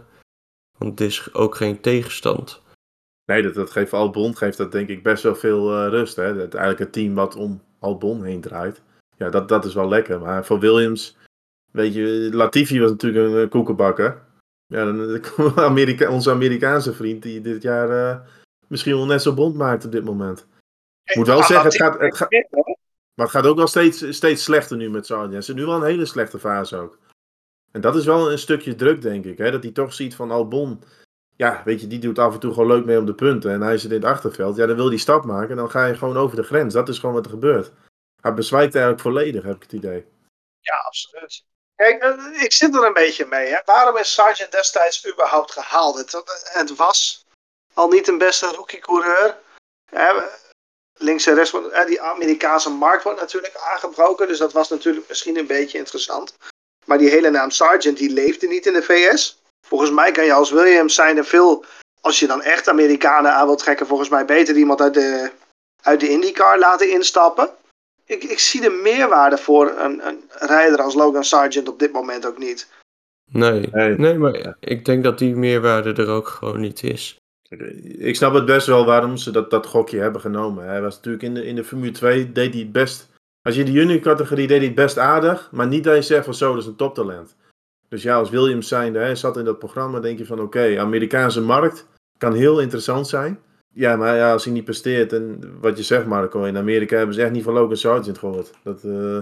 want 0.79 0.91
het 0.91 1.01
is 1.01 1.35
ook 1.35 1.55
geen 1.55 1.81
tegenstand. 1.81 2.63
nee, 3.25 3.43
dat, 3.43 3.55
dat 3.55 3.71
geeft 3.71 3.93
Albon 3.93 4.37
geeft 4.37 4.57
dat 4.57 4.73
denk 4.73 4.89
ik 4.89 5.03
best 5.03 5.23
wel 5.23 5.35
veel 5.35 5.73
eh, 5.75 5.89
rust. 5.89 6.17
Hè? 6.17 6.23
Het, 6.25 6.55
eigenlijk 6.55 6.79
het 6.79 6.93
team 6.93 7.15
wat 7.15 7.35
om 7.37 7.63
Albon 7.79 8.25
heen 8.25 8.41
draait. 8.41 8.83
Ja, 9.17 9.31
dat, 9.31 9.49
dat 9.49 9.65
is 9.65 9.75
wel 9.75 9.89
lekker. 9.89 10.21
Maar 10.21 10.45
voor 10.45 10.59
Williams, 10.61 11.17
weet 11.73 11.95
je, 11.95 12.29
Latifi 12.33 12.81
was 12.81 12.91
natuurlijk 12.91 13.35
een 13.35 13.49
koekenbakker. 13.49 14.23
Ja, 14.67 14.85
dan, 14.85 15.21
Amerika, 15.57 16.11
onze 16.11 16.31
Amerikaanse 16.31 16.93
vriend 16.93 17.23
die 17.23 17.41
dit 17.41 17.63
jaar 17.63 17.91
eh, 17.91 18.21
misschien 18.69 18.97
wel 18.97 19.07
net 19.07 19.23
zo 19.23 19.35
bond 19.35 19.55
maakt 19.57 19.85
op 19.85 19.93
dit 19.93 20.05
moment. 20.05 20.47
Ik 21.05 21.17
moet 21.17 21.27
wel 21.27 21.41
Ah, 21.41 21.47
zeggen, 21.47 21.67
het 21.67 21.77
gaat, 21.77 22.01
het 22.01 22.17
gaat. 22.17 22.29
Maar 23.17 23.27
het 23.27 23.35
gaat 23.35 23.47
ook 23.47 23.57
wel 23.57 23.67
steeds, 23.67 24.17
steeds 24.17 24.45
slechter 24.45 24.77
nu 24.77 24.91
met 24.91 25.07
Sargent. 25.07 25.45
Ze 25.45 25.55
nu 25.55 25.67
wel 25.67 25.75
een 25.75 25.85
hele 25.85 26.07
slechte 26.07 26.39
fase 26.39 26.77
ook. 26.77 26.99
En 27.73 27.81
dat 27.81 27.97
is 27.97 28.05
wel 28.05 28.33
een 28.33 28.39
stukje 28.39 28.75
druk, 28.75 29.03
denk 29.03 29.25
ik. 29.25 29.39
Hè? 29.39 29.51
Dat 29.51 29.63
hij 29.63 29.73
toch 29.73 29.95
ziet 29.95 30.15
van 30.15 30.31
Albon. 30.31 30.83
Ja, 31.37 31.63
weet 31.65 31.81
je, 31.81 31.87
die 31.87 31.99
doet 31.99 32.19
af 32.19 32.35
en 32.35 32.41
toe 32.41 32.53
gewoon 32.53 32.69
leuk 32.69 32.85
mee 32.85 32.99
om 32.99 33.07
de 33.07 33.15
punten. 33.15 33.51
En 33.51 33.61
hij 33.61 33.79
zit 33.79 33.91
in 33.91 33.97
het 33.97 34.07
achterveld. 34.11 34.57
Ja, 34.57 34.67
dan 34.67 34.77
wil 34.77 34.89
hij 34.89 34.97
stap 34.97 35.25
maken. 35.25 35.51
En 35.51 35.57
dan 35.57 35.71
ga 35.71 35.87
je 35.87 35.95
gewoon 35.95 36.17
over 36.17 36.37
de 36.37 36.43
grens. 36.43 36.75
Dat 36.75 36.89
is 36.89 36.99
gewoon 36.99 37.15
wat 37.15 37.25
er 37.25 37.31
gebeurt. 37.31 37.73
Hij 38.23 38.35
bezwijkt 38.35 38.75
eigenlijk 38.75 39.03
volledig, 39.03 39.43
heb 39.43 39.57
ik 39.57 39.63
het 39.63 39.73
idee. 39.73 40.07
Ja, 40.61 40.77
absoluut. 40.77 41.45
Kijk, 41.75 42.03
eh, 42.03 42.43
ik 42.43 42.53
zit 42.53 42.75
er 42.75 42.87
een 42.87 42.93
beetje 42.93 43.27
mee. 43.27 43.47
Hè. 43.47 43.59
Waarom 43.65 43.97
is 43.97 44.15
Sargent 44.15 44.53
destijds 44.53 45.09
überhaupt 45.13 45.53
gehaald? 45.53 45.99
Het, 45.99 46.23
het 46.53 46.77
was 46.77 47.27
al 47.75 47.89
niet 47.89 48.09
een 48.09 48.19
beste 48.19 48.47
rookie-coureur. 48.47 49.39
Links 50.99 51.27
en 51.27 51.35
rechts, 51.35 51.51
wordt- 51.51 51.75
hè, 51.77 51.85
die 51.85 52.01
Amerikaanse 52.01 52.71
markt 52.71 53.03
wordt 53.05 53.21
natuurlijk 53.21 53.57
aangebroken. 53.73 54.29
Dus 54.29 54.39
dat 54.39 54.53
was 54.53 54.69
natuurlijk 54.69 55.09
misschien 55.09 55.37
een 55.39 55.47
beetje 55.47 55.79
interessant. 55.79 56.35
Maar 56.85 56.99
die 56.99 57.09
hele 57.11 57.31
naam 57.31 57.51
Sargent, 57.51 57.99
die 57.99 58.11
leefde 58.13 58.47
niet 58.47 58.67
in 58.67 58.73
de 58.73 58.83
VS. 58.83 59.43
Volgens 59.67 59.91
mij 59.91 60.13
kan 60.13 60.25
je 60.25 60.33
als 60.33 60.51
Williams 60.51 60.95
zijn 60.95 61.17
er 61.17 61.25
veel... 61.25 61.65
Als 62.01 62.19
je 62.19 62.27
dan 62.27 62.43
echt 62.43 62.69
Amerikanen 62.69 63.33
aan 63.35 63.47
wilt 63.47 63.59
trekken, 63.59 63.87
volgens 63.87 64.09
mij 64.09 64.25
beter 64.25 64.57
iemand 64.57 64.81
uit 64.81 64.95
de, 64.95 65.31
uit 65.83 66.01
de 66.01 66.09
IndyCar 66.09 66.59
laten 66.59 66.91
instappen. 66.91 67.51
Ik, 68.05 68.25
ik 68.25 68.39
zie 68.39 68.61
de 68.61 68.71
meerwaarde 68.83 69.39
voor 69.39 69.71
een, 69.79 70.07
een 70.07 70.25
rijder 70.31 70.83
als 70.83 70.95
Logan 70.95 71.25
Sargent 71.25 71.69
op 71.69 71.79
dit 71.79 71.93
moment 71.93 72.27
ook 72.27 72.39
niet. 72.39 72.69
Nee, 73.33 73.69
Nee. 73.73 73.99
nee, 73.99 74.15
maar 74.19 74.57
ik 74.61 74.85
denk 74.85 75.05
dat 75.05 75.19
die 75.19 75.35
meerwaarde 75.37 76.03
er 76.03 76.09
ook 76.09 76.29
gewoon 76.29 76.61
niet 76.61 76.83
is. 76.83 77.17
Ik 77.99 78.17
snap 78.17 78.35
het 78.35 78.45
best 78.45 78.67
wel 78.67 78.85
waarom 78.85 79.17
ze 79.17 79.31
dat, 79.31 79.51
dat 79.51 79.67
gokje 79.67 79.99
hebben 79.99 80.21
genomen. 80.21 80.65
Hij 80.65 80.83
was 80.83 80.97
natuurlijk 80.97 81.23
in 81.23 81.35
de, 81.35 81.47
in 81.47 81.55
de 81.55 81.65
Formule 81.65 81.93
2, 81.93 82.33
deed 82.33 82.53
hij 82.53 82.63
het 82.63 82.73
best. 82.73 83.09
Als 83.43 83.55
je 83.55 83.61
in 83.61 83.67
de 83.67 83.73
junior 83.73 84.01
categorie 84.01 84.47
deed 84.47 84.57
hij 84.57 84.67
het 84.67 84.75
best 84.75 84.99
aardig. 84.99 85.49
Maar 85.53 85.67
niet 85.67 85.85
dat 85.85 85.95
je 85.95 86.03
zegt 86.03 86.25
van 86.25 86.35
zo, 86.35 86.53
dat 86.53 86.63
is 86.63 86.69
een 86.69 86.77
toptalent. 86.77 87.37
Dus 87.89 88.03
ja, 88.03 88.17
als 88.17 88.31
Williams 88.31 88.69
zijnde, 88.69 88.99
hè, 88.99 89.15
zat 89.15 89.37
in 89.37 89.45
dat 89.45 89.59
programma, 89.59 90.01
denk 90.01 90.19
je 90.19 90.27
van 90.27 90.41
oké, 90.41 90.79
Amerikaanse 90.79 91.41
markt 91.41 91.87
kan 92.19 92.35
heel 92.35 92.61
interessant 92.61 93.09
zijn. 93.09 93.39
Ja, 93.75 93.97
maar 93.97 94.17
ja, 94.17 94.33
als 94.33 94.45
hij 94.45 94.53
niet 94.53 94.65
presteert, 94.65 95.13
en 95.13 95.41
wat 95.61 95.77
je 95.77 95.83
zegt 95.83 96.07
Marco, 96.07 96.45
in 96.45 96.57
Amerika 96.57 96.97
hebben 96.97 97.15
ze 97.15 97.23
echt 97.23 97.33
niet 97.33 97.43
van 97.43 97.53
Logan 97.53 97.77
Sargent 97.77 98.19
gehoord. 98.19 98.51
Dat, 98.63 98.85
eh, 98.85 99.19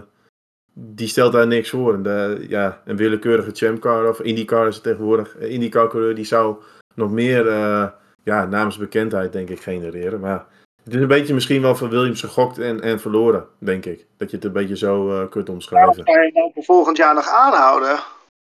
die 0.73 1.09
stelt 1.09 1.33
daar 1.33 1.47
niks 1.47 1.71
voor. 1.71 1.95
En 1.95 2.03
de, 2.03 2.45
ja, 2.49 2.83
een 2.85 2.97
willekeurige 2.97 3.51
champcar 3.53 4.09
of 4.09 4.21
IndyCar 4.21 4.69
is 4.69 4.75
het 4.75 4.85
tegenwoordig. 4.85 5.37
eh, 5.37 5.51
IndyCar 5.51 5.89
coureur 5.89 6.15
die 6.15 6.25
zou 6.25 6.57
nog 6.95 7.11
meer 7.11 7.49
eh, 7.49 7.89
ja, 8.25 8.45
namensbekendheid 8.45 9.33
denk 9.33 9.49
ik 9.49 9.61
genereren. 9.61 10.21
Maar 10.21 10.47
het 10.85 10.95
is 10.95 11.01
een 11.01 11.09
beetje 11.09 11.35
misschien 11.35 11.63
wel 11.63 11.77
van 11.77 11.89
Williams 11.89 12.21
gegokt 12.21 12.59
en, 12.59 12.81
en 12.81 13.01
verloren, 13.01 13.49
denk 13.59 13.85
ik. 13.85 14.07
Dat 14.17 14.31
je 14.31 14.37
het 14.37 14.45
een 14.45 14.53
beetje 14.53 14.77
zo 14.77 15.23
eh, 15.23 15.31
kunt 15.31 15.49
omschrijven. 15.49 16.05
Ga 16.05 16.23
je 16.23 16.33
dan 16.33 16.51
voor 16.55 16.65
volgend 16.65 16.97
jaar 16.97 17.15
nog 17.15 17.29
aanhouden? 17.29 17.99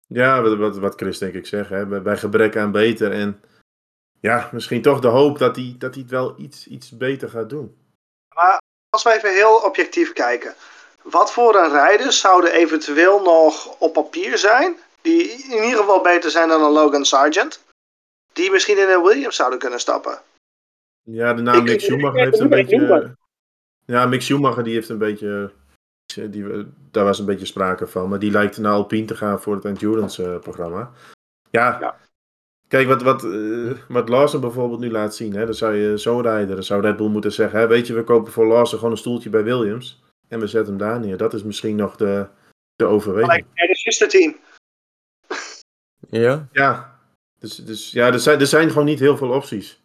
Ja, 0.07 0.43
wat, 0.43 0.57
wat, 0.57 0.79
wat 0.79 0.95
Chris 0.95 1.19
denk 1.19 1.35
ik 1.35 1.47
zegt. 1.47 1.71
Hè? 1.71 1.87
Bij, 1.87 2.03
bij 2.03 2.17
gebrek 2.17 2.57
aan 2.57 2.73
beter. 2.73 3.13
En 3.13 3.41
ja, 4.21 4.49
misschien 4.53 4.83
toch 4.83 5.01
de 5.01 5.09
hoop 5.09 5.39
dat 5.39 5.57
hij, 5.57 5.75
dat 5.79 5.95
hij 5.95 6.03
het 6.03 6.13
wel 6.13 6.35
iets, 6.37 6.67
iets 6.67 6.97
beter 6.97 7.29
gaat 7.29 7.49
doen. 7.49 7.77
Als 8.89 9.03
we 9.03 9.13
even 9.13 9.35
heel 9.35 9.57
objectief 9.57 10.13
kijken. 10.13 10.55
Wat 11.03 11.33
voor 11.33 11.57
een 11.57 11.71
rijder 11.71 12.13
zouden 12.13 12.53
eventueel 12.53 13.23
nog 13.23 13.79
op 13.79 13.93
papier 13.93 14.39
zijn? 14.39 14.77
Die 15.01 15.23
in 15.31 15.65
ieder 15.65 15.79
geval 15.79 16.01
beter 16.01 16.31
zijn 16.31 16.49
dan 16.49 16.63
een 16.63 16.71
Logan 16.71 17.05
Sargent. 17.05 17.61
Die 18.33 18.51
misschien 18.51 18.79
in 18.79 18.89
een 18.89 19.03
Williams 19.03 19.37
zouden 19.37 19.59
kunnen 19.59 19.81
stappen. 19.81 20.19
Ja, 21.03 21.35
de 21.35 21.43
naam 21.43 21.65
Mick 21.65 21.81
Schumacher 21.81 22.21
heeft 22.25 22.39
een 22.39 22.49
beetje... 22.49 23.17
Ja, 23.85 24.07
Mick 24.07 24.23
Schumacher 24.23 24.65
die 24.65 24.75
heeft 24.75 24.89
een 24.89 24.99
beetje... 24.99 25.53
Die, 26.31 26.45
daar 26.91 27.05
was 27.05 27.19
een 27.19 27.25
beetje 27.27 27.47
sprake 27.47 27.87
van. 27.87 28.09
Maar 28.09 28.19
die 28.19 28.31
lijkt 28.31 28.59
naar 28.59 28.73
Alpine 28.73 29.07
te 29.07 29.17
gaan 29.17 29.41
voor 29.41 29.55
het 29.55 29.65
endurance-programma. 29.65 30.93
ja, 31.51 31.79
Ja. 31.81 31.97
kijk 32.69 32.87
wat, 32.89 33.03
wat, 33.03 33.25
eh, 33.25 33.73
wat 33.89 34.09
Larsen 34.09 34.41
bijvoorbeeld 34.41 34.81
nu 34.81 34.91
laat 34.91 35.15
zien. 35.15 35.35
Hè, 35.35 35.45
dan 35.45 35.55
zou 35.55 35.75
je 35.75 35.97
zo'n 35.97 36.23
rijder, 36.23 36.55
dan 36.55 36.65
zou 36.65 36.83
Red 36.83 36.97
Bull 36.97 37.09
moeten 37.09 37.33
zeggen... 37.33 37.59
Hè, 37.59 37.67
weet 37.67 37.87
je, 37.87 37.95
we 37.95 38.05
kopen 38.05 38.33
voor 38.33 38.47
Larsen 38.47 38.77
gewoon 38.79 38.93
een 38.93 38.99
stoeltje 38.99 39.31
bij 39.31 39.45
Williams. 39.45 40.03
En 40.29 40.41
we 40.41 40.47
zetten 40.47 40.77
hem 40.77 40.89
daar 40.89 41.01
neer. 41.01 41.17
Dat 41.17 41.35
is 41.35 41.43
misschien 41.43 41.77
nog 41.77 41.97
de, 41.97 42.27
de 42.75 42.85
overweging. 42.85 43.33
Gelijk 43.33 43.55
bij 43.55 43.67
het 43.67 43.87
eerste 43.87 44.07
team. 44.07 44.37
Ja? 46.09 46.49
Ja, 46.53 46.90
dus, 47.41 47.57
dus 47.57 47.91
ja, 47.91 48.07
er 48.07 48.21
zijn, 48.21 48.41
er 48.41 48.47
zijn 48.47 48.69
gewoon 48.69 48.85
niet 48.85 48.99
heel 48.99 49.17
veel 49.17 49.31
opties. 49.31 49.81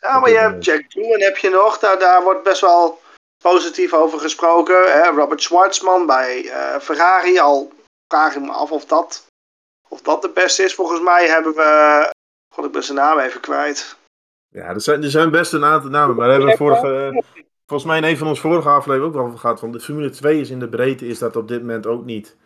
Ja, 0.00 0.18
maar 0.18 0.30
je 0.30 0.38
hebt 0.38 0.64
Jack 0.64 0.92
Doohan 0.92 1.20
heb 1.20 1.36
je 1.36 1.50
nog. 1.50 1.78
Daar, 1.78 1.98
daar 1.98 2.22
wordt 2.22 2.42
best 2.42 2.60
wel 2.60 3.00
positief 3.42 3.92
over 3.92 4.18
gesproken. 4.18 4.92
Hè? 4.92 5.10
Robert 5.10 5.42
Schwartzman 5.42 6.06
bij 6.06 6.48
eh, 6.50 6.80
Ferrari. 6.80 7.38
Al 7.38 7.72
vraag 8.08 8.34
ik 8.34 8.42
me 8.42 8.52
af 8.52 8.72
of 8.72 8.84
dat, 8.84 9.26
of 9.88 10.02
dat 10.02 10.22
de 10.22 10.30
beste 10.30 10.62
is. 10.62 10.74
Volgens 10.74 11.00
mij 11.00 11.28
hebben 11.28 11.54
we... 11.54 12.10
God, 12.54 12.64
ik 12.64 12.72
ben 12.72 12.84
zijn 12.84 12.98
naam 12.98 13.18
even 13.18 13.40
kwijt. 13.40 13.96
Ja, 14.48 14.66
er 14.66 14.80
zijn, 14.80 15.02
er 15.02 15.10
zijn 15.10 15.30
best 15.30 15.52
een 15.52 15.64
aantal 15.64 15.90
namen, 15.90 16.16
maar 16.16 16.30
hebben 16.30 16.48
we 16.48 16.56
vorige, 16.56 17.22
volgens 17.66 17.88
mij 17.88 17.98
in 17.98 18.04
een 18.04 18.16
van 18.16 18.26
onze 18.26 18.40
vorige 18.40 18.68
afleveringen 18.68 19.06
ook 19.06 19.14
wel 19.14 19.24
over 19.24 19.38
gehad. 19.38 19.58
Van 19.60 19.72
de 19.72 19.80
Formule 19.80 20.10
2 20.10 20.40
is 20.40 20.50
in 20.50 20.58
de 20.58 20.68
breedte, 20.68 21.06
is 21.06 21.18
dat 21.18 21.36
op 21.36 21.48
dit 21.48 21.60
moment 21.60 21.86
ook 21.86 22.04
niet. 22.04 22.36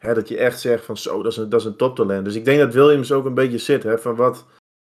Hè, 0.00 0.14
dat 0.14 0.28
je 0.28 0.36
echt 0.36 0.60
zegt 0.60 0.84
van 0.84 0.96
zo, 0.96 1.22
dat 1.22 1.32
is, 1.32 1.38
een, 1.38 1.48
dat 1.48 1.60
is 1.60 1.66
een 1.66 1.76
toptalent. 1.76 2.24
Dus 2.24 2.34
ik 2.34 2.44
denk 2.44 2.58
dat 2.58 2.74
Williams 2.74 3.12
ook 3.12 3.24
een 3.24 3.34
beetje 3.34 3.58
zit, 3.58 3.82
hè, 3.82 3.98
van 3.98 4.16
wat, 4.16 4.46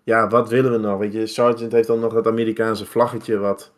ja, 0.03 0.27
wat 0.27 0.49
willen 0.49 0.71
we 0.71 0.77
nog? 0.77 0.97
Weet 0.99 1.13
je, 1.13 1.27
Sargent 1.27 1.71
heeft 1.71 1.87
dan 1.87 1.99
nog 1.99 2.13
dat 2.13 2.27
Amerikaanse 2.27 2.85
vlaggetje, 2.85 3.37
wat, 3.37 3.71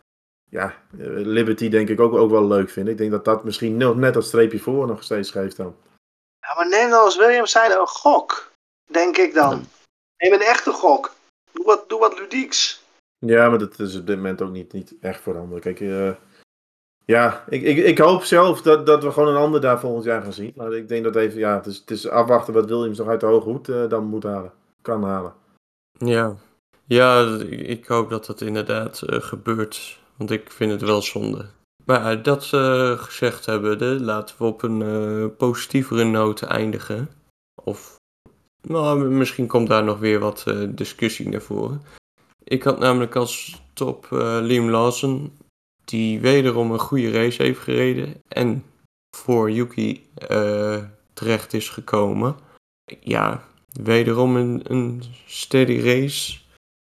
ja, 0.49 0.65
eh, 0.99 1.07
Liberty 1.07 1.69
denk 1.69 1.89
ik 1.89 1.99
ook, 1.99 2.13
ook 2.13 2.31
wel 2.31 2.47
leuk 2.47 2.69
vind. 2.69 2.87
Ik 2.87 2.97
denk 2.97 3.11
dat 3.11 3.25
dat 3.25 3.43
misschien 3.43 3.77
nog 3.77 3.95
net 3.95 4.13
dat 4.13 4.25
streepje 4.25 4.59
voor 4.59 4.87
nog 4.87 5.03
steeds 5.03 5.31
geeft 5.31 5.57
dan. 5.57 5.75
Ja, 6.39 6.55
maar 6.55 6.69
neem 6.69 6.89
dan 6.89 7.01
als 7.01 7.17
Williams 7.17 7.51
zijn 7.51 7.71
een 7.71 7.87
gok. 7.87 8.51
Denk 8.91 9.17
ik 9.17 9.33
dan. 9.33 9.65
Neem 10.17 10.33
een 10.33 10.41
echte 10.41 10.71
gok. 10.71 11.11
Doe 11.51 11.65
wat, 11.65 11.89
doe 11.89 11.99
wat 11.99 12.19
ludieks. 12.19 12.83
Ja, 13.17 13.49
maar 13.49 13.59
dat 13.59 13.79
is 13.79 13.95
op 13.95 14.07
dit 14.07 14.15
moment 14.15 14.41
ook 14.41 14.51
niet, 14.51 14.73
niet 14.73 14.93
echt 15.01 15.21
voorhanden. 15.21 15.59
Kijk, 15.59 15.79
eh, 15.79 16.11
ja, 17.05 17.43
ik, 17.49 17.61
ik, 17.61 17.77
ik 17.77 17.97
hoop 17.97 18.23
zelf 18.23 18.61
dat, 18.61 18.85
dat 18.85 19.03
we 19.03 19.11
gewoon 19.11 19.29
een 19.29 19.41
ander 19.41 19.61
daar 19.61 19.79
volgend 19.79 20.03
jaar 20.03 20.21
gaan 20.21 20.33
zien. 20.33 20.53
Maar 20.55 20.73
ik 20.73 20.87
denk 20.87 21.03
dat 21.03 21.15
even, 21.15 21.39
ja, 21.39 21.55
het 21.55 21.65
is, 21.65 21.77
het 21.77 21.91
is 21.91 22.09
afwachten 22.09 22.53
wat 22.53 22.65
Williams 22.65 22.97
nog 22.97 23.07
uit 23.07 23.19
de 23.19 23.25
hoge 23.25 23.49
hoed 23.49 23.69
eh, 23.69 23.89
dan 23.89 24.05
moet 24.05 24.23
halen. 24.23 24.51
Kan 24.81 25.03
halen. 25.03 25.33
Ja. 25.97 26.35
Ja, 26.85 27.37
ik 27.49 27.85
hoop 27.85 28.09
dat 28.09 28.25
dat 28.25 28.41
inderdaad 28.41 29.03
uh, 29.05 29.21
gebeurt. 29.21 29.99
Want 30.15 30.31
ik 30.31 30.51
vind 30.51 30.71
het 30.71 30.81
wel 30.81 31.01
zonde. 31.01 31.45
Maar 31.85 32.23
dat 32.23 32.51
uh, 32.53 32.91
gezegd 32.91 33.45
hebben, 33.45 34.03
laten 34.03 34.35
we 34.37 34.43
op 34.43 34.63
een 34.63 35.35
positievere 35.35 36.03
noot 36.03 36.41
eindigen. 36.41 37.09
Of 37.63 37.95
nou, 38.61 39.05
misschien 39.09 39.47
komt 39.47 39.67
daar 39.67 39.83
nog 39.83 39.99
weer 39.99 40.19
wat 40.19 40.45
discussie 40.69 41.29
naar 41.29 41.41
voren. 41.41 41.81
Ik 42.43 42.63
had 42.63 42.79
namelijk 42.79 43.15
als 43.15 43.61
top 43.73 44.07
Liam 44.41 44.69
Lawson, 44.69 45.31
die 45.85 46.19
wederom 46.19 46.71
een 46.71 46.79
goede 46.79 47.11
race 47.11 47.43
heeft 47.43 47.59
gereden. 47.59 48.21
En 48.27 48.63
voor 49.17 49.51
Yuki 49.51 50.07
terecht 51.13 51.53
is 51.53 51.69
gekomen. 51.69 52.35
Ja, 52.99 53.43
wederom 53.83 54.35
een, 54.35 54.61
een 54.63 55.03
steady 55.25 55.79
race. 55.79 56.37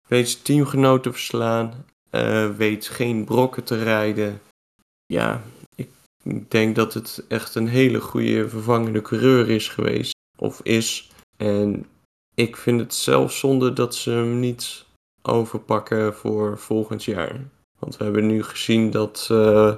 Weet 0.08 0.30
zijn 0.30 0.43
teamgenoten 0.43 1.02
te 1.02 1.12
verslaan. 1.12 1.86
Uh, 2.12 2.56
weet 2.56 2.88
geen 2.88 3.24
brokken 3.24 3.64
te 3.64 3.84
rijden. 3.84 4.41
Ja, 5.06 5.43
ik 5.76 5.89
denk 6.52 6.76
dat 6.76 6.93
het 6.93 7.26
echt 7.28 7.56
een 7.56 7.68
hele 7.68 8.02
goede 8.02 8.50
vervangende 8.50 9.02
coureur 9.02 9.50
is 9.50 9.68
geweest. 9.68 10.16
Of 10.38 10.62
is. 10.62 11.10
En 11.38 11.86
ik 12.36 12.56
vind 12.56 12.80
het 12.80 12.93
zelf 12.93 13.32
zonde 13.32 13.74
dat 13.74 13.95
ze 13.95 14.10
hem 14.10 14.39
niet 14.39 14.86
overpakken 15.22 16.16
voor 16.16 16.58
volgend 16.58 17.04
jaar. 17.04 17.39
Want 17.80 17.98
we 17.98 18.04
hebben 18.04 18.28
nu 18.28 18.44
gezien 18.44 18.92
dat 18.92 19.28
uh, 19.32 19.74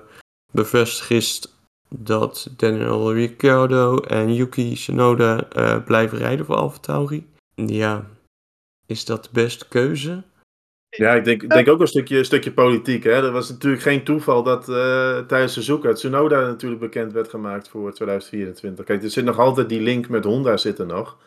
bevestigd 0.51 1.11
is 1.11 1.53
dat 1.95 2.49
Daniel 2.57 3.13
Ricciardo 3.13 3.97
en 3.97 4.33
Yuki 4.33 4.73
Tsunoda 4.73 5.47
uh, 5.57 5.83
blijven 5.83 6.17
rijden 6.17 6.45
voor 6.45 6.55
AlphaTauri. 6.55 7.27
Ja, 7.55 8.05
is 8.85 9.05
dat 9.05 9.23
de 9.23 9.29
beste 9.33 9.67
keuze? 9.67 10.23
Ja, 10.89 11.13
ik 11.13 11.23
denk, 11.23 11.49
denk 11.49 11.67
ook 11.67 11.79
een 11.79 11.87
stukje, 11.87 12.23
stukje 12.23 12.53
politiek. 12.53 13.03
Hè. 13.03 13.11
Er 13.11 13.31
was 13.31 13.49
natuurlijk 13.49 13.81
geen 13.81 14.03
toeval 14.03 14.43
dat 14.43 14.69
uh, 14.69 15.19
tijdens 15.19 15.53
Suzuka 15.53 15.93
Tsunoda 15.93 16.41
natuurlijk 16.41 16.81
bekend 16.81 17.13
werd 17.13 17.29
gemaakt 17.29 17.69
voor 17.69 17.93
2024. 17.93 18.85
Kijk, 18.85 19.03
er 19.03 19.09
zit 19.09 19.25
nog 19.25 19.39
altijd 19.39 19.69
die 19.69 19.81
link 19.81 20.09
met 20.09 20.23
Honda 20.23 20.57
zitten 20.57 20.87
nog. 20.87 21.17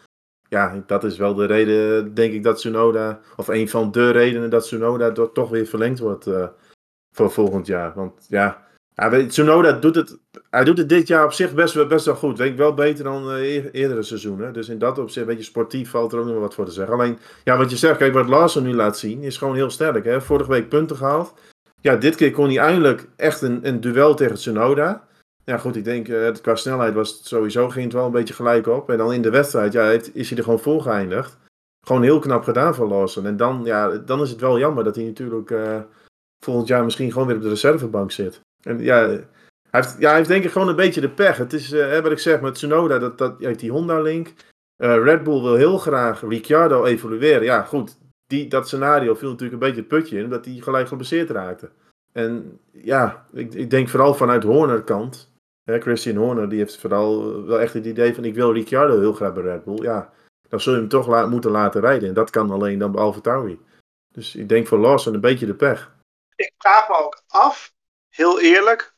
Ja, 0.49 0.83
dat 0.87 1.05
is 1.05 1.17
wel 1.17 1.35
de 1.35 1.45
reden, 1.45 2.15
denk 2.15 2.33
ik, 2.33 2.43
dat 2.43 2.57
Tsunoda, 2.57 3.21
of 3.37 3.49
een 3.49 3.69
van 3.69 3.93
de 3.93 4.11
redenen 4.11 4.51
dat 4.51 4.63
Tsunoda 4.63 5.13
toch 5.13 5.51
weer 5.51 5.67
verlengd 5.67 5.99
wordt 5.99 6.27
voor 7.13 7.31
volgend 7.31 7.67
jaar. 7.67 7.93
Want 7.95 8.27
ja, 8.29 8.63
ja, 8.95 9.27
Tsunoda 9.27 9.73
doet 9.73 9.95
het, 9.95 10.19
hij 10.51 10.65
doet 10.65 10.79
het 10.79 10.89
dit 10.89 11.09
jaar 11.09 11.25
op 11.25 11.33
zich 11.33 11.55
best, 11.55 11.89
best 11.89 12.05
wel 12.05 12.15
goed. 12.15 12.37
Denk 12.37 12.57
wel 12.57 12.75
beter 12.75 13.05
dan 13.05 13.31
uh, 13.31 13.75
eerdere 13.75 14.03
seizoenen. 14.03 14.53
Dus 14.53 14.69
in 14.69 14.79
dat 14.79 14.99
opzicht, 14.99 15.27
een 15.27 15.33
beetje 15.33 15.51
sportief, 15.51 15.91
valt 15.91 16.13
er 16.13 16.19
ook 16.19 16.27
nog 16.27 16.39
wat 16.39 16.55
voor 16.55 16.65
te 16.65 16.71
zeggen. 16.71 16.95
Alleen, 16.95 17.19
ja, 17.45 17.57
wat 17.57 17.71
je 17.71 17.77
zegt, 17.77 17.97
kijk, 17.97 18.13
wat 18.13 18.29
Larsen 18.29 18.63
nu 18.63 18.75
laat 18.75 18.99
zien, 18.99 19.23
is 19.23 19.37
gewoon 19.37 19.55
heel 19.55 19.71
sterk. 19.71 20.05
Hè? 20.05 20.21
Vorige 20.21 20.51
week 20.51 20.69
punten 20.69 20.97
gehaald. 20.97 21.35
Ja, 21.81 21.97
dit 21.97 22.15
keer 22.15 22.31
kon 22.31 22.47
hij 22.47 22.59
eindelijk 22.59 23.09
echt 23.17 23.43
een, 23.43 23.67
een 23.69 23.81
duel 23.81 24.15
tegen 24.15 24.37
Tsunoda. 24.37 25.07
Ja, 25.45 25.59
goed, 25.59 25.77
ik 25.77 25.85
denk, 25.85 26.09
uh, 26.09 26.31
qua 26.43 26.55
snelheid 26.55 26.95
was 26.95 27.09
het 27.11 27.27
sowieso, 27.27 27.69
ging 27.69 27.85
het 27.85 27.95
wel 27.95 28.07
een 28.07 28.13
beetje 28.13 28.35
gelijk 28.35 28.67
op. 28.67 28.91
En 28.91 28.99
dan 28.99 29.13
in 29.13 29.23
de 29.23 29.31
wedstrijd, 29.31 29.73
ja, 29.73 29.87
heeft, 29.87 30.15
is 30.15 30.29
hij 30.29 30.39
er 30.39 30.45
gewoon 30.45 30.59
voor 30.61 30.83
geëindigd. 30.83 31.39
Gewoon 31.87 32.03
heel 32.03 32.19
knap 32.19 32.43
gedaan 32.43 32.75
van 32.75 32.89
Larsen. 32.89 33.27
En 33.27 33.37
dan, 33.37 33.61
ja, 33.65 33.89
dan 33.89 34.21
is 34.23 34.31
het 34.31 34.41
wel 34.41 34.59
jammer 34.59 34.85
dat 34.85 34.97
hij 34.97 35.05
natuurlijk 35.05 35.51
uh, 35.51 35.81
volgend 36.45 36.69
jaar 36.69 36.85
misschien 36.85 37.13
gewoon 37.13 37.27
weer 37.27 37.37
op 37.37 37.43
de 37.43 37.49
reservebank 37.49 38.13
zit. 38.13 38.41
En 38.63 38.79
ja, 38.79 39.07
hij 39.07 39.81
heeft, 39.81 39.97
ja, 39.99 40.09
hij 40.09 40.17
heeft 40.17 40.29
denk 40.29 40.45
ik 40.45 40.51
gewoon 40.51 40.69
een 40.69 40.77
beetje 40.77 41.01
de 41.01 41.11
pech. 41.11 41.37
Het 41.37 41.53
is, 41.53 41.73
uh, 41.73 41.99
wat 41.99 42.13
ik 42.13 42.19
zeg 42.19 42.41
met 42.41 42.55
Tsunoda, 42.55 42.99
dat, 42.99 43.19
dat, 43.19 43.35
heeft 43.39 43.61
die 43.61 43.71
Honda-link. 43.71 44.33
Uh, 44.79 45.03
Red 45.03 45.23
Bull 45.23 45.43
wil 45.43 45.55
heel 45.55 45.79
graag 45.79 46.21
Ricciardo 46.21 46.85
evolueren. 46.85 47.43
Ja, 47.43 47.63
goed, 47.63 47.99
die, 48.27 48.49
dat 48.49 48.67
scenario 48.67 49.15
viel 49.15 49.31
natuurlijk 49.31 49.53
een 49.53 49.69
beetje 49.69 49.81
het 49.81 49.89
putje 49.89 50.19
in, 50.19 50.25
omdat 50.25 50.45
hij 50.45 50.55
gelijk 50.55 50.89
geblesseerd 50.89 51.31
raakte. 51.31 51.71
En 52.13 52.59
ja, 52.73 53.27
ik, 53.33 53.55
ik 53.55 53.71
denk 53.71 53.89
vooral 53.89 54.15
vanuit 54.15 54.43
Horner 54.43 54.83
kant. 54.83 55.31
Hè, 55.65 55.81
Christian 55.81 56.17
Horner, 56.17 56.49
die 56.49 56.59
heeft 56.59 56.79
vooral 56.79 57.45
wel 57.45 57.61
echt 57.61 57.75
het 57.75 57.87
idee 57.87 58.15
van 58.15 58.25
ik 58.25 58.35
wil 58.35 58.53
Ricciardo 58.53 58.99
heel 58.99 59.13
graag 59.13 59.33
bij 59.33 59.43
Red 59.43 59.65
Bull. 59.65 59.83
Ja, 59.83 60.13
dan 60.49 60.61
zul 60.61 60.73
je 60.73 60.79
hem 60.79 60.89
toch 60.89 61.29
moeten 61.29 61.51
laten 61.51 61.81
rijden. 61.81 62.09
En 62.09 62.15
dat 62.15 62.31
kan 62.31 62.51
alleen 62.51 62.79
dan 62.79 62.93
bij 62.93 63.01
AlphaTauri. 63.01 63.59
Dus 64.15 64.37
ik 64.37 64.49
denk 64.49 64.67
voor 64.67 64.79
Lawson 64.79 65.15
een 65.15 65.21
beetje 65.21 65.47
de 65.47 65.55
pech. 65.55 65.93
Ik 66.43 66.53
vraag 66.59 66.89
me 66.89 66.97
ook 66.97 67.23
af 67.29 67.73
heel 68.09 68.41
eerlijk. 68.41 68.93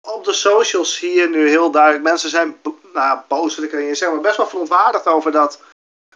op 0.00 0.24
de 0.24 0.32
socials 0.32 0.96
zie 0.96 1.12
je 1.12 1.28
nu 1.28 1.48
heel 1.48 1.70
duidelijk. 1.70 2.04
Mensen 2.04 2.30
zijn 2.30 2.60
nou, 2.92 3.20
boos, 3.28 3.56
je 3.56 3.68
zeggen, 3.70 4.12
maar 4.12 4.20
best 4.20 4.36
wel 4.36 4.46
verontwaardigd 4.46 5.06
over 5.06 5.32
dat 5.32 5.62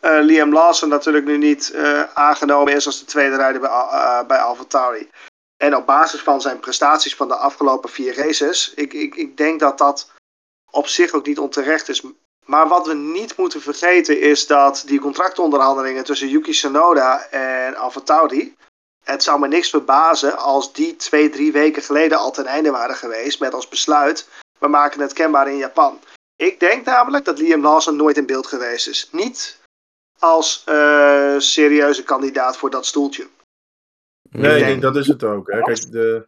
uh, 0.01 0.19
Liam 0.21 0.53
Lawson 0.53 0.89
natuurlijk 0.89 1.25
nu 1.25 1.37
niet 1.37 1.73
uh, 1.75 2.03
aangenomen 2.15 2.73
is 2.73 2.87
als 2.87 2.99
de 2.99 3.05
tweede 3.05 3.37
rijder 3.37 3.61
bij, 3.61 3.71
uh, 3.71 4.23
bij 4.27 4.39
AlphaTauri. 4.39 5.11
En 5.57 5.77
op 5.77 5.87
basis 5.87 6.21
van 6.21 6.41
zijn 6.41 6.61
prestaties 6.61 7.17
van 7.17 7.29
de 7.29 7.37
afgelopen 7.37 7.91
vier 7.91 8.15
races, 8.15 8.75
ik, 8.75 8.93
ik, 8.93 9.15
ik 9.15 9.37
denk 9.37 9.61
dat 9.61 9.79
dat 9.79 10.11
op 10.71 10.87
zich 10.87 11.13
ook 11.13 11.27
niet 11.27 11.39
onterecht 11.39 11.89
is. 11.89 12.03
Maar 12.45 12.69
wat 12.69 12.87
we 12.87 12.95
niet 12.95 13.37
moeten 13.37 13.61
vergeten 13.61 14.21
is 14.21 14.47
dat 14.47 14.83
die 14.87 15.01
contractonderhandelingen 15.01 16.05
tussen 16.05 16.29
Yuki 16.29 16.53
Tsunoda 16.53 17.27
en 17.31 17.77
AlphaTauri, 17.77 18.57
het 19.03 19.23
zou 19.23 19.41
me 19.41 19.49
niks 19.49 19.71
verbazen 19.71 20.39
als 20.39 20.73
die 20.73 20.97
twee, 20.97 21.31
drie 21.31 21.53
weken 21.53 21.83
geleden 21.83 22.19
al 22.19 22.31
ten 22.31 22.47
einde 22.47 22.71
waren 22.71 22.97
geweest 22.97 23.41
met 23.41 23.55
als 23.55 23.69
besluit, 23.69 24.29
we 24.59 24.69
maken 24.69 25.01
het 25.01 25.13
kenbaar 25.13 25.49
in 25.49 25.57
Japan. 25.57 25.99
Ik 26.37 26.61
denk 26.61 26.85
namelijk 26.85 27.25
dat 27.25 27.39
Liam 27.39 27.63
Lawson 27.63 27.97
nooit 27.97 28.17
in 28.17 28.27
beeld 28.27 28.47
geweest 28.47 28.89
is. 28.89 29.09
Niet 29.13 29.61
als 30.19 30.65
uh, 30.69 31.35
serieuze 31.39 32.03
kandidaat 32.03 32.57
voor 32.57 32.71
dat 32.71 32.87
stoeltje. 32.87 33.27
Nee, 34.31 34.59
ik 34.59 34.67
denk, 34.67 34.83
dat 34.83 34.97
is 34.97 35.07
het 35.07 35.25
ook. 35.25 35.51
Hè. 35.51 35.63
Kijk, 35.63 35.91
de, 35.91 36.27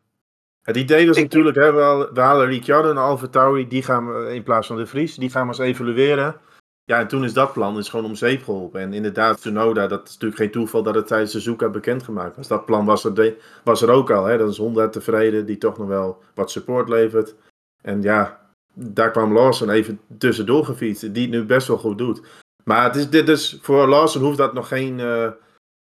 het 0.63 0.77
idee 0.77 1.07
was 1.07 1.17
natuurlijk, 1.17 1.57
hè, 1.57 1.73
we, 1.73 2.21
halen 2.21 2.47
Ricciardo 2.47 2.91
en 2.91 2.97
Alfa 2.97 3.27
Tauri, 3.27 3.69
die 3.69 3.83
gaan 3.83 4.13
we 4.13 4.35
in 4.35 4.43
plaats 4.43 4.67
van 4.67 4.77
de 4.77 4.87
Vries, 4.87 5.15
die 5.15 5.31
gaan 5.31 5.43
we 5.43 5.49
eens 5.49 5.59
evalueren. 5.59 6.41
Ja, 6.87 6.99
en 6.99 7.09
toen 7.09 7.25
is 7.25 7.33
dat 7.33 7.53
plan 7.53 7.79
is 7.79 7.89
gewoon 7.89 8.05
om 8.05 8.15
zeep 8.15 8.43
geholpen. 8.43 8.81
En 8.81 8.93
inderdaad, 8.93 9.41
Tsunoda, 9.41 9.87
dat 9.87 10.07
is 10.07 10.13
natuurlijk 10.13 10.41
geen 10.41 10.51
toeval 10.51 10.83
dat 10.83 10.95
het 10.95 11.07
tijdens 11.07 11.33
de 11.33 11.41
Zuka 11.41 11.69
bekendgemaakt 11.69 12.37
was. 12.37 12.49
Dat 12.49 12.67
plan 12.67 12.85
was 12.85 13.05
er, 13.05 13.37
was 13.65 13.83
er 13.83 13.91
ook 13.91 14.11
al. 14.11 14.25
Hè? 14.25 14.39
Dat 14.39 14.51
is 14.51 14.57
Honda 14.57 14.89
tevreden, 14.89 15.47
die 15.47 15.59
toch 15.59 15.79
nog 15.79 15.87
wel 15.87 16.23
wat 16.35 16.51
support 16.51 16.89
levert. 16.89 17.35
En 17.83 18.03
ja, 18.03 18.51
daar 18.75 19.11
kwam 19.11 19.33
Lawson 19.33 19.71
even 19.71 20.01
tussendoor 20.19 20.65
gefietst, 20.65 21.15
die 21.15 21.23
het 21.23 21.31
nu 21.31 21.45
best 21.45 21.69
wel 21.69 21.79
goed 21.79 21.99
doet. 21.99 22.23
Maar 22.65 22.85
het 22.85 22.97
is, 22.97 23.11
dit 23.11 23.29
is, 23.29 23.59
voor 23.63 23.89
Lawson 23.89 24.23
hoeft 24.23 24.39
dat 24.39 24.55
nog 24.55 24.69
geen, 24.69 24.99
uh, 24.99 25.31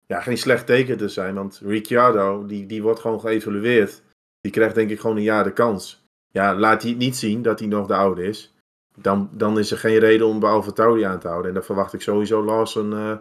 ja, 0.07 0.21
geen 0.21 0.37
slecht 0.37 0.65
teken 0.65 0.97
te 0.97 1.07
zijn. 1.07 1.35
Want 1.35 1.61
Ricciardo, 1.63 2.45
die, 2.45 2.65
die 2.65 2.81
wordt 2.81 2.99
gewoon 2.99 3.19
geëvalueerd. 3.19 4.01
Die 4.41 4.51
krijgt 4.51 4.75
denk 4.75 4.89
ik 4.89 4.99
gewoon 4.99 5.17
een 5.17 5.23
jaar 5.23 5.43
de 5.43 5.53
kans. 5.53 6.05
Ja, 6.31 6.55
laat 6.55 6.83
hij 6.83 6.93
niet 6.93 7.17
zien 7.17 7.41
dat 7.41 7.59
hij 7.59 7.67
nog 7.67 7.87
de 7.87 7.95
oude 7.95 8.23
is 8.23 8.52
dan, 8.95 9.29
dan 9.31 9.59
is 9.59 9.71
er 9.71 9.77
geen 9.77 9.99
reden 9.99 10.27
om 10.27 10.45
AlphaTauri 10.45 11.03
aan 11.03 11.19
te 11.19 11.27
houden. 11.27 11.47
En 11.47 11.53
dan 11.53 11.63
verwacht 11.63 11.93
ik 11.93 12.01
sowieso 12.01 12.43
Lawson 12.43 12.91
uh, 12.91 13.15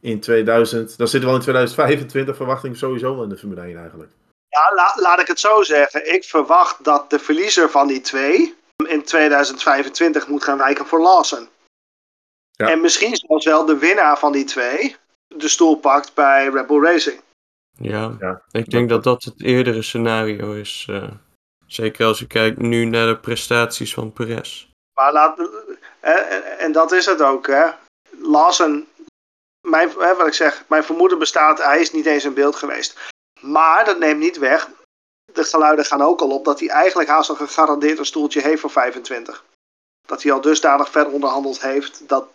in 0.00 0.20
2000. 0.20 0.98
Dan 0.98 1.08
zitten 1.08 1.28
we 1.28 1.34
al 1.34 1.40
in 1.40 1.42
2025, 1.42 2.36
verwacht 2.36 2.64
ik 2.64 2.76
sowieso 2.76 3.14
wel 3.14 3.22
in 3.22 3.28
de 3.28 3.36
Formule 3.36 3.60
1 3.60 3.78
eigenlijk. 3.78 4.10
Ja, 4.48 4.74
la, 4.74 4.92
laat 4.96 5.20
ik 5.20 5.26
het 5.26 5.40
zo 5.40 5.62
zeggen. 5.62 6.14
Ik 6.14 6.24
verwacht 6.24 6.84
dat 6.84 7.10
de 7.10 7.18
verliezer 7.18 7.70
van 7.70 7.86
die 7.86 8.00
twee 8.00 8.54
in 8.88 9.02
2025 9.02 10.28
moet 10.28 10.44
gaan 10.44 10.58
wijken 10.58 10.86
voor 10.86 11.00
Lawson. 11.00 11.48
Ja. 12.50 12.70
En 12.70 12.80
misschien 12.80 13.16
zelfs 13.16 13.44
wel 13.44 13.64
de 13.64 13.78
winnaar 13.78 14.18
van 14.18 14.32
die 14.32 14.44
twee 14.44 14.96
de 15.36 15.48
stoel 15.48 15.76
pakt 15.76 16.14
bij 16.14 16.48
Red 16.48 16.66
Bull 16.66 16.82
Racing. 16.82 17.20
Ja, 17.78 18.16
ja. 18.18 18.42
ik 18.50 18.70
denk 18.70 18.88
dat 18.88 19.04
dat 19.04 19.22
het 19.22 19.42
eerdere 19.42 19.82
scenario 19.82 20.52
is. 20.52 20.86
Uh, 20.90 21.10
zeker 21.66 22.06
als 22.06 22.18
je 22.18 22.26
kijkt 22.26 22.58
nu 22.58 22.84
naar 22.84 23.06
de 23.06 23.18
prestaties 23.18 23.94
van 23.94 24.12
Perez. 24.12 24.68
Maar 24.94 25.12
laat, 25.12 25.50
en 26.58 26.72
dat 26.72 26.92
is 26.92 27.06
het 27.06 27.22
ook. 27.22 27.46
Hè. 27.46 27.70
Larsen, 28.10 28.88
mijn, 29.60 29.92
wat 29.92 30.26
ik 30.26 30.32
zeg, 30.32 30.64
mijn 30.68 30.84
vermoeden 30.84 31.18
bestaat, 31.18 31.62
hij 31.62 31.80
is 31.80 31.92
niet 31.92 32.06
eens 32.06 32.24
in 32.24 32.34
beeld 32.34 32.56
geweest. 32.56 33.12
Maar 33.40 33.84
dat 33.84 33.98
neemt 33.98 34.20
niet 34.20 34.38
weg, 34.38 34.68
de 35.32 35.44
geluiden 35.44 35.84
gaan 35.84 36.02
ook 36.02 36.20
al 36.20 36.30
op 36.30 36.44
dat 36.44 36.60
hij 36.60 36.68
eigenlijk 36.68 37.08
haast 37.08 37.30
al 37.30 37.36
gegarandeerd 37.36 37.98
een 37.98 38.06
stoeltje 38.06 38.40
heeft 38.40 38.60
voor 38.60 38.70
25. 38.70 39.44
Dat 40.06 40.22
hij 40.22 40.32
al 40.32 40.40
dusdanig 40.40 40.90
ver 40.90 41.10
onderhandeld 41.10 41.60
heeft 41.60 42.08
dat, 42.08 42.28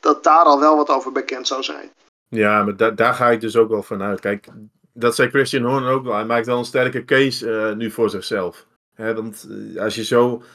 dat 0.00 0.24
daar 0.24 0.44
al 0.44 0.60
wel 0.60 0.76
wat 0.76 0.90
over 0.90 1.12
bekend 1.12 1.46
zou 1.46 1.62
zijn. 1.62 1.90
Ja, 2.28 2.62
maar 2.62 2.76
da 2.76 2.90
daar 2.90 3.14
ga 3.14 3.30
ik 3.30 3.40
dus 3.40 3.56
ook 3.56 3.68
wel 3.68 3.82
vanuit. 3.82 4.20
Kijk, 4.20 4.46
dat 4.92 5.14
zei 5.14 5.28
Christian 5.28 5.64
Horner 5.64 5.92
ook 5.92 6.04
wel. 6.04 6.14
Hij 6.14 6.24
maakt 6.24 6.46
wel 6.46 6.58
een 6.58 6.64
sterke 6.64 7.04
case 7.04 7.46
uh, 7.46 7.72
nu 7.72 7.90
voor 7.90 8.10
zichzelf. 8.10 8.66
Want 8.96 9.46
als 9.78 9.94
je 9.94 10.04
zo 10.04 10.36
eh, 10.36 10.46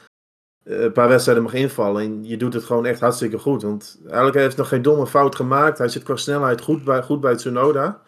een 0.63 0.91
paar 0.91 1.07
wedstrijden 1.07 1.43
mag 1.43 1.53
invallen. 1.53 2.01
En 2.01 2.25
je 2.25 2.37
doet 2.37 2.53
het 2.53 2.63
gewoon 2.63 2.85
echt 2.85 2.99
hartstikke 2.99 3.37
goed. 3.37 3.61
Want 3.61 3.99
eigenlijk 4.05 4.35
heeft 4.35 4.47
hij 4.47 4.57
nog 4.57 4.67
geen 4.67 4.81
domme 4.81 5.07
fout 5.07 5.35
gemaakt. 5.35 5.77
Hij 5.77 5.87
zit 5.87 6.03
qua 6.03 6.15
snelheid 6.15 6.61
goed 6.61 6.83
bij, 6.83 7.03
goed 7.03 7.21
bij 7.21 7.35
Tsunoda. 7.35 8.01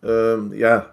Um, 0.00 0.54
ja, 0.54 0.90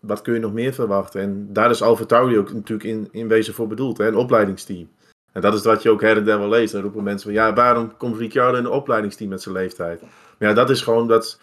wat 0.00 0.22
kun 0.22 0.34
je 0.34 0.40
nog 0.40 0.52
meer 0.52 0.72
verwachten? 0.72 1.20
En 1.20 1.52
daar 1.52 1.70
is 1.70 1.82
Alfa 1.82 2.04
Tauri 2.04 2.38
ook 2.38 2.52
natuurlijk 2.52 2.88
in, 2.88 3.08
in 3.10 3.28
wezen 3.28 3.54
voor 3.54 3.66
bedoeld. 3.66 3.98
Hè? 3.98 4.06
Een 4.06 4.16
opleidingsteam. 4.16 4.88
En 5.32 5.40
dat 5.40 5.54
is 5.54 5.62
wat 5.62 5.82
je 5.82 5.90
ook 5.90 6.00
her 6.00 6.16
en 6.16 6.24
der 6.24 6.38
wel 6.38 6.48
leest. 6.48 6.72
Dan 6.72 6.82
roepen 6.82 7.02
mensen 7.02 7.32
van, 7.32 7.42
ja, 7.42 7.52
waarom 7.52 7.96
komt 7.96 8.18
Ricciardo 8.18 8.58
in 8.58 8.64
een 8.64 8.70
opleidingsteam 8.70 9.30
met 9.30 9.42
zijn 9.42 9.54
leeftijd? 9.54 10.00
Maar 10.00 10.48
ja, 10.48 10.54
dat 10.54 10.70
is 10.70 10.82
gewoon 10.82 11.08
dat... 11.08 11.40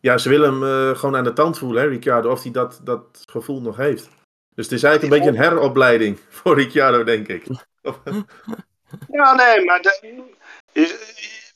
ja, 0.00 0.18
ze 0.18 0.28
willen 0.28 0.52
hem 0.52 0.62
uh, 0.62 0.96
gewoon 0.98 1.16
aan 1.16 1.24
de 1.24 1.32
tand 1.32 1.58
voelen, 1.58 1.82
hè, 1.82 1.88
Ricciardo, 1.88 2.30
of 2.30 2.42
hij 2.42 2.52
dat, 2.52 2.80
dat 2.84 3.24
gevoel 3.30 3.60
nog 3.60 3.76
heeft. 3.76 4.08
Dus 4.54 4.64
het 4.64 4.74
is 4.74 4.82
eigenlijk 4.82 5.02
een 5.02 5.20
beetje 5.20 5.38
een 5.38 5.50
heropleiding 5.50 6.18
voor 6.28 6.54
Ricciardo, 6.54 7.04
denk 7.04 7.28
ik. 7.28 7.46
ja, 9.18 9.34
nee, 9.34 9.64
maar 9.64 9.82
de, 9.82 10.24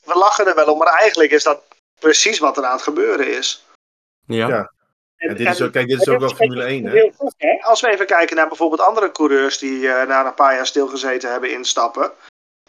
we 0.03 0.13
lachen 0.13 0.47
er 0.47 0.55
wel 0.55 0.71
om, 0.71 0.77
maar 0.77 0.93
eigenlijk 0.93 1.31
is 1.31 1.43
dat 1.43 1.63
precies 1.99 2.39
wat 2.39 2.57
er 2.57 2.65
aan 2.65 2.71
het 2.71 2.81
gebeuren 2.81 3.37
is. 3.37 3.65
Ja. 4.25 4.47
ja. 4.47 4.71
En, 5.17 5.35
dit, 5.35 5.47
is 5.47 5.61
ook, 5.61 5.71
kijk, 5.71 5.87
dit 5.87 6.01
is 6.01 6.07
ook 6.07 6.19
wel 6.19 6.35
Formule 6.35 6.63
1. 6.63 6.85
Hè? 6.85 7.11
hè? 7.37 7.61
Als 7.61 7.81
we 7.81 7.89
even 7.89 8.05
kijken 8.05 8.35
naar 8.35 8.47
bijvoorbeeld 8.47 8.81
andere 8.81 9.11
coureurs 9.11 9.57
die 9.57 9.79
uh, 9.81 10.03
na 10.03 10.25
een 10.25 10.33
paar 10.33 10.55
jaar 10.55 10.67
stilgezeten 10.67 11.31
hebben 11.31 11.51
instappen. 11.51 12.11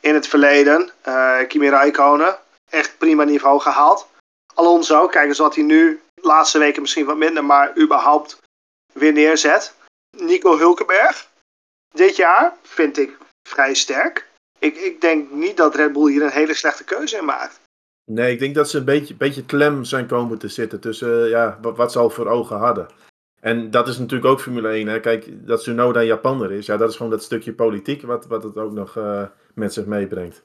In 0.01 0.15
het 0.15 0.29
verleden, 0.29 0.91
uh, 1.09 1.39
Kimi 1.49 1.69
Räikkönen, 1.69 2.39
echt 2.71 2.99
prima 2.99 3.25
niveau 3.25 3.61
gehaald. 3.61 4.09
Alonso, 4.55 5.07
kijk 5.07 5.29
eens 5.29 5.39
wat 5.39 5.55
hij 5.55 5.65
nu, 5.65 6.03
de 6.15 6.27
laatste 6.27 6.59
weken 6.59 6.83
misschien 6.83 7.07
wat 7.07 7.17
minder, 7.17 7.45
maar 7.45 7.79
überhaupt 7.79 8.39
weer 8.93 9.13
neerzet. 9.13 9.75
Nico 10.17 10.57
Hulkenberg, 10.57 11.29
dit 11.95 12.17
jaar 12.17 12.53
vind 12.63 12.99
ik 12.99 13.17
vrij 13.49 13.74
sterk. 13.74 14.30
Ik, 14.59 14.76
ik 14.76 15.01
denk 15.01 15.30
niet 15.30 15.57
dat 15.57 15.74
Red 15.74 15.93
Bull 15.93 16.11
hier 16.11 16.22
een 16.22 16.30
hele 16.30 16.55
slechte 16.55 16.84
keuze 16.84 17.16
in 17.16 17.24
maakt. 17.24 17.61
Nee, 18.05 18.32
ik 18.32 18.38
denk 18.38 18.55
dat 18.55 18.70
ze 18.70 18.78
een 18.78 18.84
beetje, 18.84 19.14
beetje 19.14 19.45
klem 19.45 19.84
zijn 19.84 20.07
komen 20.07 20.38
te 20.38 20.49
zitten 20.49 20.80
tussen 20.80 21.28
ja, 21.28 21.59
wat, 21.62 21.76
wat 21.76 21.93
ze 21.93 21.99
al 21.99 22.11
voor 22.11 22.26
ogen 22.26 22.57
hadden. 22.57 22.88
En 23.40 23.70
dat 23.70 23.88
is 23.88 23.99
natuurlijk 23.99 24.30
ook 24.30 24.40
Formule 24.40 24.68
1. 24.68 24.86
Hè. 24.86 25.01
Kijk, 25.01 25.47
dat 25.47 25.61
Tsunoda 25.61 26.01
een 26.01 26.07
Japaner 26.07 26.53
is, 26.53 26.66
ja, 26.66 26.76
dat 26.76 26.90
is 26.90 26.97
gewoon 26.97 27.11
dat 27.11 27.22
stukje 27.22 27.55
politiek 27.55 28.03
wat, 28.03 28.26
wat 28.26 28.43
het 28.43 28.57
ook 28.57 28.72
nog 28.72 28.97
uh, 28.97 29.26
met 29.55 29.72
zich 29.72 29.84
meebrengt. 29.84 30.43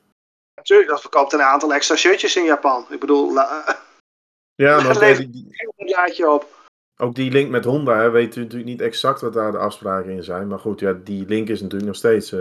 Natuurlijk, 0.55 0.89
dat 0.89 1.01
verkoopt 1.01 1.33
een 1.33 1.41
aantal 1.41 1.73
extra 1.73 1.95
shirtjes 1.95 2.35
in 2.35 2.43
Japan. 2.43 2.85
Ik 2.89 2.99
bedoel, 2.99 3.33
ja, 4.55 4.81
maar 4.83 4.99
die, 4.99 5.29
die, 5.29 5.47
een 5.75 6.27
op. 6.27 6.55
Ook 6.99 7.15
die 7.15 7.31
link 7.31 7.49
met 7.49 7.65
Honda, 7.65 7.99
hè, 7.99 8.09
weet 8.09 8.35
u 8.35 8.41
natuurlijk 8.41 8.69
niet 8.69 8.81
exact 8.81 9.21
wat 9.21 9.33
daar 9.33 9.51
de 9.51 9.57
afspraken 9.57 10.11
in 10.11 10.23
zijn. 10.23 10.47
Maar 10.47 10.59
goed, 10.59 10.79
ja, 10.79 10.93
die 10.93 11.25
link 11.27 11.49
is 11.49 11.61
natuurlijk 11.61 11.87
nog 11.87 11.95
steeds. 11.95 12.31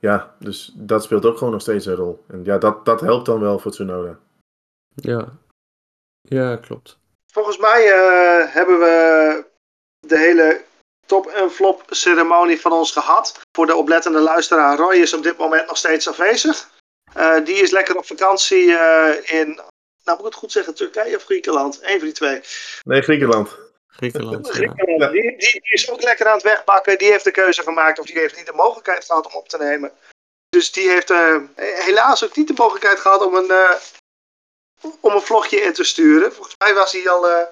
Ja, 0.00 0.34
dus 0.38 0.72
dat 0.74 1.02
speelt 1.02 1.24
ook 1.24 1.38
gewoon 1.38 1.52
nog 1.52 1.62
steeds 1.62 1.86
een 1.86 1.94
rol. 1.94 2.24
En 2.28 2.44
ja, 2.44 2.58
dat, 2.58 2.84
dat 2.84 3.00
helpt 3.00 3.26
dan 3.26 3.40
wel 3.40 3.58
voor 3.58 3.70
Tsunoda. 3.70 4.18
Ja, 4.94 5.28
ja 6.20 6.56
klopt. 6.56 6.98
Volgens 7.32 7.58
mij 7.58 7.86
uh, 7.86 8.54
hebben 8.54 8.78
we 8.78 9.44
de 10.06 10.18
hele 10.18 10.64
top- 11.06 11.26
en 11.26 11.50
flop-ceremonie 11.50 12.60
van 12.60 12.72
ons 12.72 12.92
gehad. 12.92 13.40
Voor 13.56 13.66
de 13.66 13.74
oplettende 13.74 14.20
luisteraar, 14.20 14.76
Roy 14.76 14.94
is 14.94 15.14
op 15.14 15.22
dit 15.22 15.36
moment 15.36 15.66
nog 15.66 15.76
steeds 15.76 16.08
afwezig. 16.08 16.70
Uh, 17.16 17.44
die 17.44 17.54
is 17.54 17.70
lekker 17.70 17.96
op 17.96 18.06
vakantie 18.06 18.64
uh, 18.64 19.14
in, 19.24 19.46
nou 20.04 20.18
moet 20.18 20.18
ik 20.18 20.24
het 20.24 20.34
goed 20.34 20.52
zeggen, 20.52 20.74
Turkije 20.74 21.16
of 21.16 21.24
Griekenland? 21.24 21.78
Eén 21.82 21.98
van 21.98 22.06
die 22.06 22.12
twee. 22.12 22.40
Nee, 22.82 23.02
Griekenland. 23.02 23.69
Griekenland, 23.90 24.48
Griekenland. 24.48 25.00
Ja. 25.00 25.08
Die, 25.08 25.22
die, 25.22 25.38
die, 25.38 25.60
is 25.62 25.90
ook 25.90 26.02
lekker 26.02 26.26
aan 26.26 26.34
het 26.34 26.42
wegbakken. 26.42 26.98
Die 26.98 27.10
heeft 27.10 27.24
de 27.24 27.30
keuze 27.30 27.62
gemaakt 27.62 27.98
of 27.98 28.06
die 28.06 28.18
heeft 28.18 28.36
niet 28.36 28.46
de 28.46 28.52
mogelijkheid 28.52 29.04
gehad 29.04 29.26
om 29.26 29.32
op 29.32 29.48
te 29.48 29.58
nemen. 29.58 29.92
Dus 30.48 30.72
die 30.72 30.90
heeft 30.90 31.10
uh, 31.10 31.36
helaas 31.56 32.24
ook 32.24 32.36
niet 32.36 32.48
de 32.48 32.54
mogelijkheid 32.56 33.00
gehad 33.00 33.22
om 33.22 33.34
een, 33.34 33.50
om 35.00 35.12
een 35.12 35.22
vlogje 35.22 35.60
in 35.60 35.72
te 35.72 35.84
sturen. 35.84 36.32
Volgens 36.32 36.54
mij 36.58 36.74
was 36.74 36.92
hij 36.92 37.08
al 37.08 37.30
uh, 37.30 37.42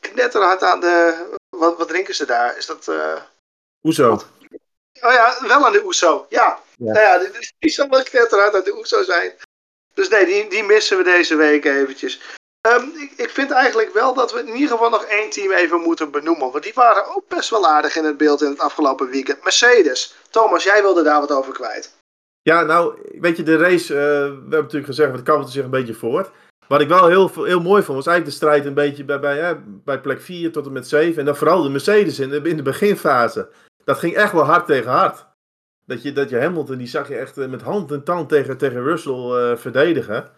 knetterhard 0.00 0.62
aan 0.62 0.80
de... 0.80 1.26
Wat, 1.56 1.76
wat 1.76 1.88
drinken 1.88 2.14
ze 2.14 2.26
daar? 2.26 2.56
Is 2.56 2.66
dat... 2.66 2.86
Uh... 2.88 3.22
Oezo. 3.82 4.12
Oh 5.00 5.12
ja, 5.12 5.36
wel 5.40 5.66
aan 5.66 5.72
de 5.72 5.84
Oezo. 5.84 6.26
Ja. 6.28 6.60
ja. 6.76 6.92
Nou 6.92 7.00
ja, 7.00 7.18
die, 7.18 7.52
die 7.58 7.70
zal 7.70 7.88
wel 7.88 8.02
knetterhard 8.02 8.54
aan 8.54 8.64
de 8.64 8.76
Oezo 8.76 9.02
zijn. 9.02 9.32
Dus 9.94 10.08
nee, 10.08 10.24
die, 10.24 10.48
die 10.48 10.62
missen 10.62 10.96
we 10.96 11.02
deze 11.02 11.36
week 11.36 11.64
eventjes. 11.64 12.20
Um, 12.66 12.92
ik, 13.00 13.12
ik, 13.16 13.30
vind 13.30 13.50
eigenlijk 13.50 13.92
wel 13.92 14.14
dat 14.14 14.32
we 14.32 14.38
in 14.38 14.54
ieder 14.54 14.68
geval 14.68 14.90
nog 14.90 15.04
één 15.04 15.30
team 15.30 15.52
even 15.52 15.80
moeten 15.80 16.10
benoemen. 16.10 16.50
Want 16.50 16.64
die 16.64 16.72
waren 16.74 17.16
ook 17.16 17.28
best 17.28 17.50
wel 17.50 17.66
aardig 17.66 17.96
in 17.96 18.04
het 18.04 18.16
beeld 18.16 18.42
in 18.42 18.48
het 18.48 18.58
afgelopen 18.58 19.10
weekend. 19.10 19.42
Mercedes. 19.42 20.14
Thomas, 20.30 20.64
jij 20.64 20.82
wilde 20.82 21.02
daar 21.02 21.20
wat 21.20 21.32
over 21.32 21.52
kwijt. 21.52 21.94
Ja, 22.42 22.62
nou, 22.62 22.94
weet 23.20 23.36
je, 23.36 23.42
de 23.42 23.56
race, 23.56 23.92
uh, 23.92 23.98
we 23.98 24.04
hebben 24.04 24.50
natuurlijk 24.50 24.86
gezegd, 24.86 25.12
het 25.12 25.22
kabbelde 25.22 25.52
zich 25.52 25.64
een 25.64 25.70
beetje 25.70 25.94
voort. 25.94 26.30
Wat 26.68 26.80
ik 26.80 26.88
wel 26.88 27.06
heel, 27.06 27.30
heel 27.34 27.60
mooi 27.60 27.82
vond, 27.82 27.96
was 27.96 28.06
eigenlijk 28.06 28.24
de 28.24 28.44
strijd 28.44 28.64
een 28.64 28.74
beetje 28.74 29.04
bij, 29.04 29.20
bij, 29.20 29.38
hè, 29.38 29.56
bij 29.84 30.00
plek 30.00 30.20
4 30.20 30.52
tot 30.52 30.66
en 30.66 30.72
met 30.72 30.88
7. 30.88 31.18
En 31.18 31.24
dan 31.24 31.36
vooral 31.36 31.62
de 31.62 31.68
Mercedes 31.68 32.18
in 32.18 32.44
in 32.44 32.56
de 32.56 32.62
beginfase. 32.62 33.48
Dat 33.84 33.98
ging 33.98 34.14
echt 34.14 34.32
wel 34.32 34.44
hard 34.44 34.66
tegen 34.66 34.90
hard. 34.90 35.26
Dat 35.84 36.02
je, 36.02 36.12
dat 36.12 36.30
je 36.30 36.40
Hamilton, 36.40 36.76
die 36.76 36.86
zag 36.86 37.08
je 37.08 37.16
echt 37.16 37.38
eh, 37.38 37.48
met 37.48 37.62
hand 37.62 37.92
en 37.92 38.04
tand 38.04 38.28
tegen, 38.28 38.56
tegen 38.56 38.82
Russell 38.82 39.50
uh, 39.50 39.56
verdedigen. 39.56 40.30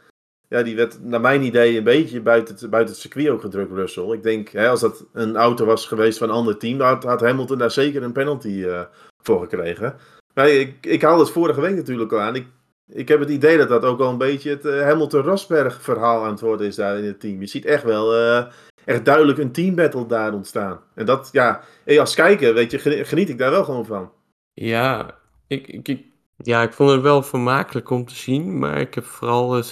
Ja, 0.48 0.62
die 0.62 0.76
werd 0.76 1.04
naar 1.04 1.20
mijn 1.20 1.42
idee 1.42 1.76
een 1.76 1.84
beetje 1.84 2.20
buiten 2.20 2.54
het, 2.54 2.70
buiten 2.70 2.94
het 2.94 3.02
circuit 3.02 3.28
ook 3.28 3.40
gedrukt, 3.40 3.72
Russell. 3.72 4.12
Ik 4.12 4.22
denk, 4.22 4.48
hè, 4.48 4.68
als 4.68 4.80
dat 4.80 5.06
een 5.12 5.36
auto 5.36 5.64
was 5.64 5.86
geweest 5.86 6.18
van 6.18 6.28
een 6.28 6.34
ander 6.34 6.58
team, 6.58 6.80
had, 6.80 7.04
had 7.04 7.20
Hamilton 7.20 7.58
daar 7.58 7.70
zeker 7.70 8.02
een 8.02 8.12
penalty 8.12 8.48
uh, 8.48 8.80
voor 9.22 9.40
gekregen. 9.40 9.96
Maar 10.34 10.48
ik, 10.48 10.86
ik 10.86 11.02
haalde 11.02 11.22
het 11.22 11.32
vorige 11.32 11.60
week 11.60 11.74
natuurlijk 11.74 12.12
al 12.12 12.20
aan. 12.20 12.34
Ik 12.34 12.46
ik 12.88 13.08
heb 13.08 13.20
het 13.20 13.30
idee 13.30 13.56
dat 13.56 13.68
dat 13.68 13.84
ook 13.84 13.98
wel 13.98 14.10
een 14.10 14.18
beetje 14.18 14.50
het 14.50 14.64
uh, 14.64 14.82
Hamilton-Rosberg 14.82 15.82
verhaal 15.82 16.24
aan 16.24 16.30
het 16.30 16.40
worden 16.40 16.66
is 16.66 16.74
daar 16.74 16.98
in 16.98 17.04
het 17.04 17.20
team. 17.20 17.40
Je 17.40 17.46
ziet 17.46 17.64
echt 17.64 17.82
wel 17.82 18.18
uh, 18.18 18.44
echt 18.84 19.04
duidelijk 19.04 19.38
een 19.38 19.52
teambattle 19.52 20.06
daar 20.06 20.32
ontstaan. 20.32 20.80
En 20.94 21.06
dat, 21.06 21.28
ja, 21.32 21.60
als 21.98 22.14
kijker, 22.14 22.54
weet 22.54 22.70
je, 22.70 23.04
geniet 23.04 23.28
ik 23.28 23.38
daar 23.38 23.50
wel 23.50 23.64
gewoon 23.64 23.86
van. 23.86 24.12
Ja, 24.52 25.18
ik, 25.46 25.66
ik, 25.66 26.02
ja, 26.36 26.62
ik 26.62 26.72
vond 26.72 26.90
het 26.90 27.02
wel 27.02 27.22
vermakelijk 27.22 27.90
om 27.90 28.04
te 28.04 28.14
zien, 28.14 28.58
maar 28.58 28.80
ik 28.80 28.94
heb 28.94 29.04
vooral 29.04 29.62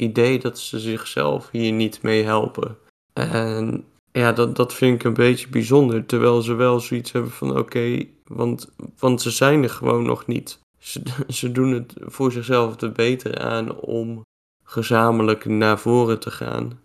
idee 0.00 0.38
dat 0.38 0.58
ze 0.58 0.78
zichzelf 0.78 1.48
hier 1.50 1.72
niet 1.72 2.02
mee 2.02 2.24
helpen. 2.24 2.76
En 3.12 3.84
ja, 4.12 4.32
dat, 4.32 4.56
dat 4.56 4.74
vind 4.74 4.94
ik 4.94 5.04
een 5.04 5.14
beetje 5.14 5.48
bijzonder, 5.48 6.06
terwijl 6.06 6.42
ze 6.42 6.54
wel 6.54 6.80
zoiets 6.80 7.12
hebben 7.12 7.30
van 7.30 7.58
oké, 7.58 8.04
want, 8.24 8.70
want 8.98 9.22
ze 9.22 9.30
zijn 9.30 9.62
er 9.62 9.70
gewoon 9.70 10.02
nog 10.02 10.26
niet 10.26 10.60
ze, 10.80 11.02
ze 11.28 11.52
doen 11.52 11.72
het 11.72 11.94
voor 11.98 12.32
zichzelf 12.32 12.80
er 12.80 12.92
beter 12.92 13.38
aan 13.38 13.80
om 13.80 14.22
gezamenlijk 14.64 15.44
naar 15.44 15.78
voren 15.78 16.20
te 16.20 16.30
gaan. 16.30 16.80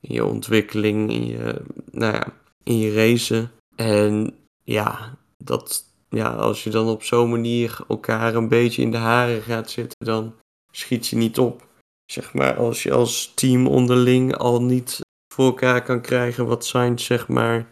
In 0.00 0.14
je 0.14 0.24
ontwikkeling, 0.24 1.10
in 1.10 1.26
je, 1.26 1.62
nou 1.90 2.12
ja, 2.14 2.26
in 2.62 2.78
je 2.78 2.94
racen. 2.94 3.50
En 3.76 4.34
ja, 4.62 5.18
dat, 5.36 5.84
ja, 6.08 6.34
als 6.34 6.64
je 6.64 6.70
dan 6.70 6.88
op 6.88 7.02
zo'n 7.02 7.30
manier 7.30 7.78
elkaar 7.88 8.34
een 8.34 8.48
beetje 8.48 8.82
in 8.82 8.90
de 8.90 8.96
haren 8.96 9.42
gaat 9.42 9.70
zitten, 9.70 10.06
dan 10.06 10.34
schiet 10.70 11.06
je 11.06 11.16
niet 11.16 11.38
op. 11.38 11.65
Zeg 12.06 12.34
maar, 12.34 12.56
als 12.56 12.82
je 12.82 12.92
als 12.92 13.32
team 13.34 13.66
onderling 13.66 14.36
al 14.36 14.62
niet 14.62 15.00
voor 15.34 15.44
elkaar 15.44 15.82
kan 15.82 16.00
krijgen 16.00 16.46
wat 16.46 16.66
zijn, 16.66 16.98
zeg 16.98 17.28
maar, 17.28 17.66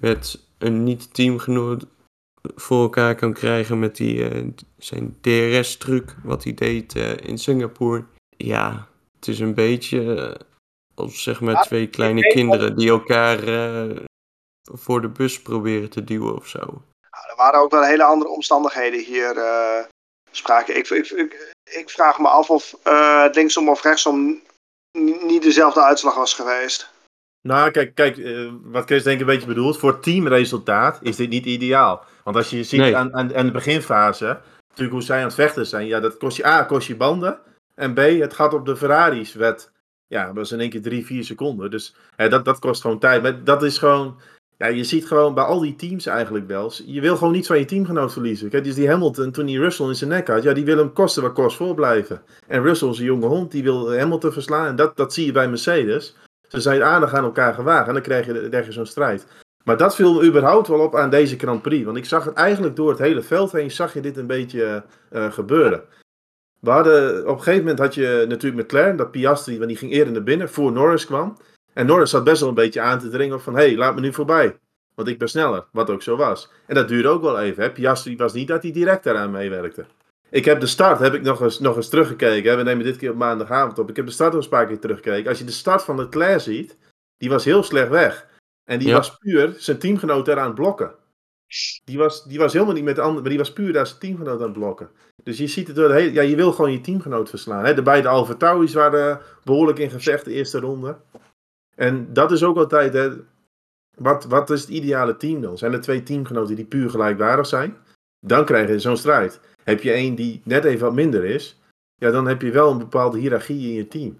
met 0.00 0.46
een 0.58 0.84
niet-teamgenoot 0.84 1.86
voor 2.54 2.82
elkaar 2.82 3.14
kan 3.14 3.32
krijgen 3.32 3.78
met 3.78 3.96
die, 3.96 4.30
uh, 4.30 4.48
zijn 4.78 5.18
DRS-truc, 5.20 6.14
wat 6.22 6.44
hij 6.44 6.54
deed 6.54 6.94
uh, 6.94 7.16
in 7.16 7.38
Singapore. 7.38 8.04
Ja, 8.36 8.88
het 9.14 9.28
is 9.28 9.38
een 9.38 9.54
beetje 9.54 10.00
uh, 10.00 10.34
als 10.94 11.22
zeg 11.22 11.40
maar 11.40 11.62
twee 11.62 11.88
kleine 11.88 12.20
kinderen 12.20 12.76
die 12.76 12.88
elkaar 12.90 13.38
voor 14.62 15.00
de 15.00 15.08
bus 15.08 15.42
proberen 15.42 15.90
te 15.90 16.04
duwen 16.04 16.34
of 16.34 16.46
zo. 16.46 16.58
Nou, 16.58 17.28
er 17.30 17.36
waren 17.36 17.60
ook 17.60 17.70
wel 17.70 17.82
hele 17.82 18.04
andere 18.04 18.30
omstandigheden 18.30 19.04
hier 19.04 19.34
sprake. 20.30 20.72
Ik, 20.72 20.88
ik, 20.88 21.10
ik, 21.10 21.52
ik, 21.72 21.90
vraag 21.90 22.18
me 22.18 22.28
af 22.28 22.50
of 22.50 22.76
het 23.24 23.34
linksom 23.34 23.68
of 23.68 23.82
rechtsom 23.82 24.42
niet 25.22 25.42
dezelfde 25.42 25.82
uitslag 25.82 26.14
was 26.14 26.34
geweest. 26.34 26.90
Nou, 27.42 27.70
kijk, 27.70 27.94
kijk 27.94 28.20
wat 28.62 28.84
Chris 28.84 29.02
denk 29.02 29.14
ik 29.14 29.20
een 29.20 29.32
beetje 29.32 29.46
bedoelt. 29.46 29.78
Voor 29.78 30.00
teamresultaat 30.00 30.98
is 31.02 31.16
dit 31.16 31.28
niet 31.28 31.46
ideaal. 31.46 32.04
Want 32.24 32.36
als 32.36 32.50
je 32.50 32.64
ziet 32.64 32.94
aan, 32.94 33.14
aan, 33.14 33.36
aan, 33.36 33.46
de 33.46 33.52
beginfase, 33.52 34.40
natuurlijk 34.68 34.92
hoe 34.92 35.02
zij 35.02 35.18
aan 35.18 35.24
het 35.24 35.34
vechten 35.34 35.66
zijn, 35.66 35.86
ja, 35.86 36.00
dat 36.00 36.16
kost 36.16 36.36
je 36.36 36.46
A, 36.46 36.62
kost 36.62 36.86
je 36.86 36.96
banden. 36.96 37.38
En 37.74 37.94
B, 37.94 37.98
het 37.98 38.34
gaat 38.34 38.54
op 38.54 38.66
de 38.66 38.76
Ferraris, 38.76 39.32
werd, 39.32 39.70
ja, 40.06 40.26
dat 40.26 40.34
was 40.34 40.52
in 40.52 40.60
één 40.60 40.70
keer 40.70 40.82
drie, 40.82 41.06
vier 41.06 41.24
seconden. 41.24 41.70
Dus 41.70 41.94
hè, 42.16 42.28
dat, 42.28 42.44
dat 42.44 42.58
kost 42.58 42.80
gewoon 42.80 42.98
tijd. 42.98 43.22
Maar 43.22 43.44
dat 43.44 43.62
is 43.62 43.78
gewoon, 43.78 44.20
ja, 44.62 44.68
je 44.68 44.84
ziet 44.84 45.06
gewoon 45.06 45.34
bij 45.34 45.44
al 45.44 45.60
die 45.60 45.76
teams 45.76 46.06
eigenlijk 46.06 46.46
wel, 46.46 46.72
je 46.86 47.00
wil 47.00 47.16
gewoon 47.16 47.32
niet 47.32 47.46
van 47.46 47.58
je 47.58 47.64
teamgenoot 47.64 48.12
verliezen. 48.12 48.50
Dus 48.50 48.74
die 48.74 48.88
Hamilton, 48.88 49.30
toen 49.30 49.46
die 49.46 49.58
Russell 49.58 49.86
in 49.86 49.94
zijn 49.94 50.10
nek 50.10 50.28
had, 50.28 50.42
ja, 50.42 50.52
die 50.52 50.64
wil 50.64 50.76
hem 50.76 50.92
kosten 50.92 51.22
wat 51.22 51.32
kost 51.32 51.56
voorblijven. 51.56 52.22
En 52.46 52.62
Russell 52.62 52.88
is 52.88 52.98
een 52.98 53.04
jonge 53.04 53.26
hond, 53.26 53.50
die 53.50 53.62
wil 53.62 53.96
Hamilton 53.96 54.32
verslaan. 54.32 54.66
En 54.66 54.76
dat, 54.76 54.96
dat 54.96 55.12
zie 55.12 55.26
je 55.26 55.32
bij 55.32 55.48
Mercedes. 55.48 56.16
Ze 56.48 56.60
zijn 56.60 56.82
aardig 56.82 57.14
aan 57.14 57.24
elkaar 57.24 57.54
gewaagd 57.54 57.86
en 57.86 57.92
dan 57.92 58.02
krijg 58.02 58.26
je, 58.26 58.48
krijg 58.48 58.66
je 58.66 58.72
zo'n 58.72 58.86
strijd. 58.86 59.26
Maar 59.64 59.76
dat 59.76 59.94
viel 59.94 60.14
me 60.14 60.26
überhaupt 60.26 60.68
wel 60.68 60.80
op 60.80 60.96
aan 60.96 61.10
deze 61.10 61.38
Grand 61.38 61.62
Prix. 61.62 61.84
Want 61.84 61.96
ik 61.96 62.04
zag 62.04 62.24
het 62.24 62.34
eigenlijk 62.34 62.76
door 62.76 62.88
het 62.90 62.98
hele 62.98 63.22
veld 63.22 63.52
heen, 63.52 63.70
zag 63.70 63.94
je 63.94 64.00
dit 64.00 64.16
een 64.16 64.26
beetje 64.26 64.82
uh, 65.12 65.32
gebeuren. 65.32 65.82
We 66.60 66.70
hadden, 66.70 67.20
op 67.20 67.36
een 67.36 67.42
gegeven 67.42 67.60
moment 67.60 67.78
had 67.78 67.94
je 67.94 68.24
natuurlijk 68.28 68.62
McLaren, 68.62 68.96
dat 68.96 69.10
Piastri, 69.10 69.56
want 69.56 69.68
die 69.68 69.78
ging 69.78 69.92
eerder 69.92 70.12
naar 70.12 70.22
binnen, 70.22 70.48
voor 70.48 70.72
Norris 70.72 71.06
kwam. 71.06 71.36
En 71.74 71.86
Norris 71.86 72.10
zat 72.10 72.24
best 72.24 72.40
wel 72.40 72.48
een 72.48 72.54
beetje 72.54 72.80
aan 72.80 72.98
te 72.98 73.08
dringen 73.08 73.40
van, 73.40 73.54
hé, 73.54 73.62
hey, 73.62 73.76
laat 73.76 73.94
me 73.94 74.00
nu 74.00 74.12
voorbij. 74.12 74.58
Want 74.94 75.08
ik 75.08 75.18
ben 75.18 75.28
sneller, 75.28 75.64
wat 75.72 75.90
ook 75.90 76.02
zo 76.02 76.16
was. 76.16 76.50
En 76.66 76.74
dat 76.74 76.88
duurde 76.88 77.08
ook 77.08 77.22
wel 77.22 77.40
even. 77.40 77.62
Hè. 77.62 77.70
Piastri 77.70 78.16
was 78.16 78.32
niet 78.32 78.48
dat 78.48 78.62
hij 78.62 78.72
direct 78.72 79.04
daaraan 79.04 79.30
meewerkte. 79.30 79.84
Ik 80.30 80.44
heb 80.44 80.60
de 80.60 80.66
start, 80.66 80.98
heb 80.98 81.14
ik 81.14 81.22
nog 81.22 81.40
eens, 81.40 81.58
nog 81.60 81.76
eens 81.76 81.88
teruggekeken. 81.88 82.50
Hè. 82.50 82.56
We 82.56 82.62
nemen 82.62 82.84
dit 82.84 82.96
keer 82.96 83.10
op 83.10 83.16
maandagavond 83.16 83.78
op. 83.78 83.90
Ik 83.90 83.96
heb 83.96 84.06
de 84.06 84.12
start 84.12 84.32
nog 84.32 84.42
een 84.42 84.48
paar 84.48 84.66
keer 84.66 84.78
teruggekeken. 84.78 85.28
Als 85.28 85.38
je 85.38 85.44
de 85.44 85.50
start 85.50 85.82
van 85.82 85.96
Leclerc 85.96 86.40
ziet, 86.40 86.76
die 87.16 87.28
was 87.28 87.44
heel 87.44 87.62
slecht 87.62 87.88
weg. 87.88 88.26
En 88.64 88.78
die 88.78 88.88
Ja. 88.88 88.94
was 88.96 89.16
puur 89.16 89.54
zijn 89.56 89.78
teamgenoot 89.78 90.26
daar 90.26 90.38
aan 90.38 90.46
het 90.46 90.54
blokken. 90.54 90.94
Die 91.84 91.98
was, 91.98 92.24
die 92.24 92.38
was 92.38 92.52
helemaal 92.52 92.74
niet 92.74 92.84
met 92.84 92.94
de 92.94 93.00
anderen, 93.00 93.20
maar 93.20 93.30
die 93.30 93.40
was 93.40 93.52
puur 93.52 93.72
daar 93.72 93.86
zijn 93.86 93.98
teamgenoot 93.98 94.38
aan 94.38 94.48
het 94.48 94.52
blokken. 94.52 94.90
Dus 95.22 95.38
je 95.38 95.46
ziet 95.46 95.66
het 95.66 95.76
door 95.76 95.88
de 95.88 95.94
hele, 95.94 96.12
ja, 96.12 96.22
je 96.22 96.36
wil 96.36 96.52
gewoon 96.52 96.72
je 96.72 96.80
teamgenoot 96.80 97.28
verslaan. 97.28 97.64
Hè? 97.64 97.74
De 97.74 97.82
beide 97.82 98.36
Tauris 98.38 98.74
waren 98.74 99.20
behoorlijk 99.44 99.78
in 99.78 99.90
gevecht 99.90 100.24
de 100.24 100.32
eerste 100.32 100.60
ronde. 100.60 100.96
En 101.74 102.12
dat 102.12 102.32
is 102.32 102.42
ook 102.44 102.56
altijd, 102.56 102.92
hè, 102.92 103.10
wat, 103.96 104.24
wat 104.24 104.50
is 104.50 104.60
het 104.60 104.70
ideale 104.70 105.16
team 105.16 105.40
dan? 105.40 105.58
Zijn 105.58 105.72
er 105.72 105.80
twee 105.80 106.02
teamgenoten 106.02 106.56
die 106.56 106.64
puur 106.64 106.90
gelijkwaardig 106.90 107.46
zijn? 107.46 107.76
Dan 108.26 108.44
krijg 108.44 108.68
je 108.68 108.78
zo'n 108.78 108.96
strijd. 108.96 109.40
Heb 109.64 109.82
je 109.82 109.92
één 109.92 110.14
die 110.14 110.40
net 110.44 110.64
even 110.64 110.84
wat 110.86 110.94
minder 110.94 111.24
is, 111.24 111.60
ja, 111.94 112.10
dan 112.10 112.26
heb 112.26 112.42
je 112.42 112.50
wel 112.50 112.70
een 112.70 112.78
bepaalde 112.78 113.18
hiërarchie 113.18 113.68
in 113.68 113.74
je 113.74 113.88
team. 113.88 114.18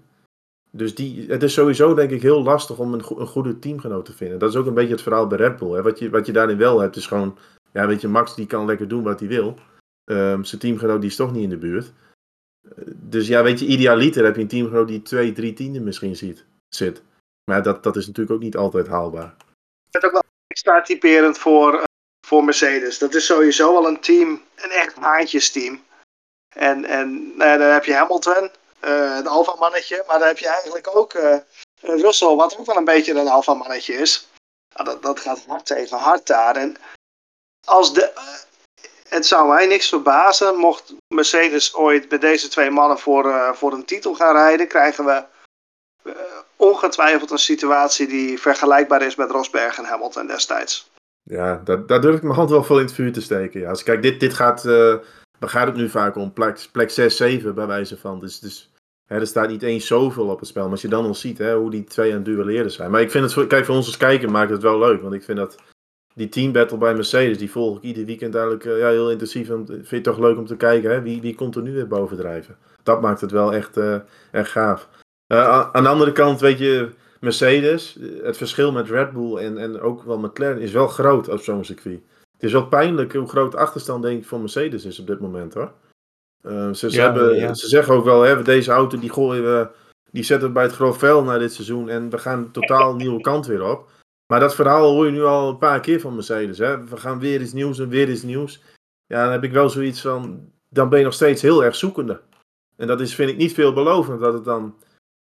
Dus 0.71 0.95
die, 0.95 1.31
het 1.31 1.43
is 1.43 1.53
sowieso 1.53 1.93
denk 1.93 2.09
ik 2.11 2.21
heel 2.21 2.43
lastig 2.43 2.79
om 2.79 2.93
een, 2.93 3.03
go- 3.03 3.19
een 3.19 3.27
goede 3.27 3.59
teamgenoot 3.59 4.05
te 4.05 4.13
vinden. 4.13 4.39
Dat 4.39 4.49
is 4.49 4.55
ook 4.55 4.65
een 4.65 4.73
beetje 4.73 4.91
het 4.93 5.01
verhaal 5.01 5.27
bij 5.27 5.37
Red 5.37 5.57
Bull. 5.57 5.71
Hè. 5.71 5.81
Wat, 5.81 5.99
je, 5.99 6.09
wat 6.09 6.25
je 6.25 6.31
daarin 6.31 6.57
wel 6.57 6.79
hebt 6.79 6.95
is 6.95 7.07
gewoon, 7.07 7.37
ja 7.71 7.87
weet 7.87 8.01
je, 8.01 8.07
Max 8.07 8.35
die 8.35 8.45
kan 8.45 8.65
lekker 8.65 8.87
doen 8.87 9.03
wat 9.03 9.19
hij 9.19 9.29
wil. 9.29 9.57
Ehm, 10.03 10.43
zijn 10.43 10.61
teamgenoot 10.61 11.01
die 11.01 11.09
is 11.09 11.15
toch 11.15 11.31
niet 11.33 11.43
in 11.43 11.49
de 11.49 11.57
buurt. 11.57 11.93
Eh, 12.75 12.83
Dus 12.95 13.27
ja, 13.27 13.43
weet 13.43 13.59
je, 13.59 13.65
idealiter 13.65 14.23
heb 14.23 14.35
je 14.35 14.41
een 14.41 14.47
teamgenoot 14.47 14.87
die 14.87 15.01
twee, 15.01 15.31
drie 15.31 15.53
tienden 15.53 15.83
misschien 15.83 16.15
ziet, 16.15 16.45
zit. 16.69 17.01
Maar 17.43 17.63
dat, 17.63 17.83
dat 17.83 17.95
is 17.95 18.07
natuurlijk 18.07 18.35
ook 18.35 18.41
niet 18.41 18.57
altijd 18.57 18.87
haalbaar. 18.87 19.35
Het 19.91 20.03
is 20.03 20.03
ook 20.03 20.11
wel 20.11 20.23
extra 20.47 20.81
typerend 20.81 21.37
voor, 21.37 21.73
eh, 21.73 21.83
voor 22.27 22.43
Mercedes. 22.43 22.97
Dat 22.97 23.13
is 23.13 23.25
sowieso 23.25 23.73
wel 23.73 23.87
een 23.87 23.99
team, 23.99 24.41
een 24.55 24.71
echt 24.71 24.95
haantjesteam. 24.95 25.83
En, 26.55 26.85
en 26.85 27.37
nou 27.37 27.57
dan 27.57 27.67
heb 27.69 27.85
je 27.85 27.93
Hamilton, 27.93 28.49
eh 28.79 29.15
het 29.15 29.27
alfamannetje. 29.27 30.03
Maar 30.07 30.19
dan 30.19 30.27
heb 30.27 30.37
je 30.37 30.47
eigenlijk 30.47 30.95
ook 30.95 31.13
eh, 31.13 31.37
Russell, 31.81 32.35
wat 32.35 32.57
ook 32.57 32.65
wel 32.65 32.77
een 32.77 32.85
beetje 32.85 33.13
een 33.13 33.27
alfamannetje 33.27 33.93
is. 33.93 34.27
Nou, 34.75 34.89
dat, 34.89 35.01
dat 35.01 35.19
gaat 35.19 35.45
hard 35.45 35.65
tegen 35.65 35.97
hard 35.97 36.27
daar. 36.27 36.55
En 36.55 36.77
als 37.65 37.93
de, 37.93 38.11
het 39.09 39.25
zou 39.25 39.47
mij 39.47 39.65
niks 39.65 39.89
verbazen 39.89 40.55
mocht 40.55 40.93
Mercedes 41.07 41.73
ooit 41.73 42.09
met 42.09 42.21
deze 42.21 42.47
twee 42.47 42.69
mannen 42.69 42.99
voor, 42.99 43.55
voor 43.55 43.73
een 43.73 43.85
titel 43.85 44.15
gaan 44.15 44.35
rijden. 44.35 44.67
Krijgen 44.67 45.05
we 45.05 45.23
ongetwijfeld 46.63 47.31
een 47.31 47.37
situatie 47.37 48.07
die 48.07 48.39
vergelijkbaar 48.39 49.01
is 49.01 49.15
met 49.15 49.31
Rosberg 49.31 49.77
en 49.77 49.85
Hamilton 49.85 50.27
destijds. 50.27 50.91
Ja, 51.23 51.61
daar, 51.63 52.01
durf 52.01 52.15
ik 52.15 52.23
mijn 52.23 52.35
hand 52.35 52.49
wel 52.49 52.63
veel 52.63 52.79
in 52.79 52.85
het 52.85 52.93
vuur 52.93 53.13
te 53.13 53.21
steken. 53.21 53.59
Ja. 53.59 53.69
Als, 53.69 53.83
kijk, 53.83 54.01
dit, 54.01 54.19
dit 54.19 54.33
gaat, 54.33 54.63
daar 54.63 55.49
gaat 55.49 55.67
het 55.67 55.75
nu 55.75 55.89
vaak 55.89 56.15
om 56.15 56.33
plek, 56.33 56.67
plek 56.71 56.89
6, 56.89 57.17
7 57.17 57.55
bij 57.55 57.67
wijze 57.67 57.97
van. 57.97 58.19
Dus, 58.19 58.39
dus 58.39 58.71
hè, 59.07 59.19
er 59.19 59.27
staat 59.27 59.49
niet 59.49 59.63
eens 59.63 59.87
zoveel 59.87 60.27
op 60.27 60.39
het 60.39 60.47
spel. 60.47 60.63
Maar 60.63 60.71
als 60.71 60.81
je 60.81 60.87
dan 60.87 61.05
al 61.05 61.15
ziet 61.15 61.37
hè, 61.37 61.55
hoe 61.55 61.71
die 61.71 61.83
twee 61.83 62.09
aan 62.09 62.15
het 62.15 62.25
duelleren 62.25 62.71
zijn. 62.71 62.91
Maar 62.91 63.01
ik 63.01 63.11
vind 63.11 63.23
het, 63.23 63.33
voor- 63.33 63.47
kijk, 63.47 63.65
voor 63.65 63.75
ons 63.75 63.85
als 63.85 63.97
kijker 63.97 64.31
maakt 64.31 64.51
het 64.51 64.61
wel 64.61 64.79
leuk. 64.79 65.01
Want 65.01 65.13
ik 65.13 65.23
vind 65.23 65.37
dat 65.37 65.55
die 66.15 66.29
teambattle 66.29 66.77
bij 66.77 66.93
Mercedes, 66.93 67.37
die 67.37 67.51
volg 67.51 67.77
ik 67.77 67.83
ieder 67.83 68.05
weekend 68.05 68.35
eigenlijk 68.35 68.65
eh, 68.65 68.79
ja, 68.79 68.89
heel 68.89 69.11
intensief. 69.11 69.49
En 69.49 69.65
vind 69.65 69.89
je 69.89 69.95
het 69.95 70.03
toch 70.03 70.19
leuk 70.19 70.37
om 70.37 70.45
te 70.45 70.57
kijken, 70.57 70.91
hè? 70.91 71.01
Wie, 71.01 71.21
wie 71.21 71.35
komt 71.35 71.55
er 71.55 71.61
nu 71.61 71.73
weer 71.73 71.87
bovendrijven? 71.87 72.57
Dat 72.83 73.01
maakt 73.01 73.21
het 73.21 73.31
wel 73.31 73.53
echt, 73.53 73.77
eh, 73.77 73.95
echt 74.31 74.51
gaaf. 74.51 74.89
Eh, 75.33 75.69
aan 75.71 75.83
de 75.83 75.89
andere 75.89 76.11
kant, 76.11 76.39
weet 76.39 76.59
je, 76.59 76.89
Mercedes, 77.19 77.97
eh, 77.97 78.23
het 78.23 78.37
verschil 78.37 78.71
met 78.71 78.89
Red 78.89 79.11
Bull 79.11 79.37
en, 79.37 79.57
en 79.57 79.79
ook 79.79 80.03
wel 80.03 80.19
McLaren 80.19 80.61
is 80.61 80.71
wel 80.71 80.87
groot 80.87 81.29
op 81.29 81.41
zo'n 81.41 81.65
circuit. 81.65 82.01
Het 82.33 82.43
is 82.43 82.51
wel 82.51 82.67
pijnlijk 82.67 83.13
hoe 83.13 83.27
groot 83.27 83.51
de 83.51 83.57
achterstand 83.57 84.03
denk 84.03 84.21
ik 84.21 84.27
van 84.27 84.39
Mercedes 84.39 84.85
is 84.85 84.99
op 84.99 85.07
dit 85.07 85.19
moment 85.19 85.53
hoor. 85.53 85.71
Eh, 86.41 86.73
ze, 86.73 86.89
ze, 86.89 86.97
Ja, 86.97 87.03
hebben, 87.03 87.35
ja. 87.35 87.53
ze 87.53 87.67
zeggen 87.67 87.93
ook 87.93 88.03
wel, 88.03 88.21
hè, 88.21 88.41
deze 88.41 88.71
auto 88.71 88.99
die 88.99 89.11
gooien 89.11 89.43
we, 89.43 89.67
die 90.11 90.23
zetten 90.23 90.47
we 90.47 90.53
bij 90.53 90.63
het 90.63 90.73
grof 90.73 90.97
vuil 90.97 91.23
na 91.23 91.37
dit 91.37 91.53
seizoen 91.53 91.89
en 91.89 92.09
we 92.09 92.17
gaan 92.17 92.39
een 92.39 92.51
totaal 92.51 92.95
nieuwe 93.03 93.21
kant 93.21 93.45
weer 93.45 93.63
op. 93.63 93.89
Maar 94.27 94.39
dat 94.39 94.55
verhaal 94.55 94.93
hoor 94.93 95.05
je 95.05 95.11
nu 95.11 95.23
al 95.23 95.49
een 95.49 95.57
paar 95.57 95.79
keer 95.79 95.99
van 95.99 96.15
Mercedes. 96.15 96.57
Hè? 96.57 96.83
We 96.83 96.97
gaan 96.97 97.19
weer 97.19 97.41
iets 97.41 97.53
nieuws 97.53 97.79
en 97.79 97.89
weer 97.89 98.09
iets 98.09 98.23
nieuws. 98.23 98.61
Ja, 99.05 99.23
dan 99.23 99.31
heb 99.31 99.43
ik 99.43 99.51
wel 99.51 99.69
zoiets 99.69 100.01
van, 100.01 100.51
dan 100.69 100.89
ben 100.89 100.99
je 100.99 101.05
nog 101.05 101.13
steeds 101.13 101.41
heel 101.41 101.63
erg 101.63 101.75
zoekende. 101.75 102.21
En 102.75 102.87
dat 102.87 103.01
is, 103.01 103.15
vind 103.15 103.29
ik 103.29 103.37
niet 103.37 103.53
veelbelovend 103.53 104.19
dat 104.19 104.33
het 104.33 104.43
dan, 104.43 104.75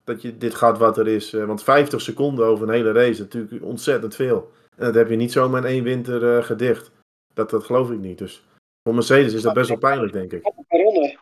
dat 0.05 0.21
je 0.21 0.37
dit 0.37 0.55
gaat 0.55 0.77
wat 0.77 0.97
er 0.97 1.07
is. 1.07 1.33
Eh, 1.33 1.45
Want 1.45 1.63
50 1.63 2.01
seconden 2.01 2.45
over 2.45 2.67
een 2.67 2.73
hele 2.73 2.91
race 2.91 3.09
is 3.09 3.19
natuurlijk 3.19 3.63
ontzettend 3.63 4.15
veel. 4.15 4.51
En 4.75 4.85
dat 4.85 4.95
heb 4.95 5.09
je 5.09 5.15
niet 5.15 5.31
zomaar 5.31 5.61
in 5.61 5.69
één 5.69 5.83
winter 5.83 6.37
eh, 6.37 6.43
gedicht. 6.43 6.91
Dat, 7.33 7.49
dat 7.49 7.63
geloof 7.63 7.91
ik 7.91 7.99
niet. 7.99 8.17
Dus 8.17 8.43
voor 8.83 8.93
Mercedes 8.93 9.33
is 9.33 9.41
dat 9.41 9.53
best 9.53 9.69
wel 9.69 9.77
pijnlijk, 9.77 10.13
denk 10.13 10.31
ik. 10.31 10.51
Ronde. 10.67 11.17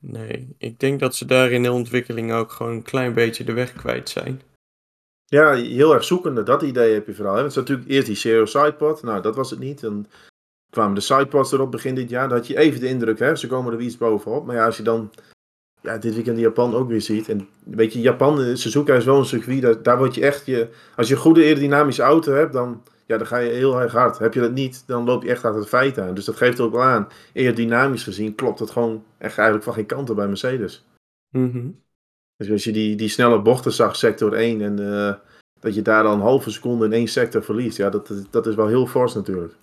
Nee, 0.00 0.54
ik 0.58 0.80
denk 0.80 1.00
dat 1.00 1.14
ze 1.14 1.24
daar 1.24 1.50
in 1.50 1.62
de 1.62 1.72
ontwikkeling 1.72 2.32
ook 2.32 2.50
gewoon 2.50 2.72
een 2.72 2.82
klein 2.82 3.14
beetje 3.14 3.44
de 3.44 3.52
weg 3.52 3.72
kwijt 3.72 4.08
zijn. 4.08 4.42
Ja, 5.24 5.54
heel 5.54 5.94
erg 5.94 6.04
zoekende. 6.04 6.42
Dat 6.42 6.62
idee 6.62 6.92
heb 6.92 7.06
je 7.06 7.14
vooral. 7.14 7.34
Hè? 7.34 7.40
Want 7.40 7.54
het 7.54 7.62
is 7.62 7.68
natuurlijk 7.68 7.96
eerst 7.96 8.06
die 8.06 8.16
Zero 8.16 8.44
Sidepod. 8.44 9.02
Nou, 9.02 9.22
dat 9.22 9.36
was 9.36 9.50
het 9.50 9.58
niet. 9.58 9.80
Dan 9.80 10.06
kwamen 10.70 10.94
de 10.94 11.00
sidepods 11.00 11.52
erop 11.52 11.70
begin 11.70 11.94
dit 11.94 12.10
jaar. 12.10 12.28
Dan 12.28 12.38
had 12.38 12.46
je 12.46 12.58
even 12.58 12.80
de 12.80 12.88
indruk, 12.88 13.18
hè, 13.18 13.36
ze 13.36 13.46
komen 13.46 13.72
er 13.72 13.80
iets 13.80 13.96
bovenop. 13.96 14.46
Maar 14.46 14.56
ja, 14.56 14.64
als 14.64 14.76
je 14.76 14.82
dan 14.82 15.10
ja, 15.82 15.98
dit 15.98 16.14
weekend 16.14 16.36
in 16.36 16.42
Japan 16.42 16.74
ook 16.74 16.88
weer 16.88 17.00
ziet. 17.00 17.28
En 17.28 17.48
weet 17.64 17.92
je, 17.92 18.00
Japan, 18.00 18.42
eh, 18.42 18.54
Suzuka 18.54 18.94
is 18.94 19.04
wel 19.04 19.18
een 19.18 19.24
circuit. 19.24 19.62
Daar, 19.62 19.82
daar 19.82 19.98
word 19.98 20.14
je 20.14 20.20
echt, 20.20 20.46
je, 20.46 20.68
als 20.96 21.08
je 21.08 21.14
een 21.14 21.20
goede 21.20 21.42
aerodynamische 21.42 22.02
auto 22.02 22.32
hebt, 22.32 22.52
dan, 22.52 22.82
ja, 23.06 23.16
dan 23.16 23.26
ga 23.26 23.38
je 23.38 23.50
heel 23.50 23.80
erg 23.80 23.92
hard. 23.92 24.18
Heb 24.18 24.34
je 24.34 24.40
dat 24.40 24.52
niet, 24.52 24.82
dan 24.86 25.04
loop 25.04 25.22
je 25.22 25.28
echt 25.28 25.44
achter 25.44 25.60
het 25.60 25.68
feit 25.68 25.98
aan. 25.98 26.14
Dus 26.14 26.24
dat 26.24 26.36
geeft 26.36 26.60
ook 26.60 26.72
wel 26.72 26.82
aan. 26.82 27.08
Aerodynamisch 27.34 28.02
gezien 28.02 28.34
klopt 28.34 28.58
het 28.58 28.70
gewoon 28.70 29.04
echt 29.18 29.36
eigenlijk 29.36 29.64
van 29.64 29.74
geen 29.74 29.86
kanten 29.86 30.14
bij 30.14 30.26
Mercedes. 30.26 30.86
Mhm. 31.30 31.68
Dus 32.36 32.50
als 32.50 32.64
je 32.64 32.72
die, 32.72 32.96
die 32.96 33.08
snelle 33.08 33.42
bochten 33.42 33.72
zag, 33.72 33.96
sector 33.96 34.32
1, 34.32 34.62
en 34.62 34.94
eh, 34.94 35.14
dat 35.60 35.74
je 35.74 35.82
daar 35.82 36.02
dan 36.02 36.12
een 36.12 36.20
halve 36.20 36.50
seconde 36.50 36.84
in 36.84 36.92
één 36.92 37.08
sector 37.08 37.42
verliest, 37.42 37.76
ja, 37.76 37.90
dat, 37.90 38.12
dat 38.30 38.46
is 38.46 38.54
wel 38.54 38.66
heel 38.66 38.86
fors 38.86 39.14
natuurlijk. 39.14 39.54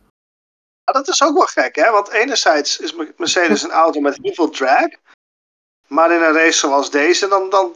Ja, 0.84 0.94
dat 0.94 1.08
is 1.08 1.24
ook 1.24 1.34
wel 1.34 1.46
gek, 1.46 1.76
hè? 1.76 1.92
Want 1.92 2.10
enerzijds 2.10 2.80
is 2.80 2.96
Mercedes 3.18 3.64
een 3.64 3.72
auto 3.72 4.00
met 4.00 4.20
heel 4.22 4.34
veel 4.34 4.50
drag. 4.50 4.88
Maar 5.88 6.12
in 6.12 6.22
een 6.22 6.34
race 6.34 6.58
zoals 6.58 6.92
deze, 6.92 7.28
dan, 7.28 7.50
dan 7.50 7.76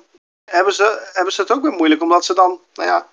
hebben, 0.52 0.74
ze, 0.74 1.10
hebben 1.14 1.34
ze 1.34 1.42
het 1.42 1.52
ook 1.52 1.62
weer 1.62 1.72
moeilijk. 1.72 2.02
Omdat 2.02 2.26
ze 2.26 2.34
dan, 2.34 2.60
nou 2.74 2.90
ja, 2.90 3.08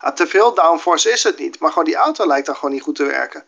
ja, 0.00 0.12
te 0.12 0.26
veel 0.26 0.54
downforce 0.54 1.10
is 1.10 1.22
het 1.22 1.38
niet. 1.38 1.60
Maar 1.60 1.70
gewoon 1.70 1.84
die 1.84 1.96
auto 1.96 2.26
lijkt 2.26 2.46
dan 2.46 2.54
gewoon 2.54 2.74
niet 2.74 2.82
goed 2.82 2.96
te 2.96 3.04
werken. 3.04 3.44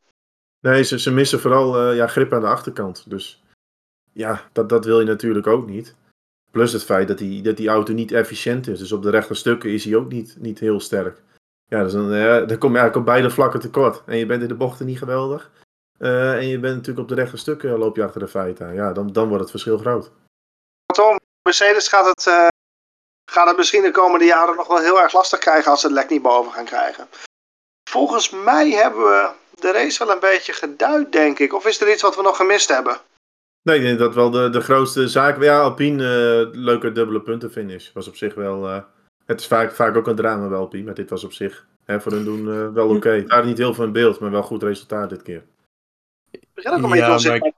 Nee, 0.61 0.83
ze, 0.83 0.99
ze 0.99 1.11
missen 1.11 1.41
vooral 1.41 1.79
eh, 1.79 1.97
ja, 1.97 2.07
grip 2.07 2.33
aan 2.33 2.41
de 2.41 2.47
achterkant. 2.47 3.11
Dus 3.11 3.43
ja, 4.13 4.49
dat, 4.53 4.69
dat 4.69 4.85
wil 4.85 5.01
je 5.01 5.07
natuurlijk 5.07 5.47
ook 5.47 5.67
niet. 5.67 5.95
Plus 6.51 6.73
het 6.73 6.85
feit 6.85 7.09
dat 7.09 7.19
die, 7.19 7.43
dat 7.43 7.57
die 7.57 7.69
auto 7.69 7.93
niet 7.93 8.13
efficiënt 8.13 8.69
is. 8.69 8.79
Dus 8.79 8.93
op 8.93 9.03
de 9.03 9.11
rechte 9.11 9.35
stukken 9.35 9.71
is 9.71 9.85
hij 9.85 9.97
ook 9.97 10.13
niet, 10.13 10.37
niet 10.39 10.59
heel 10.59 10.81
sterk. 10.81 11.23
Ja, 11.67 11.83
dus 11.83 11.93
dan, 11.93 12.13
eh, 12.13 12.47
dan 12.47 12.59
kom 12.59 12.73
je 12.73 12.79
eigenlijk 12.79 12.97
op 12.97 13.05
beide 13.05 13.31
vlakken 13.31 13.61
tekort. 13.61 14.03
En 14.07 14.17
je 14.17 14.27
bent 14.27 14.43
in 14.43 14.49
de 14.49 14.55
bochten 14.55 14.87
niet 14.87 14.99
geweldig. 14.99 15.51
Eh, 15.99 16.35
en 16.35 16.47
je 16.47 16.59
bent 16.59 16.75
natuurlijk 16.75 17.01
op 17.01 17.09
de 17.09 17.23
rechte 17.23 17.37
stukken 17.37 17.79
loop 17.79 17.97
je 17.97 18.05
achter 18.05 18.21
de 18.21 18.29
feiten. 18.29 18.75
Ja, 18.75 18.93
dan, 18.93 19.13
dan 19.13 19.27
wordt 19.29 19.43
het 19.43 19.51
verschil 19.51 19.79
groot. 19.79 20.11
Mercedes 21.49 21.89
gaat 21.89 22.07
het, 22.07 22.27
eh, 22.27 22.47
gaat 23.31 23.49
het 23.49 23.57
misschien 23.57 23.83
de 23.83 23.91
komende 23.91 24.25
jaren 24.25 24.57
nog 24.57 24.67
wel 24.67 24.79
heel 24.79 25.01
erg 25.01 25.13
lastig 25.13 25.39
krijgen 25.39 25.71
als 25.71 25.81
ze 25.81 25.87
het 25.87 25.97
lek 25.97 26.09
niet 26.11 26.23
boven 26.23 26.53
gaan 26.53 26.65
krijgen. 26.65 27.09
Volgens 27.91 28.31
mij 28.31 28.71
hebben 28.71 29.03
we 29.03 29.31
de 29.61 29.73
race 29.73 30.05
wel 30.05 30.15
een 30.15 30.21
beetje 30.21 30.53
geduid, 30.53 31.13
denk 31.13 31.39
ik. 31.39 31.53
Of 31.55 31.67
is 31.67 31.81
er 31.81 31.93
iets 31.93 32.03
wat 32.03 32.17
we 32.17 32.23
nog 32.23 32.37
gemist 32.37 32.69
hebben? 32.69 32.99
Nee, 33.63 33.77
ik 33.77 33.83
denk 33.83 33.99
dat 33.99 34.15
wel 34.15 34.31
de, 34.31 34.51
de 34.51 34.61
grootste 34.61 35.09
zaak. 35.09 35.43
Ja, 35.43 35.61
Alpine, 35.61 36.03
eh, 36.05 36.59
leuke 36.61 36.93
dubbele 36.93 37.21
puntenfinish. 37.21 37.93
Was 37.93 38.09
op 38.09 38.17
zich 38.17 38.35
wel. 38.35 38.69
eh, 38.69 38.83
het 39.25 39.41
is 39.41 39.47
vaak, 39.47 39.73
vaak 39.73 39.97
ook 39.97 40.07
een 40.07 40.17
drama 40.17 40.49
bij 40.49 40.59
Alpine, 40.59 40.85
maar 40.85 40.95
dit 40.95 41.11
was 41.11 41.25
op 41.25 41.33
zich 41.33 41.67
hè, 41.85 42.01
voor 42.01 42.13
hun 42.13 42.25
doen 42.25 42.53
eh, 42.53 42.73
wel 42.73 42.89
oké. 42.89 43.25
Waren 43.27 43.47
niet 43.47 43.59
heel 43.59 43.75
veel 43.75 43.85
in 43.85 43.93
beeld, 43.93 44.19
maar 44.21 44.31
wel 44.31 44.43
goed 44.43 44.63
resultaat 44.63 45.09
dit 45.11 45.23
keer. 45.23 45.45
Ik 46.31 46.41
begin 46.55 46.71
ook 46.71 46.77
een 46.77 46.91
beetje 46.91 47.31
Ja, 47.31 47.39
maar 47.39 47.53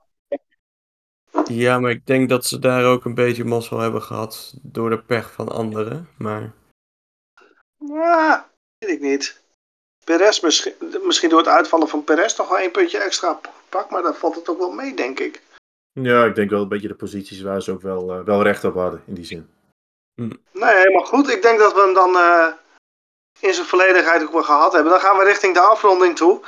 Ja, 1.45 1.79
maar 1.79 1.91
ik 1.91 2.05
denk 2.05 2.29
dat 2.29 2.45
ze 2.45 2.59
daar 2.59 2.85
ook 2.85 3.05
een 3.05 3.13
beetje 3.13 3.43
mazzel 3.43 3.79
hebben 3.79 4.01
gehad 4.01 4.53
door 4.61 4.89
de 4.89 4.99
pech 4.99 5.31
van 5.31 5.49
anderen. 5.49 6.09
Maar 6.17 6.51
Ja, 7.77 8.49
weet 8.77 8.91
ik 8.91 9.01
niet. 9.01 9.41
Perez 10.03 10.39
misschien, 10.39 10.73
misschien 11.03 11.29
door 11.29 11.39
het 11.39 11.47
uitvallen 11.47 11.87
van 11.87 12.03
Perez 12.03 12.37
nog 12.37 12.49
wel 12.49 12.57
één 12.57 12.71
puntje 12.71 12.97
extra 12.97 13.39
pak, 13.69 13.89
maar 13.89 14.01
dan 14.01 14.15
valt 14.15 14.35
het 14.35 14.49
ook 14.49 14.57
wel 14.57 14.71
mee, 14.71 14.93
denk 14.93 15.19
ik. 15.19 15.41
Ja, 15.91 16.25
ik 16.25 16.35
denk 16.35 16.49
wel 16.49 16.61
een 16.61 16.67
beetje 16.67 16.87
de 16.87 16.95
posities 16.95 17.41
waar 17.41 17.61
ze 17.61 17.71
ook 17.71 17.81
wel, 17.81 18.13
eh, 18.13 18.23
wel 18.23 18.43
recht 18.43 18.63
op 18.63 18.73
hadden 18.73 19.03
in 19.05 19.13
die 19.13 19.25
zin. 19.25 19.49
Nee, 20.53 20.75
helemaal 20.75 21.05
goed. 21.05 21.29
Ik 21.29 21.41
denk 21.41 21.59
dat 21.59 21.73
we 21.73 21.81
hem 21.81 21.93
dan 21.93 22.15
eh, 22.15 22.47
in 23.39 23.53
zijn 23.53 23.65
volledigheid 23.65 24.23
ook 24.23 24.31
wel 24.31 24.43
gehad 24.43 24.73
hebben. 24.73 24.91
Dan 24.91 25.01
gaan 25.01 25.17
we 25.17 25.23
richting 25.23 25.53
de 25.53 25.59
afronding 25.59 26.15
toe. 26.15 26.41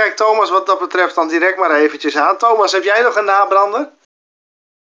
Kijk 0.00 0.16
Thomas 0.16 0.50
wat 0.50 0.66
dat 0.66 0.78
betreft 0.78 1.14
dan 1.14 1.28
direct 1.28 1.58
maar 1.58 1.74
eventjes 1.74 2.16
aan. 2.16 2.36
Thomas, 2.38 2.72
heb 2.72 2.82
jij 2.82 3.02
nog 3.02 3.16
een 3.16 3.24
nabrander? 3.24 3.88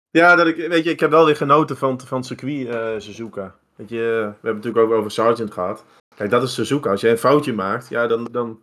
Ja, 0.09 0.35
dat 0.35 0.47
ik, 0.47 0.55
weet 0.55 0.83
je, 0.83 0.89
ik 0.89 0.99
heb 0.99 1.09
wel 1.09 1.25
weer 1.25 1.35
genoten 1.35 1.77
van, 1.77 2.01
van 2.01 2.23
circuit 2.23 2.67
eh, 2.67 2.89
Suzuka. 2.97 3.55
Weet 3.75 3.89
je, 3.89 3.95
we 3.95 4.01
hebben 4.01 4.39
het 4.41 4.55
natuurlijk 4.55 4.85
ook 4.85 4.91
over 4.91 5.11
Sargent 5.11 5.53
gehad. 5.53 5.83
Kijk, 6.15 6.29
dat 6.29 6.43
is 6.43 6.53
Suzuka. 6.53 6.89
Als 6.89 7.01
jij 7.01 7.11
een 7.11 7.17
foutje 7.17 7.53
maakt, 7.53 7.89
ja, 7.89 8.07
dan, 8.07 8.27
dan, 8.31 8.61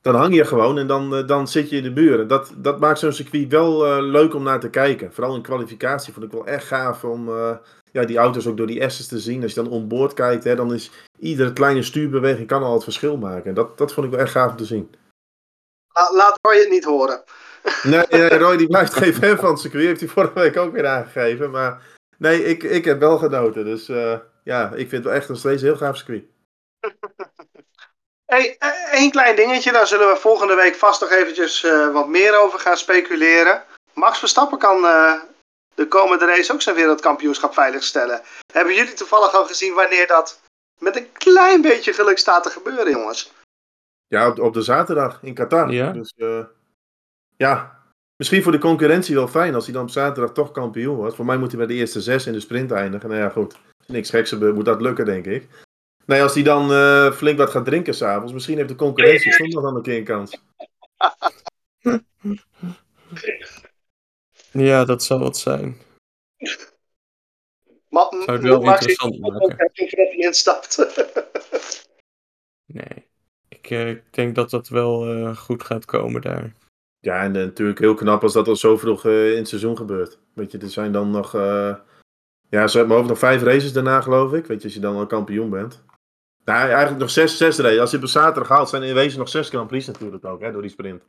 dan 0.00 0.14
hang 0.14 0.34
je 0.34 0.44
gewoon 0.44 0.78
en 0.78 0.86
dan, 0.86 1.16
eh, 1.16 1.26
dan 1.26 1.48
zit 1.48 1.70
je 1.70 1.76
in 1.76 1.82
de 1.82 1.92
buren. 1.92 2.28
Dat, 2.28 2.52
dat 2.56 2.80
maakt 2.80 2.98
zo'n 2.98 3.12
circuit 3.12 3.48
wel 3.48 3.86
eh, 3.86 4.02
leuk 4.02 4.34
om 4.34 4.42
naar 4.42 4.60
te 4.60 4.70
kijken. 4.70 5.12
Vooral 5.12 5.34
in 5.34 5.42
kwalificatie 5.42 6.12
vond 6.12 6.24
ik 6.24 6.32
wel 6.32 6.46
echt 6.46 6.66
gaaf 6.66 7.04
om... 7.04 7.30
ja, 7.92 8.04
die 8.04 8.18
auto's 8.18 8.46
ook 8.46 8.56
door 8.56 8.66
die 8.66 8.88
S's 8.88 9.06
te 9.06 9.18
zien. 9.18 9.42
Als 9.42 9.54
je 9.54 9.62
dan 9.62 9.72
onboord 9.72 10.14
kijkt, 10.14 10.44
hè, 10.44 10.54
dan 10.54 10.74
is 10.74 10.90
iedere 11.18 11.52
kleine 11.52 11.82
stuurbeweging 11.82 12.46
kan 12.46 12.62
al 12.62 12.74
het 12.74 12.84
verschil 12.84 13.16
maken. 13.16 13.48
En 13.48 13.54
dat, 13.54 13.78
dat 13.78 13.92
vond 13.92 14.06
ik 14.06 14.12
wel 14.12 14.22
echt 14.22 14.32
gaaf 14.32 14.50
om 14.50 14.56
te 14.56 14.64
zien. 14.64 14.90
Laat 15.92 16.38
Roy 16.42 16.58
het 16.58 16.68
niet 16.68 16.84
horen. 16.84 17.24
Nee, 17.82 18.04
nee 18.08 18.38
Roy 18.38 18.56
die 18.56 18.66
blijft 18.66 18.94
geen 18.94 19.14
fan 19.14 19.36
van 19.36 19.50
het 19.50 19.58
circuit. 19.58 19.84
Heeft 19.84 20.00
hij 20.00 20.08
vorige 20.08 20.38
week 20.38 20.56
ook 20.56 20.72
weer 20.72 20.86
aangegeven. 20.86 21.50
Maar 21.50 21.82
nee, 22.18 22.44
ik, 22.44 22.62
ik 22.62 22.84
heb 22.84 23.00
wel 23.00 23.18
genoten. 23.18 23.64
Dus 23.64 23.88
uh, 23.88 24.18
ja, 24.44 24.64
ik 24.68 24.88
vind 24.88 24.90
het 24.90 25.04
wel 25.04 25.12
echt 25.12 25.28
nog 25.28 25.38
steeds 25.38 25.62
een 25.62 25.68
heel 25.68 25.76
gaaf 25.76 25.96
circuit. 25.96 26.24
Hey, 28.26 28.56
één 28.90 29.10
klein 29.10 29.36
dingetje, 29.36 29.72
daar 29.72 29.86
zullen 29.86 30.08
we 30.08 30.16
volgende 30.16 30.54
week 30.54 30.74
vast 30.74 31.00
nog 31.00 31.10
eventjes 31.10 31.64
uh, 31.64 31.92
wat 31.92 32.08
meer 32.08 32.38
over 32.38 32.58
gaan 32.58 32.76
speculeren. 32.76 33.64
Max 33.92 34.18
Verstappen 34.18 34.58
kan 34.58 34.84
uh, 34.84 35.20
de 35.74 35.88
komende 35.88 36.26
race 36.26 36.52
ook 36.52 36.62
zijn 36.62 36.76
wereldkampioenschap 36.76 37.54
veiligstellen. 37.54 38.22
Hebben 38.52 38.74
jullie 38.74 38.94
toevallig 38.94 39.34
al 39.34 39.46
gezien 39.46 39.74
wanneer 39.74 40.06
dat 40.06 40.40
met 40.78 40.96
een 40.96 41.12
klein 41.12 41.60
beetje 41.60 41.92
geluk 41.92 42.18
staat 42.18 42.42
te 42.42 42.50
gebeuren, 42.50 42.90
jongens? 42.90 43.32
Ja, 44.10 44.28
op, 44.28 44.38
op 44.38 44.54
de 44.54 44.62
zaterdag 44.62 45.22
in 45.22 45.34
Qatar. 45.34 45.72
Ja. 45.72 45.92
Dus 45.92 46.14
uh, 46.16 46.44
ja, 47.36 47.82
misschien 48.16 48.42
voor 48.42 48.52
de 48.52 48.58
concurrentie 48.58 49.14
wel 49.14 49.28
fijn 49.28 49.54
als 49.54 49.64
hij 49.64 49.74
dan 49.74 49.82
op 49.82 49.90
zaterdag 49.90 50.32
toch 50.32 50.50
kampioen 50.50 50.96
wordt. 50.96 51.14
Voor 51.14 51.24
mij 51.24 51.36
moet 51.36 51.48
hij 51.48 51.58
bij 51.58 51.66
de 51.66 51.74
eerste 51.74 52.00
zes 52.00 52.26
in 52.26 52.32
de 52.32 52.40
sprint 52.40 52.70
eindigen. 52.70 53.08
Nou 53.08 53.20
ja, 53.20 53.28
goed. 53.28 53.58
Niks 53.86 54.10
geks 54.10 54.32
moet 54.32 54.64
dat 54.64 54.80
lukken, 54.80 55.04
denk 55.04 55.26
ik. 55.26 55.48
Nee, 56.06 56.22
als 56.22 56.34
hij 56.34 56.42
dan 56.42 56.72
uh, 56.72 57.12
flink 57.12 57.38
wat 57.38 57.50
gaat 57.50 57.64
drinken 57.64 57.94
s'avonds, 57.94 58.32
misschien 58.32 58.56
heeft 58.56 58.68
de 58.68 58.74
concurrentie 58.74 59.32
zondag 59.32 59.62
dan 59.62 59.76
een 59.76 59.82
keer 59.82 59.96
een 59.96 60.04
kans. 60.04 60.40
Ja, 64.52 64.84
dat 64.84 65.02
zou 65.02 65.20
wat 65.20 65.38
zijn. 65.38 65.76
Ma 67.88 68.08
zou 68.10 68.32
het 68.32 68.42
wel 68.42 68.62
interessant 68.62 69.20
maken. 69.20 69.38
Voordat 69.38 69.70
hij 69.74 70.14
instapt. 70.16 70.76
nee. 72.66 73.09
Ik, 73.70 73.76
uh, 73.76 73.88
ik, 73.88 74.02
denk 74.10 74.34
dat 74.34 74.50
dat 74.50 74.68
wel 74.68 75.16
uh, 75.16 75.36
goed 75.36 75.64
gaat 75.64 75.84
komen 75.84 76.20
daar. 76.20 76.52
Ja, 77.00 77.22
en 77.22 77.34
uh, 77.34 77.42
natuurlijk 77.42 77.78
heel 77.78 77.94
knap 77.94 78.22
als 78.22 78.32
dat 78.32 78.48
al 78.48 78.56
zo 78.56 78.76
vroeg 78.76 79.04
in 79.04 79.36
het 79.36 79.48
seizoen 79.48 79.76
gebeurt. 79.76 80.18
Weet 80.34 80.52
je, 80.52 80.58
er 80.58 80.70
zijn 80.70 80.92
dan 80.92 81.10
nog... 81.10 81.32
ja, 82.48 82.66
ze 82.66 82.78
hebben 82.78 82.96
ook 82.96 83.06
nog 83.06 83.18
vijf 83.18 83.42
races 83.42 83.72
daarna, 83.72 84.00
geloof 84.00 84.32
ik. 84.32 84.46
Weet 84.46 84.58
je, 84.58 84.64
als 84.64 84.74
je 84.74 84.80
dan 84.80 84.96
al 84.96 85.06
kampioen 85.06 85.50
bent. 85.50 85.84
Nou, 86.44 86.68
eigenlijk 86.68 86.98
nog 86.98 87.10
zes, 87.10 87.36
zes 87.36 87.58
races. 87.58 87.78
Als 87.78 87.90
je 87.90 87.96
op 87.96 88.06
zaterdag 88.06 88.48
haalt, 88.48 88.68
zijn 88.68 88.82
er 88.82 88.88
in 88.88 88.94
wezen 88.94 89.18
nog 89.18 89.28
zes 89.28 89.48
Grand 89.48 89.68
Prix 89.68 89.86
natuurlijk 89.86 90.24
ook, 90.24 90.40
hè, 90.40 90.52
door 90.52 90.62
die 90.62 90.70
sprint. 90.70 91.04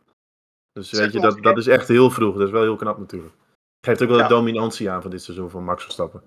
Dus 0.74 0.92
weet 0.92 1.14
je, 1.14 1.20
dat, 1.20 1.44
dat 1.44 1.58
is 1.58 1.68
echt 1.68 1.88
heel 1.88 2.10
vroeg. 2.10 2.38
Dat 2.38 2.48
is 2.48 2.54
wel 2.54 2.62
heel 2.62 2.76
knap 2.76 2.98
natuurlijk. 2.98 3.34
Geeft 3.86 4.02
ook 4.02 4.10
wel 4.10 4.18
de 4.18 4.28
dominantie 4.28 4.90
aan 4.90 5.02
van 5.02 5.12
dit 5.12 5.24
seizoen 5.24 5.50
van 5.50 5.64
Max 5.64 5.84
Verstappen. 5.84 6.22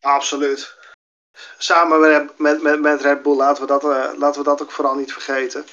Absoluut. 0.00 0.76
Samen 1.58 2.00
met, 2.00 2.38
met, 2.38 2.62
met, 2.62 2.80
met 2.80 3.00
Red 3.00 3.22
Bull 3.22 3.36
laten 3.36 3.62
we, 3.62 3.68
dat, 3.68 3.84
uh, 3.84 4.10
laten 4.16 4.42
we 4.42 4.48
dat 4.48 4.62
ook 4.62 4.70
vooral 4.70 4.94
niet 4.94 5.12
vergeten. 5.12 5.66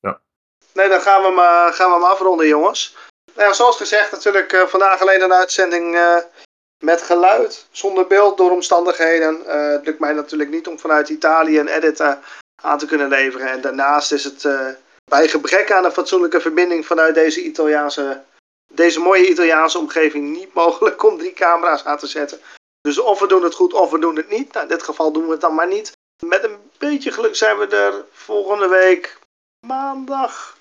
Ja. 0.00 0.20
Nee, 0.72 0.88
dan 0.88 1.00
gaan 1.00 1.20
we 1.20 1.26
hem, 1.26 1.38
uh, 1.38 1.72
gaan 1.72 1.88
we 1.88 1.94
hem 1.94 2.04
afronden, 2.04 2.46
jongens. 2.46 2.96
Nou 3.34 3.48
ja, 3.48 3.54
zoals 3.54 3.76
gezegd, 3.76 4.12
natuurlijk 4.12 4.52
uh, 4.52 4.66
vandaag 4.66 5.00
alleen 5.00 5.22
een 5.22 5.32
uitzending 5.32 5.98
met 6.78 7.02
geluid, 7.02 7.66
zonder 7.70 8.06
beeld, 8.06 8.36
door 8.36 8.50
omstandigheden. 8.50 9.42
het 9.46 9.84
lukt 9.84 9.98
mij 9.98 10.12
natuurlijk 10.12 10.50
niet 10.50 10.66
om 10.66 10.78
vanuit 10.78 11.08
Italië 11.08 11.58
een 11.58 11.68
edit 11.68 12.00
aan 12.62 12.78
te 12.78 12.86
kunnen 12.86 13.08
leveren. 13.08 13.48
En 13.48 13.60
daarnaast 13.60 14.12
is 14.12 14.24
het 14.24 14.46
bij 15.04 15.28
gebrek 15.28 15.72
aan 15.72 15.84
een 15.84 15.92
fatsoenlijke 15.92 16.40
verbinding 16.40 16.86
vanuit 16.86 17.14
deze 17.14 17.42
Italiaanse, 17.42 18.22
deze 18.72 19.00
mooie 19.00 19.28
Italiaanse 19.28 19.78
omgeving 19.78 20.36
niet 20.36 20.54
mogelijk 20.54 21.02
om 21.02 21.18
drie 21.18 21.32
camera's 21.32 21.84
aan 21.84 21.98
te 21.98 22.06
zetten. 22.06 22.40
Dus 22.82 22.98
of 22.98 23.20
we 23.20 23.26
doen 23.26 23.42
het 23.42 23.54
goed 23.54 23.72
of 23.72 23.90
we 23.90 23.98
doen 23.98 24.16
het 24.16 24.28
niet. 24.28 24.52
Nou, 24.52 24.66
in 24.66 24.72
dit 24.72 24.82
geval 24.82 25.12
doen 25.12 25.24
we 25.24 25.32
het 25.32 25.40
dan 25.40 25.54
maar 25.54 25.68
niet. 25.68 25.92
Met 26.24 26.44
een 26.44 26.70
beetje 26.78 27.12
geluk 27.12 27.36
zijn 27.36 27.58
we 27.58 27.66
er 27.66 28.04
volgende 28.12 28.68
week 28.68 29.18
maandag 29.66 30.56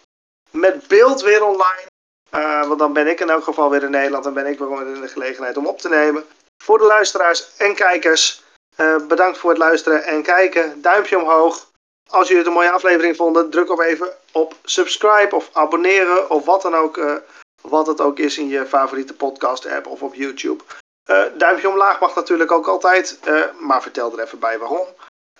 met 0.52 0.88
beeld 0.88 1.22
weer 1.22 1.44
online. 1.44 1.90
Uh, 2.36 2.68
want 2.68 2.80
dan 2.80 2.94
ben 2.94 3.08
ik 3.08 3.20
in 3.20 3.30
elk 3.30 3.44
geval 3.44 3.70
weer 3.70 3.84
in 3.84 3.92
Nederland 3.92 4.26
en 4.26 4.34
ben 4.34 4.46
ik 4.46 4.60
weer 4.60 4.88
in 4.96 5.02
de 5.02 5.08
gelegenheid 5.08 5.58
om 5.58 5.68
op 5.68 5.80
te 5.80 5.90
nemen. 5.90 6.26
Voor 6.64 6.78
de 6.78 6.86
luisteraars 6.86 7.58
en 7.58 7.76
kijkers, 7.76 8.44
uh, 8.78 9.06
bedankt 9.08 9.38
voor 9.38 9.50
het 9.50 9.60
luisteren 9.60 10.04
en 10.04 10.24
kijken. 10.24 10.82
Duimpje 10.82 11.20
omhoog. 11.20 11.70
Als 12.10 12.28
jullie 12.28 12.44
het 12.44 12.48
een 12.48 12.58
mooie 12.58 12.72
aflevering 12.72 13.16
vonden, 13.16 13.50
druk 13.50 13.70
op 13.70 13.80
even 13.80 14.10
op 14.32 14.56
subscribe 14.64 15.36
of 15.36 15.50
abonneren 15.54 16.30
of 16.30 16.46
wat 16.46 16.62
dan 16.62 16.76
ook, 16.76 16.98
uh, 16.98 17.16
wat 17.62 17.88
het 17.88 18.02
ook 18.02 18.20
is 18.20 18.38
in 18.38 18.48
je 18.48 18.66
favoriete 18.66 19.14
podcast 19.14 19.66
app 19.66 19.88
of 19.88 20.02
op 20.02 20.14
YouTube. 20.14 20.64
Uh, 21.12 21.24
duimpje 21.38 21.70
omlaag 21.70 22.00
mag 22.00 22.16
natuurlijk 22.16 22.52
ook 22.52 22.68
altijd, 22.68 23.20
uh, 23.28 23.44
maar 23.60 23.82
vertel 23.82 24.12
er 24.18 24.24
even 24.24 24.40
bij 24.40 24.60
waarom. 24.60 24.88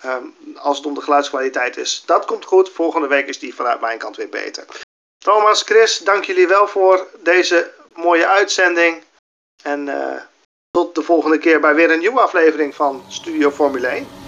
Ehm, 0.00 0.24
als 0.56 0.76
het 0.76 0.86
om 0.86 0.94
de 0.94 1.00
geluidskwaliteit 1.00 1.76
is, 1.76 2.02
dat 2.06 2.24
komt 2.24 2.44
goed. 2.44 2.70
Volgende 2.70 3.06
week 3.06 3.28
is 3.28 3.38
die 3.38 3.54
vanuit 3.54 3.80
mijn 3.80 3.98
kant 3.98 4.16
weer 4.16 4.28
beter. 4.28 4.64
Thomas, 5.18 5.62
Chris, 5.62 5.98
dank 5.98 6.24
jullie 6.24 6.48
wel 6.48 6.68
voor 6.68 7.06
deze 7.18 7.70
mooie 7.94 8.26
uitzending. 8.26 9.02
En 9.62 9.88
tot 10.70 10.94
de 10.94 11.02
volgende 11.02 11.38
keer 11.38 11.60
bij 11.60 11.74
weer 11.74 11.90
een 11.90 11.98
nieuwe 11.98 12.20
aflevering 12.20 12.74
van 12.74 13.04
Studio 13.08 13.50
Formule 13.50 13.86
1. 13.86 14.21